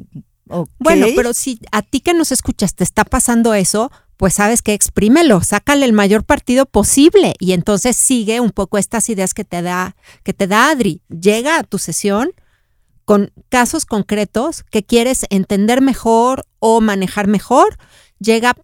Bueno, 0.79 1.07
pero 1.17 1.35
si 1.35 1.59
a 1.73 1.83
ti 1.83 2.01
que 2.01 2.15
nos 2.15 2.31
escuchas 2.31 2.77
te 2.77 2.85
está 2.85 3.05
pasando 3.05 3.53
eso, 3.53 3.91
pues 4.17 4.35
sabes 4.35 4.63
que 4.63 4.75
exprímelo, 4.75 5.43
sácale 5.43 5.85
el 5.85 5.93
mayor 5.93 6.25
partido 6.25 6.67
posible. 6.67 7.35
Y 7.39 7.53
entonces 7.53 7.97
sigue 7.97 8.41
un 8.41 8.51
poco 8.51 8.79
estas 8.79 9.09
ideas 9.09 9.35
que 9.35 9.45
te 9.45 9.63
da 9.63 9.97
que 10.23 10.33
te 10.33 10.47
da 10.47 10.71
Adri. 10.71 11.03
Llega 11.09 11.59
a 11.59 11.65
tu 11.65 11.79
sesión 11.79 12.31
con 13.07 13.33
casos 13.49 13.87
concretos 13.87 14.65
que 14.65 14.85
quieres 14.85 15.27
entender 15.31 15.81
mejor 15.81 16.45
o 16.59 16.81
manejar 16.81 17.29
mejor, 17.29 17.79
llega 18.19 18.57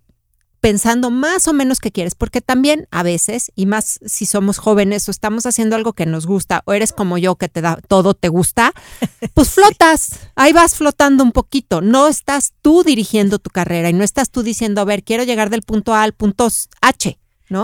pensando 0.63 1.11
más 1.11 1.49
o 1.49 1.53
menos 1.53 1.81
qué 1.81 1.91
quieres, 1.91 2.15
porque 2.15 2.41
también 2.41 2.87
a 2.93 3.03
veces, 3.03 3.51
y 3.57 3.67
más 3.67 3.99
si 4.07 4.27
somos 4.27 4.59
jóvenes 4.59 5.09
o 5.09 5.11
estamos 5.11 5.45
haciendo 5.45 5.75
algo 5.75 5.93
que 5.93 6.07
nos 6.07 6.25
gusta, 6.25 6.63
o 6.67 6.73
eres 6.73 6.93
como 6.93 7.19
yo 7.19 7.35
que 7.35 7.49
te 7.49 7.61
da 7.61 7.79
todo 7.89 8.15
te 8.15 8.29
gusta, 8.29 8.73
pues 9.35 9.51
flotas, 9.51 10.21
ahí 10.37 10.53
vas 10.53 10.77
flotando 10.77 11.25
un 11.25 11.33
poquito, 11.33 11.81
no 11.81 12.07
estás 12.07 12.53
tú 12.63 12.85
dirigiendo 12.85 13.41
tu 13.41 13.51
carrera 13.51 13.91
y 13.91 13.93
no 13.93 14.05
estás 14.05 14.31
tú 14.31 14.45
diciendo, 14.45 14.81
a 14.81 14.85
ver, 14.85 15.03
quiero 15.03 15.25
llegar 15.25 15.51
del 15.51 15.63
punto 15.63 15.95
A 15.95 16.05
al 16.05 16.13
punto 16.13 16.49
H. 16.81 17.19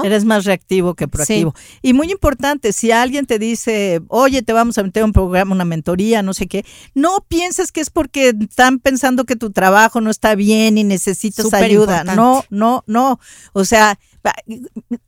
Eres 0.04 0.24
más 0.24 0.44
reactivo 0.44 0.94
que 0.94 1.08
proactivo. 1.08 1.54
Y 1.82 1.92
muy 1.92 2.10
importante, 2.10 2.72
si 2.72 2.92
alguien 2.92 3.26
te 3.26 3.38
dice, 3.38 4.00
oye, 4.08 4.42
te 4.42 4.52
vamos 4.52 4.78
a 4.78 4.82
meter 4.82 5.04
un 5.04 5.12
programa, 5.12 5.54
una 5.54 5.64
mentoría, 5.64 6.22
no 6.22 6.34
sé 6.34 6.46
qué, 6.46 6.64
no 6.94 7.24
pienses 7.28 7.72
que 7.72 7.80
es 7.80 7.90
porque 7.90 8.34
están 8.40 8.78
pensando 8.78 9.24
que 9.24 9.36
tu 9.36 9.50
trabajo 9.50 10.00
no 10.00 10.10
está 10.10 10.34
bien 10.34 10.78
y 10.78 10.84
necesitas 10.84 11.52
ayuda. 11.52 12.04
No, 12.04 12.44
no, 12.50 12.84
no. 12.86 13.20
O 13.52 13.64
sea, 13.64 13.98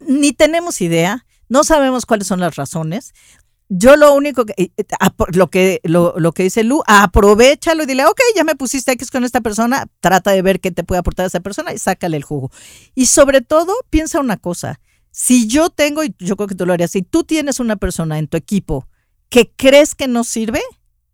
ni 0.00 0.32
tenemos 0.32 0.80
idea, 0.80 1.26
no 1.48 1.64
sabemos 1.64 2.06
cuáles 2.06 2.26
son 2.26 2.40
las 2.40 2.56
razones 2.56 3.12
yo 3.72 3.94
lo 3.94 4.14
único 4.14 4.44
que, 4.44 4.54
eh, 4.56 4.70
lo 5.32 5.48
que, 5.48 5.80
lo, 5.84 6.14
lo, 6.18 6.32
que 6.32 6.42
dice 6.42 6.64
Lu, 6.64 6.82
aprovechalo 6.88 7.84
y 7.84 7.86
dile, 7.86 8.04
ok, 8.04 8.20
ya 8.34 8.42
me 8.42 8.56
pusiste 8.56 8.90
X 8.92 9.12
con 9.12 9.22
esta 9.22 9.40
persona, 9.40 9.86
trata 10.00 10.32
de 10.32 10.42
ver 10.42 10.60
qué 10.60 10.72
te 10.72 10.82
puede 10.82 10.98
aportar 10.98 11.24
esa 11.24 11.38
persona 11.38 11.72
y 11.72 11.78
sácale 11.78 12.16
el 12.16 12.24
jugo. 12.24 12.50
Y 12.96 13.06
sobre 13.06 13.42
todo, 13.42 13.72
piensa 13.88 14.18
una 14.18 14.36
cosa, 14.36 14.80
si 15.12 15.46
yo 15.46 15.70
tengo, 15.70 16.02
y 16.02 16.14
yo 16.18 16.36
creo 16.36 16.48
que 16.48 16.56
tú 16.56 16.66
lo 16.66 16.72
harías, 16.72 16.90
si 16.90 17.02
tú 17.02 17.22
tienes 17.22 17.60
una 17.60 17.76
persona 17.76 18.18
en 18.18 18.26
tu 18.26 18.36
equipo 18.36 18.88
que 19.28 19.52
crees 19.56 19.94
que 19.94 20.08
no 20.08 20.24
sirve, 20.24 20.60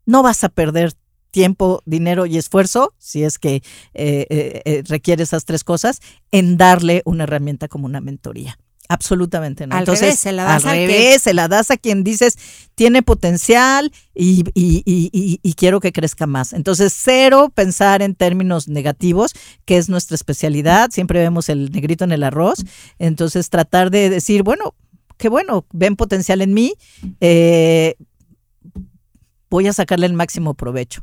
no 0.06 0.22
vas 0.22 0.42
a 0.42 0.48
perder 0.48 0.94
tiempo, 1.30 1.82
dinero 1.84 2.24
y 2.24 2.38
esfuerzo, 2.38 2.94
si 2.96 3.22
es 3.22 3.38
que 3.38 3.56
eh, 3.92 4.26
eh, 4.64 4.82
requiere 4.88 5.22
esas 5.22 5.44
tres 5.44 5.62
cosas, 5.62 6.00
en 6.32 6.56
darle 6.56 7.02
una 7.04 7.24
herramienta 7.24 7.68
como 7.68 7.84
una 7.84 8.00
mentoría. 8.00 8.58
Absolutamente 8.88 9.66
no. 9.66 9.78
Entonces, 9.78 10.18
se 10.18 10.32
la 10.32 10.44
das 10.44 10.64
al 10.64 10.76
revés, 10.76 11.22
se 11.22 11.34
la 11.34 11.48
das 11.48 11.70
a 11.70 11.76
quien 11.76 12.04
dices 12.04 12.36
tiene 12.76 13.02
potencial 13.02 13.90
y, 14.14 14.44
y, 14.54 15.54
quiero 15.54 15.80
que 15.80 15.92
crezca 15.92 16.26
más. 16.26 16.52
Entonces, 16.52 16.94
cero 16.94 17.50
pensar 17.52 18.02
en 18.02 18.14
términos 18.14 18.68
negativos, 18.68 19.32
que 19.64 19.78
es 19.78 19.88
nuestra 19.88 20.14
especialidad. 20.14 20.90
Siempre 20.90 21.20
vemos 21.20 21.48
el 21.48 21.72
negrito 21.72 22.04
en 22.04 22.12
el 22.12 22.22
arroz. 22.22 22.64
Entonces, 22.98 23.48
tratar 23.48 23.90
de 23.90 24.10
decir, 24.10 24.42
bueno, 24.42 24.74
qué 25.16 25.30
bueno, 25.30 25.64
ven 25.72 25.96
potencial 25.96 26.42
en 26.42 26.52
mí, 26.52 26.74
eh, 27.20 27.96
voy 29.48 29.66
a 29.68 29.72
sacarle 29.72 30.06
el 30.06 30.12
máximo 30.12 30.52
provecho. 30.52 31.02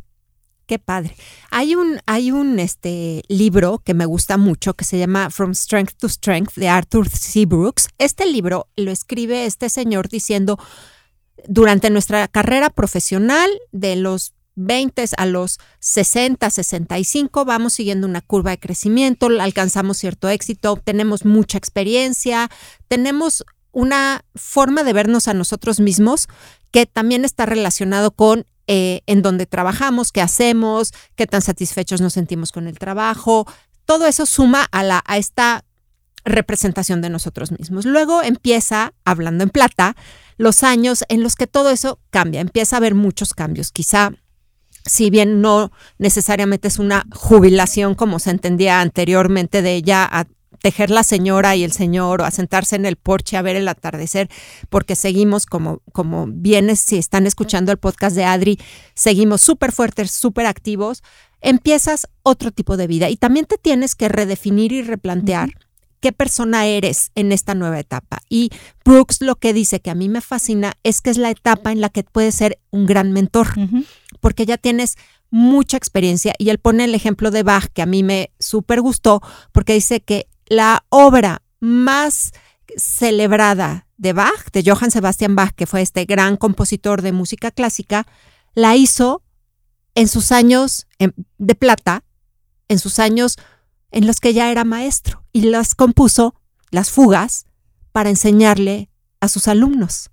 Qué 0.73 0.79
padre. 0.79 1.15
Hay 1.51 1.75
un, 1.75 1.99
hay 2.07 2.31
un 2.31 2.57
este, 2.57 3.21
libro 3.27 3.83
que 3.85 3.93
me 3.93 4.07
gusta 4.07 4.37
mucho 4.37 4.73
que 4.73 4.85
se 4.85 4.97
llama 4.97 5.29
From 5.29 5.53
Strength 5.53 5.97
to 5.99 6.09
Strength 6.09 6.55
de 6.55 6.67
Arthur 6.67 7.07
C. 7.07 7.45
Brooks. 7.45 7.89
Este 7.99 8.25
libro 8.25 8.65
lo 8.75 8.89
escribe 8.89 9.45
este 9.45 9.69
señor 9.69 10.09
diciendo, 10.09 10.57
durante 11.47 11.91
nuestra 11.91 12.27
carrera 12.27 12.71
profesional, 12.71 13.51
de 13.71 13.97
los 13.97 14.33
20 14.55 15.05
a 15.15 15.27
los 15.27 15.59
60, 15.77 16.49
65, 16.49 17.45
vamos 17.45 17.73
siguiendo 17.73 18.07
una 18.07 18.21
curva 18.21 18.49
de 18.49 18.59
crecimiento, 18.59 19.27
alcanzamos 19.27 19.97
cierto 19.97 20.27
éxito, 20.27 20.81
tenemos 20.83 21.23
mucha 21.23 21.59
experiencia, 21.59 22.49
tenemos 22.87 23.45
una 23.71 24.25
forma 24.33 24.83
de 24.83 24.93
vernos 24.93 25.27
a 25.27 25.35
nosotros 25.35 25.79
mismos 25.79 26.27
que 26.71 26.87
también 26.87 27.25
está 27.25 27.45
relacionado 27.45 28.09
con 28.09 28.47
eh, 28.67 29.01
en 29.07 29.21
dónde 29.21 29.45
trabajamos, 29.45 30.11
qué 30.11 30.21
hacemos, 30.21 30.93
qué 31.15 31.27
tan 31.27 31.41
satisfechos 31.41 32.01
nos 32.01 32.13
sentimos 32.13 32.51
con 32.51 32.67
el 32.67 32.79
trabajo. 32.79 33.45
Todo 33.85 34.05
eso 34.05 34.25
suma 34.25 34.67
a, 34.71 34.83
la, 34.83 35.03
a 35.05 35.17
esta 35.17 35.65
representación 36.25 37.01
de 37.01 37.09
nosotros 37.09 37.51
mismos. 37.51 37.85
Luego 37.85 38.23
empieza, 38.23 38.93
hablando 39.03 39.43
en 39.43 39.49
plata, 39.49 39.95
los 40.37 40.63
años 40.63 41.03
en 41.09 41.23
los 41.23 41.35
que 41.35 41.47
todo 41.47 41.69
eso 41.69 41.99
cambia, 42.09 42.41
empieza 42.41 42.75
a 42.75 42.77
haber 42.77 42.95
muchos 42.95 43.33
cambios. 43.33 43.71
Quizá, 43.71 44.11
si 44.85 45.09
bien 45.09 45.41
no 45.41 45.71
necesariamente 45.97 46.67
es 46.67 46.79
una 46.79 47.05
jubilación 47.13 47.95
como 47.95 48.19
se 48.19 48.31
entendía 48.31 48.81
anteriormente 48.81 49.61
de 49.61 49.81
ya 49.81 50.07
a 50.09 50.25
tejer 50.63 50.89
la 50.89 51.03
señora 51.03 51.57
y 51.57 51.65
el 51.65 51.73
señor 51.73 52.21
o 52.21 52.25
a 52.25 52.31
sentarse 52.31 52.77
en 52.77 52.85
el 52.85 52.95
porche 52.95 53.35
a 53.35 53.41
ver 53.41 53.57
el 53.57 53.67
atardecer, 53.67 54.29
porque 54.69 54.95
seguimos 54.95 55.45
como, 55.45 55.81
como 55.91 56.25
vienes, 56.25 56.79
si 56.79 56.97
están 56.97 57.27
escuchando 57.27 57.73
el 57.73 57.77
podcast 57.77 58.15
de 58.15 58.23
Adri, 58.23 58.57
seguimos 58.95 59.41
súper 59.41 59.73
fuertes, 59.73 60.11
súper 60.11 60.45
activos, 60.45 61.03
empiezas 61.41 62.07
otro 62.23 62.51
tipo 62.51 62.77
de 62.77 62.87
vida. 62.87 63.09
Y 63.09 63.17
también 63.17 63.45
te 63.45 63.57
tienes 63.57 63.93
que 63.93 64.07
redefinir 64.07 64.71
y 64.71 64.83
replantear 64.83 65.49
qué 65.99 66.13
persona 66.13 66.65
eres 66.65 67.11
en 67.15 67.33
esta 67.33 67.55
nueva 67.55 67.77
etapa. 67.77 68.21
Y 68.29 68.49
Brooks 68.85 69.19
lo 69.19 69.35
que 69.35 69.51
dice 69.51 69.81
que 69.81 69.91
a 69.91 69.95
mí 69.95 70.07
me 70.07 70.21
fascina 70.21 70.75
es 70.83 71.01
que 71.01 71.09
es 71.09 71.17
la 71.17 71.29
etapa 71.29 71.73
en 71.73 71.81
la 71.81 71.89
que 71.89 72.03
puedes 72.03 72.35
ser 72.35 72.57
un 72.71 72.85
gran 72.85 73.11
mentor, 73.11 73.49
porque 74.21 74.45
ya 74.45 74.57
tienes 74.57 74.95
mucha 75.29 75.75
experiencia. 75.75 76.35
Y 76.37 76.51
él 76.51 76.59
pone 76.59 76.85
el 76.85 76.95
ejemplo 76.95 77.31
de 77.31 77.43
Bach 77.43 77.67
que 77.73 77.81
a 77.81 77.85
mí 77.85 78.01
me 78.01 78.31
súper 78.39 78.79
gustó 78.79 79.21
porque 79.51 79.73
dice 79.73 79.99
que 79.99 80.27
la 80.47 80.85
obra 80.89 81.41
más 81.59 82.31
celebrada 82.77 83.87
de 83.97 84.13
Bach, 84.13 84.51
de 84.51 84.63
Johann 84.65 84.91
Sebastian 84.91 85.35
Bach, 85.35 85.53
que 85.55 85.65
fue 85.65 85.81
este 85.81 86.05
gran 86.05 86.37
compositor 86.37 87.01
de 87.01 87.11
música 87.11 87.51
clásica, 87.51 88.05
la 88.53 88.75
hizo 88.75 89.23
en 89.95 90.07
sus 90.07 90.31
años 90.31 90.87
de 91.37 91.55
plata, 91.55 92.03
en 92.67 92.79
sus 92.79 92.99
años 92.99 93.37
en 93.91 94.07
los 94.07 94.19
que 94.19 94.33
ya 94.33 94.51
era 94.51 94.63
maestro 94.63 95.23
y 95.31 95.43
las 95.43 95.75
compuso, 95.75 96.35
las 96.71 96.89
fugas, 96.89 97.45
para 97.91 98.09
enseñarle 98.09 98.89
a 99.19 99.27
sus 99.27 99.47
alumnos. 99.47 100.09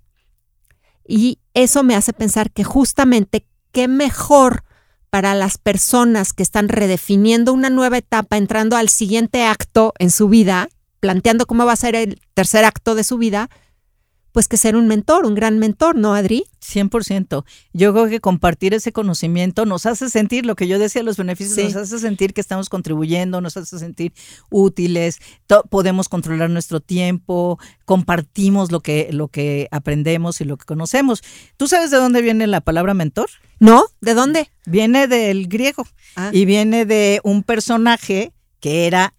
Y 1.07 1.39
eso 1.53 1.83
me 1.83 1.95
hace 1.95 2.13
pensar 2.13 2.51
que 2.51 2.63
justamente 2.63 3.47
qué 3.71 3.87
mejor 3.87 4.63
para 5.11 5.35
las 5.35 5.57
personas 5.57 6.33
que 6.33 6.41
están 6.41 6.69
redefiniendo 6.69 7.53
una 7.53 7.69
nueva 7.69 7.97
etapa, 7.97 8.37
entrando 8.37 8.77
al 8.77 8.89
siguiente 8.89 9.43
acto 9.43 9.93
en 9.99 10.09
su 10.09 10.29
vida, 10.29 10.69
planteando 11.01 11.45
cómo 11.45 11.65
va 11.65 11.73
a 11.73 11.75
ser 11.75 11.95
el 11.95 12.21
tercer 12.33 12.63
acto 12.63 12.95
de 12.95 13.03
su 13.03 13.17
vida, 13.17 13.49
pues 14.31 14.47
que 14.47 14.57
ser 14.57 14.75
un 14.75 14.87
mentor, 14.87 15.25
un 15.25 15.35
gran 15.35 15.59
mentor, 15.59 15.95
¿no, 15.95 16.13
Adri? 16.13 16.45
100%. 16.61 17.43
Yo 17.73 17.93
creo 17.93 18.07
que 18.07 18.19
compartir 18.19 18.73
ese 18.73 18.91
conocimiento 18.91 19.65
nos 19.65 19.85
hace 19.85 20.09
sentir, 20.09 20.45
lo 20.45 20.55
que 20.55 20.67
yo 20.67 20.79
decía, 20.79 21.03
los 21.03 21.17
beneficios, 21.17 21.57
nos 21.57 21.75
hace 21.75 21.99
sentir 21.99 22.33
que 22.33 22.41
estamos 22.41 22.69
contribuyendo, 22.69 23.41
nos 23.41 23.57
hace 23.57 23.77
sentir 23.79 24.13
útiles, 24.49 25.19
podemos 25.69 26.07
controlar 26.07 26.49
nuestro 26.49 26.79
tiempo, 26.79 27.59
compartimos 27.85 28.71
lo 28.71 28.79
que, 28.79 29.09
lo 29.11 29.27
que 29.27 29.67
aprendemos 29.71 30.39
y 30.41 30.45
lo 30.45 30.57
que 30.57 30.65
conocemos. 30.65 31.21
¿Tú 31.57 31.67
sabes 31.67 31.91
de 31.91 31.97
dónde 31.97 32.21
viene 32.21 32.47
la 32.47 32.61
palabra 32.61 32.93
mentor? 32.93 33.29
No, 33.59 33.83
¿de 33.99 34.13
dónde? 34.13 34.49
Viene 34.65 35.07
del 35.07 35.47
griego 35.47 35.85
ah. 36.15 36.31
y 36.33 36.45
viene 36.45 36.85
de 36.85 37.19
un 37.23 37.43
personaje 37.43 38.33
que 38.59 38.87
era, 38.87 39.13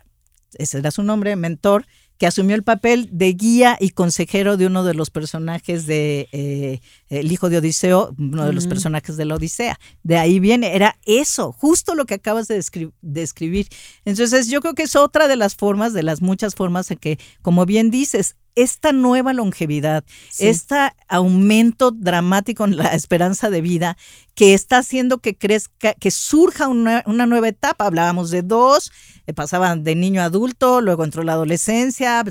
ese 0.54 0.78
era 0.78 0.90
su 0.90 1.02
nombre, 1.02 1.36
mentor, 1.36 1.86
que 2.22 2.28
asumió 2.28 2.54
el 2.54 2.62
papel 2.62 3.08
de 3.10 3.32
guía 3.32 3.76
y 3.80 3.90
consejero 3.90 4.56
de 4.56 4.68
uno 4.68 4.84
de 4.84 4.94
los 4.94 5.10
personajes 5.10 5.86
de 5.86 6.28
eh, 6.30 6.80
El 7.08 7.32
hijo 7.32 7.50
de 7.50 7.58
Odiseo, 7.58 8.14
uno 8.16 8.46
de 8.46 8.52
los 8.52 8.68
personajes 8.68 9.16
de 9.16 9.24
la 9.24 9.34
Odisea. 9.34 9.76
De 10.04 10.18
ahí 10.18 10.38
viene, 10.38 10.76
era 10.76 10.96
eso, 11.04 11.50
justo 11.50 11.96
lo 11.96 12.04
que 12.04 12.14
acabas 12.14 12.46
de, 12.46 12.64
describir. 13.00 13.66
Entonces 14.04 14.46
yo 14.46 14.60
creo 14.60 14.74
que 14.74 14.84
es 14.84 14.94
otra 14.94 15.26
de 15.26 15.34
las 15.34 15.56
formas, 15.56 15.94
de 15.94 16.04
las 16.04 16.22
muchas 16.22 16.54
formas 16.54 16.92
en 16.92 16.98
que, 16.98 17.18
como 17.42 17.66
bien 17.66 17.90
dices, 17.90 18.36
esta 18.54 18.92
nueva 18.92 19.32
longevidad, 19.32 20.04
este 20.38 20.76
aumento 21.08 21.90
dramático 21.90 22.64
en 22.64 22.76
la 22.76 22.94
esperanza 22.94 23.50
de 23.50 23.60
vida 23.60 23.96
que 24.34 24.54
está 24.54 24.78
haciendo 24.78 25.18
que 25.18 25.36
crezca, 25.36 25.94
que 25.94 26.10
surja 26.10 26.68
una, 26.68 27.02
nueva 27.06 27.48
etapa. 27.48 27.86
Hablábamos 27.86 28.30
de 28.30 28.42
dos, 28.42 28.92
eh, 29.26 29.32
pasaban 29.32 29.84
de 29.84 29.94
niño 29.94 30.20
a 30.22 30.26
adulto, 30.26 30.80
luego 30.80 31.04
entró 31.04 31.22
la 31.22 31.32
adolescencia, 31.32 32.22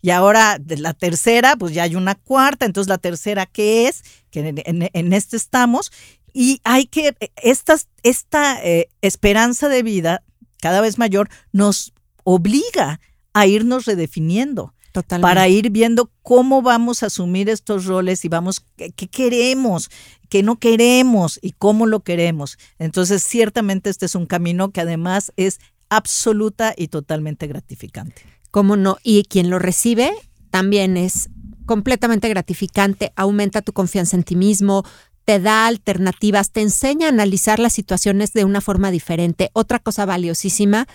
y 0.00 0.10
ahora 0.10 0.58
de 0.60 0.78
la 0.78 0.94
tercera, 0.94 1.56
pues 1.56 1.72
ya 1.74 1.84
hay 1.84 1.96
una 1.96 2.14
cuarta, 2.14 2.66
entonces 2.66 2.88
la 2.88 2.98
tercera, 2.98 3.46
¿qué 3.46 3.88
es? 3.88 4.02
Que 4.30 4.54
en, 4.64 5.12
este 5.12 5.36
estamos. 5.36 5.92
Y 6.32 6.60
hay 6.64 6.86
que, 6.86 7.16
esta, 7.36 7.76
esta 8.02 8.62
eh, 8.62 8.90
esperanza 9.00 9.68
de 9.68 9.82
vida 9.82 10.22
cada 10.60 10.80
vez 10.80 10.98
mayor 10.98 11.28
nos 11.52 11.92
obliga 12.24 13.00
a 13.32 13.46
irnos 13.46 13.86
redefiniendo 13.86 14.74
para 15.02 15.48
ir 15.48 15.70
viendo 15.70 16.10
cómo 16.22 16.62
vamos 16.62 17.02
a 17.02 17.06
asumir 17.06 17.48
estos 17.48 17.86
roles 17.86 18.24
y 18.24 18.28
vamos, 18.28 18.64
qué, 18.76 18.92
queremos, 19.08 19.90
qué 20.28 20.42
no 20.42 20.58
queremos 20.58 21.38
y 21.42 21.52
cómo 21.52 21.86
lo 21.86 22.00
queremos. 22.00 22.58
Entonces, 22.78 23.22
ciertamente 23.22 23.90
este 23.90 24.06
es 24.06 24.14
un 24.14 24.26
camino 24.26 24.70
que 24.70 24.80
además 24.80 25.32
es 25.36 25.60
absoluta 25.88 26.74
y 26.76 26.88
totalmente 26.88 27.46
gratificante. 27.46 28.22
¿Cómo 28.50 28.76
no? 28.76 28.98
Y 29.02 29.24
quien 29.24 29.50
lo 29.50 29.58
recibe 29.58 30.10
también 30.50 30.96
es 30.96 31.30
completamente 31.66 32.28
gratificante, 32.28 33.12
aumenta 33.14 33.60
tu 33.60 33.72
confianza 33.72 34.16
en 34.16 34.24
ti 34.24 34.36
mismo, 34.36 34.84
te 35.28 35.38
da 35.38 35.66
alternativas, 35.66 36.52
te 36.52 36.62
enseña 36.62 37.06
a 37.06 37.10
analizar 37.10 37.58
las 37.58 37.74
situaciones 37.74 38.32
de 38.32 38.46
una 38.46 38.62
forma 38.62 38.90
diferente. 38.90 39.50
Otra 39.52 39.78
cosa 39.78 40.06
valiosísima, 40.06 40.88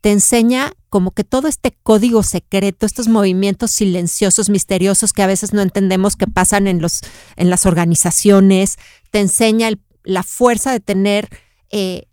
te 0.00 0.12
enseña 0.12 0.72
como 0.88 1.10
que 1.10 1.24
todo 1.24 1.48
este 1.48 1.76
código 1.82 2.22
secreto, 2.22 2.86
estos 2.86 3.08
movimientos 3.08 3.70
silenciosos, 3.72 4.48
misteriosos 4.48 5.12
que 5.12 5.22
a 5.22 5.26
veces 5.26 5.52
no 5.52 5.60
entendemos 5.60 6.16
que 6.16 6.26
pasan 6.26 6.66
en, 6.66 6.80
los, 6.80 7.00
en 7.36 7.50
las 7.50 7.66
organizaciones, 7.66 8.78
te 9.10 9.20
enseña 9.20 9.70
la 10.04 10.22
fuerza 10.22 10.72
de 10.72 10.80
tener 10.80 11.28
eh, 11.70 12.04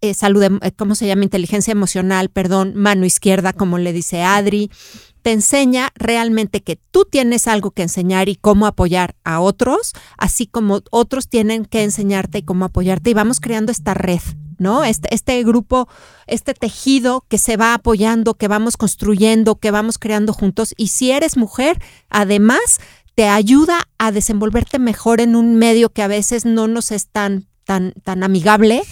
eh, 0.00 0.14
salud, 0.14 0.42
em, 0.42 0.58
eh, 0.62 0.72
¿cómo 0.72 0.94
se 0.94 1.06
llama? 1.06 1.24
Inteligencia 1.24 1.72
emocional, 1.72 2.30
perdón, 2.30 2.74
mano 2.74 3.04
izquierda, 3.04 3.52
como 3.52 3.78
le 3.78 3.92
dice 3.92 4.22
Adri. 4.22 4.70
Te 5.22 5.32
enseña 5.32 5.90
realmente 5.94 6.62
que 6.62 6.76
tú 6.76 7.06
tienes 7.10 7.48
algo 7.48 7.70
que 7.70 7.82
enseñar 7.82 8.28
y 8.28 8.36
cómo 8.36 8.66
apoyar 8.66 9.16
a 9.24 9.40
otros, 9.40 9.92
así 10.18 10.46
como 10.46 10.82
otros 10.90 11.28
tienen 11.28 11.64
que 11.64 11.82
enseñarte 11.82 12.38
y 12.38 12.42
cómo 12.42 12.66
apoyarte. 12.66 13.10
Y 13.10 13.14
vamos 13.14 13.40
creando 13.40 13.72
esta 13.72 13.94
red 13.94 14.20
¿no? 14.58 14.84
Este, 14.84 15.14
este 15.14 15.42
grupo, 15.44 15.88
este 16.26 16.54
tejido 16.54 17.24
que 17.28 17.38
se 17.38 17.56
va 17.56 17.74
apoyando, 17.74 18.34
que 18.34 18.48
vamos 18.48 18.76
construyendo, 18.76 19.56
que 19.56 19.70
vamos 19.70 19.98
creando 19.98 20.32
juntos. 20.32 20.74
Y 20.76 20.88
si 20.88 21.10
eres 21.10 21.36
mujer, 21.36 21.80
además, 22.08 22.80
te 23.14 23.28
ayuda 23.28 23.88
a 23.98 24.12
desenvolverte 24.12 24.78
mejor 24.78 25.20
en 25.20 25.36
un 25.36 25.56
medio 25.56 25.90
que 25.90 26.02
a 26.02 26.08
veces 26.08 26.44
no 26.44 26.66
nos 26.68 26.90
es 26.90 27.08
tan 27.08 27.46
tan, 27.64 27.92
tan 28.04 28.22
amigable, 28.22 28.82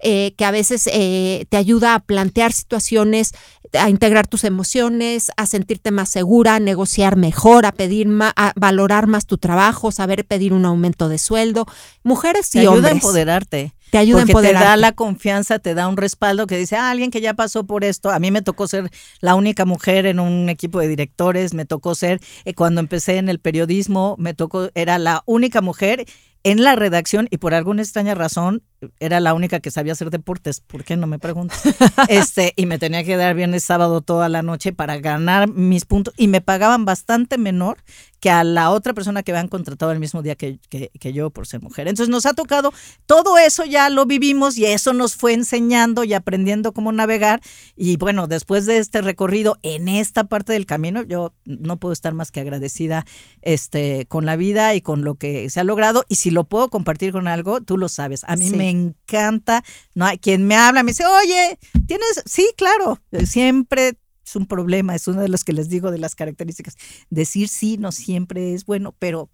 eh, 0.00 0.34
que 0.36 0.44
a 0.44 0.50
veces 0.50 0.88
eh, 0.92 1.46
te 1.50 1.56
ayuda 1.56 1.94
a 1.94 2.00
plantear 2.00 2.52
situaciones, 2.52 3.32
a 3.74 3.90
integrar 3.90 4.26
tus 4.26 4.44
emociones, 4.44 5.30
a 5.36 5.46
sentirte 5.46 5.90
más 5.90 6.08
segura, 6.08 6.56
a 6.56 6.60
negociar 6.60 7.16
mejor, 7.16 7.66
a 7.66 7.72
pedir 7.72 8.08
más, 8.08 8.32
a 8.36 8.52
valorar 8.56 9.06
más 9.06 9.26
tu 9.26 9.38
trabajo, 9.38 9.92
saber 9.92 10.24
pedir 10.24 10.52
un 10.52 10.64
aumento 10.64 11.08
de 11.08 11.18
sueldo. 11.18 11.66
Mujeres 12.02 12.48
y 12.48 12.52
te 12.52 12.58
ayuda 12.60 12.88
a 12.88 12.92
empoderarte. 12.92 13.74
Te 13.94 13.98
ayuda 13.98 14.24
porque 14.26 14.48
a 14.48 14.50
te 14.50 14.54
da 14.54 14.76
la 14.76 14.90
confianza, 14.90 15.60
te 15.60 15.72
da 15.72 15.86
un 15.86 15.96
respaldo 15.96 16.48
que 16.48 16.56
dice, 16.56 16.74
ah, 16.74 16.90
alguien 16.90 17.12
que 17.12 17.20
ya 17.20 17.34
pasó 17.34 17.64
por 17.64 17.84
esto. 17.84 18.10
A 18.10 18.18
mí 18.18 18.32
me 18.32 18.42
tocó 18.42 18.66
ser 18.66 18.90
la 19.20 19.36
única 19.36 19.66
mujer 19.66 20.06
en 20.06 20.18
un 20.18 20.48
equipo 20.48 20.80
de 20.80 20.88
directores, 20.88 21.54
me 21.54 21.64
tocó 21.64 21.94
ser, 21.94 22.18
eh, 22.44 22.54
cuando 22.54 22.80
empecé 22.80 23.18
en 23.18 23.28
el 23.28 23.38
periodismo, 23.38 24.16
me 24.18 24.34
tocó, 24.34 24.68
era 24.74 24.98
la 24.98 25.22
única 25.26 25.60
mujer 25.60 26.06
en 26.42 26.64
la 26.64 26.74
redacción 26.74 27.28
y 27.30 27.38
por 27.38 27.54
alguna 27.54 27.82
extraña 27.82 28.16
razón 28.16 28.64
era 29.00 29.20
la 29.20 29.34
única 29.34 29.60
que 29.60 29.70
sabía 29.70 29.92
hacer 29.92 30.10
deportes, 30.10 30.60
¿por 30.60 30.84
qué 30.84 30.96
no 30.96 31.06
me 31.06 31.18
preguntas? 31.18 31.62
Este, 32.08 32.52
y 32.56 32.66
me 32.66 32.78
tenía 32.78 33.02
que 33.04 33.16
dar 33.16 33.34
viernes, 33.34 33.64
sábado 33.64 34.00
toda 34.00 34.28
la 34.28 34.42
noche 34.42 34.72
para 34.72 34.98
ganar 34.98 35.48
mis 35.48 35.84
puntos 35.84 36.14
y 36.16 36.28
me 36.28 36.40
pagaban 36.40 36.84
bastante 36.84 37.38
menor 37.38 37.78
que 38.24 38.30
a 38.30 38.42
la 38.42 38.70
otra 38.70 38.94
persona 38.94 39.22
que 39.22 39.32
habían 39.32 39.48
contratado 39.48 39.92
el 39.92 40.00
mismo 40.00 40.22
día 40.22 40.34
que, 40.34 40.58
que, 40.70 41.12
yo 41.12 41.28
por 41.28 41.46
ser 41.46 41.60
mujer. 41.60 41.88
Entonces 41.88 42.08
nos 42.08 42.24
ha 42.24 42.32
tocado, 42.32 42.72
todo 43.04 43.36
eso 43.36 43.66
ya 43.66 43.90
lo 43.90 44.06
vivimos 44.06 44.56
y 44.56 44.64
eso 44.64 44.94
nos 44.94 45.14
fue 45.14 45.34
enseñando 45.34 46.04
y 46.04 46.14
aprendiendo 46.14 46.72
cómo 46.72 46.90
navegar. 46.90 47.42
Y 47.76 47.98
bueno, 47.98 48.26
después 48.26 48.64
de 48.64 48.78
este 48.78 49.02
recorrido 49.02 49.58
en 49.60 49.88
esta 49.88 50.24
parte 50.24 50.54
del 50.54 50.64
camino, 50.64 51.02
yo 51.02 51.34
no 51.44 51.76
puedo 51.76 51.92
estar 51.92 52.14
más 52.14 52.30
que 52.30 52.40
agradecida 52.40 53.04
este, 53.42 54.06
con 54.06 54.24
la 54.24 54.36
vida 54.36 54.74
y 54.74 54.80
con 54.80 55.04
lo 55.04 55.16
que 55.16 55.50
se 55.50 55.60
ha 55.60 55.64
logrado. 55.64 56.06
Y 56.08 56.14
si 56.14 56.30
lo 56.30 56.44
puedo 56.44 56.70
compartir 56.70 57.12
con 57.12 57.28
algo, 57.28 57.60
tú 57.60 57.76
lo 57.76 57.90
sabes. 57.90 58.24
A 58.24 58.36
mí 58.36 58.48
me 58.48 58.70
encanta, 58.74 59.64
no 59.94 60.04
hay 60.04 60.18
quien 60.18 60.46
me 60.46 60.56
habla, 60.56 60.82
me 60.82 60.92
dice, 60.92 61.06
oye, 61.06 61.58
tienes, 61.86 62.22
sí, 62.26 62.48
claro, 62.56 63.00
siempre 63.26 63.98
es 64.24 64.36
un 64.36 64.46
problema, 64.46 64.94
es 64.94 65.06
uno 65.06 65.20
de 65.20 65.28
los 65.28 65.44
que 65.44 65.52
les 65.52 65.68
digo 65.68 65.90
de 65.90 65.98
las 65.98 66.14
características. 66.14 66.76
Decir 67.10 67.48
sí 67.48 67.76
no 67.76 67.92
siempre 67.92 68.54
es 68.54 68.64
bueno, 68.64 68.94
pero 68.98 69.30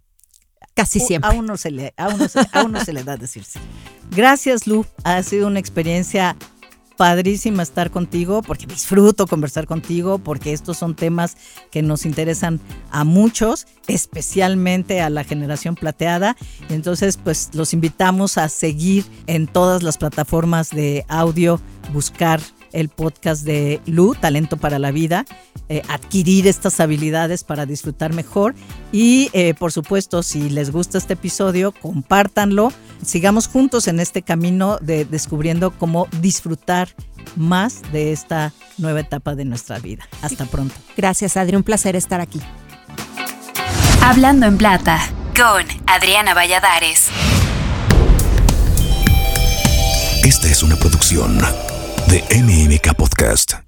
casi 0.75 1.01
siempre. 1.01 1.31
A 1.31 1.35
uno 1.35 1.57
se 1.57 1.71
le, 1.71 1.95
a 1.97 2.09
uno 2.09 2.29
se, 2.29 2.41
a 2.53 2.65
uno 2.65 2.85
se 2.85 2.93
le 2.93 3.05
da 3.05 3.17
decir 3.17 3.45
sí. 3.45 3.59
Gracias, 4.11 4.67
Lu. 4.67 4.85
Ha 5.05 5.23
sido 5.23 5.47
una 5.47 5.61
experiencia 5.61 6.37
padrísima 7.01 7.63
estar 7.63 7.91
contigo, 7.91 8.43
porque 8.43 8.67
disfruto 8.67 9.27
conversar 9.27 9.67
contigo, 9.67 10.19
porque 10.19 10.53
estos 10.53 10.77
son 10.77 10.95
temas 10.95 11.39
que 11.71 11.81
nos 11.81 12.05
interesan 12.05 12.61
a 12.91 13.05
muchos, 13.05 13.67
especialmente 13.87 15.01
a 15.01 15.09
la 15.09 15.25
generación 15.25 15.77
plateada. 15.77 16.37
Entonces, 16.69 17.17
pues 17.17 17.53
los 17.55 17.73
invitamos 17.73 18.37
a 18.37 18.51
seguir 18.51 19.07
en 19.27 19.47
todas 19.47 19.83
las 19.83 19.97
plataformas 19.97 20.69
de 20.69 21.07
audio, 21.09 21.59
buscar 21.95 22.39
el 22.73 22.89
podcast 22.89 23.45
de 23.45 23.81
Lu, 23.87 24.15
Talento 24.15 24.57
para 24.57 24.79
la 24.79 24.91
Vida, 24.91 25.25
eh, 25.69 25.83
adquirir 25.89 26.47
estas 26.47 26.81
habilidades 26.81 27.45
para 27.45 27.67
disfrutar 27.67 28.13
mejor 28.13 28.55
y 28.93 29.31
eh, 29.33 29.55
por 29.55 29.73
supuesto 29.73 30.23
si 30.23 30.51
les 30.51 30.71
gusta 30.71 30.99
este 30.99 31.15
episodio, 31.15 31.73
compártanlo, 31.73 32.73
sigamos 33.05 33.49
juntos 33.49 33.89
en 33.89 34.01
este 34.01 34.23
camino 34.23 34.79
de 34.81 35.05
descubriendo 35.05 35.71
cómo 35.71 36.09
disfrutar 36.21 36.89
más 37.37 37.83
de 37.93 38.13
esta 38.13 38.53
nueva 38.79 39.01
etapa 39.01 39.35
de 39.35 39.45
nuestra 39.45 39.79
vida. 39.79 40.09
Hasta 40.23 40.47
pronto. 40.47 40.75
Gracias 40.97 41.37
Adri, 41.37 41.57
un 41.57 41.63
placer 41.63 41.97
estar 41.97 42.21
aquí. 42.21 42.41
Hablando 44.03 44.47
en 44.47 44.57
plata 44.57 44.99
con 45.37 45.65
Adriana 45.87 46.35
Valladares. 46.35 47.09
Esta 50.25 50.49
es 50.49 50.63
una 50.63 50.77
producción 50.77 51.41
de 52.11 52.23
MMK 52.43 52.95
Podcast. 52.95 53.61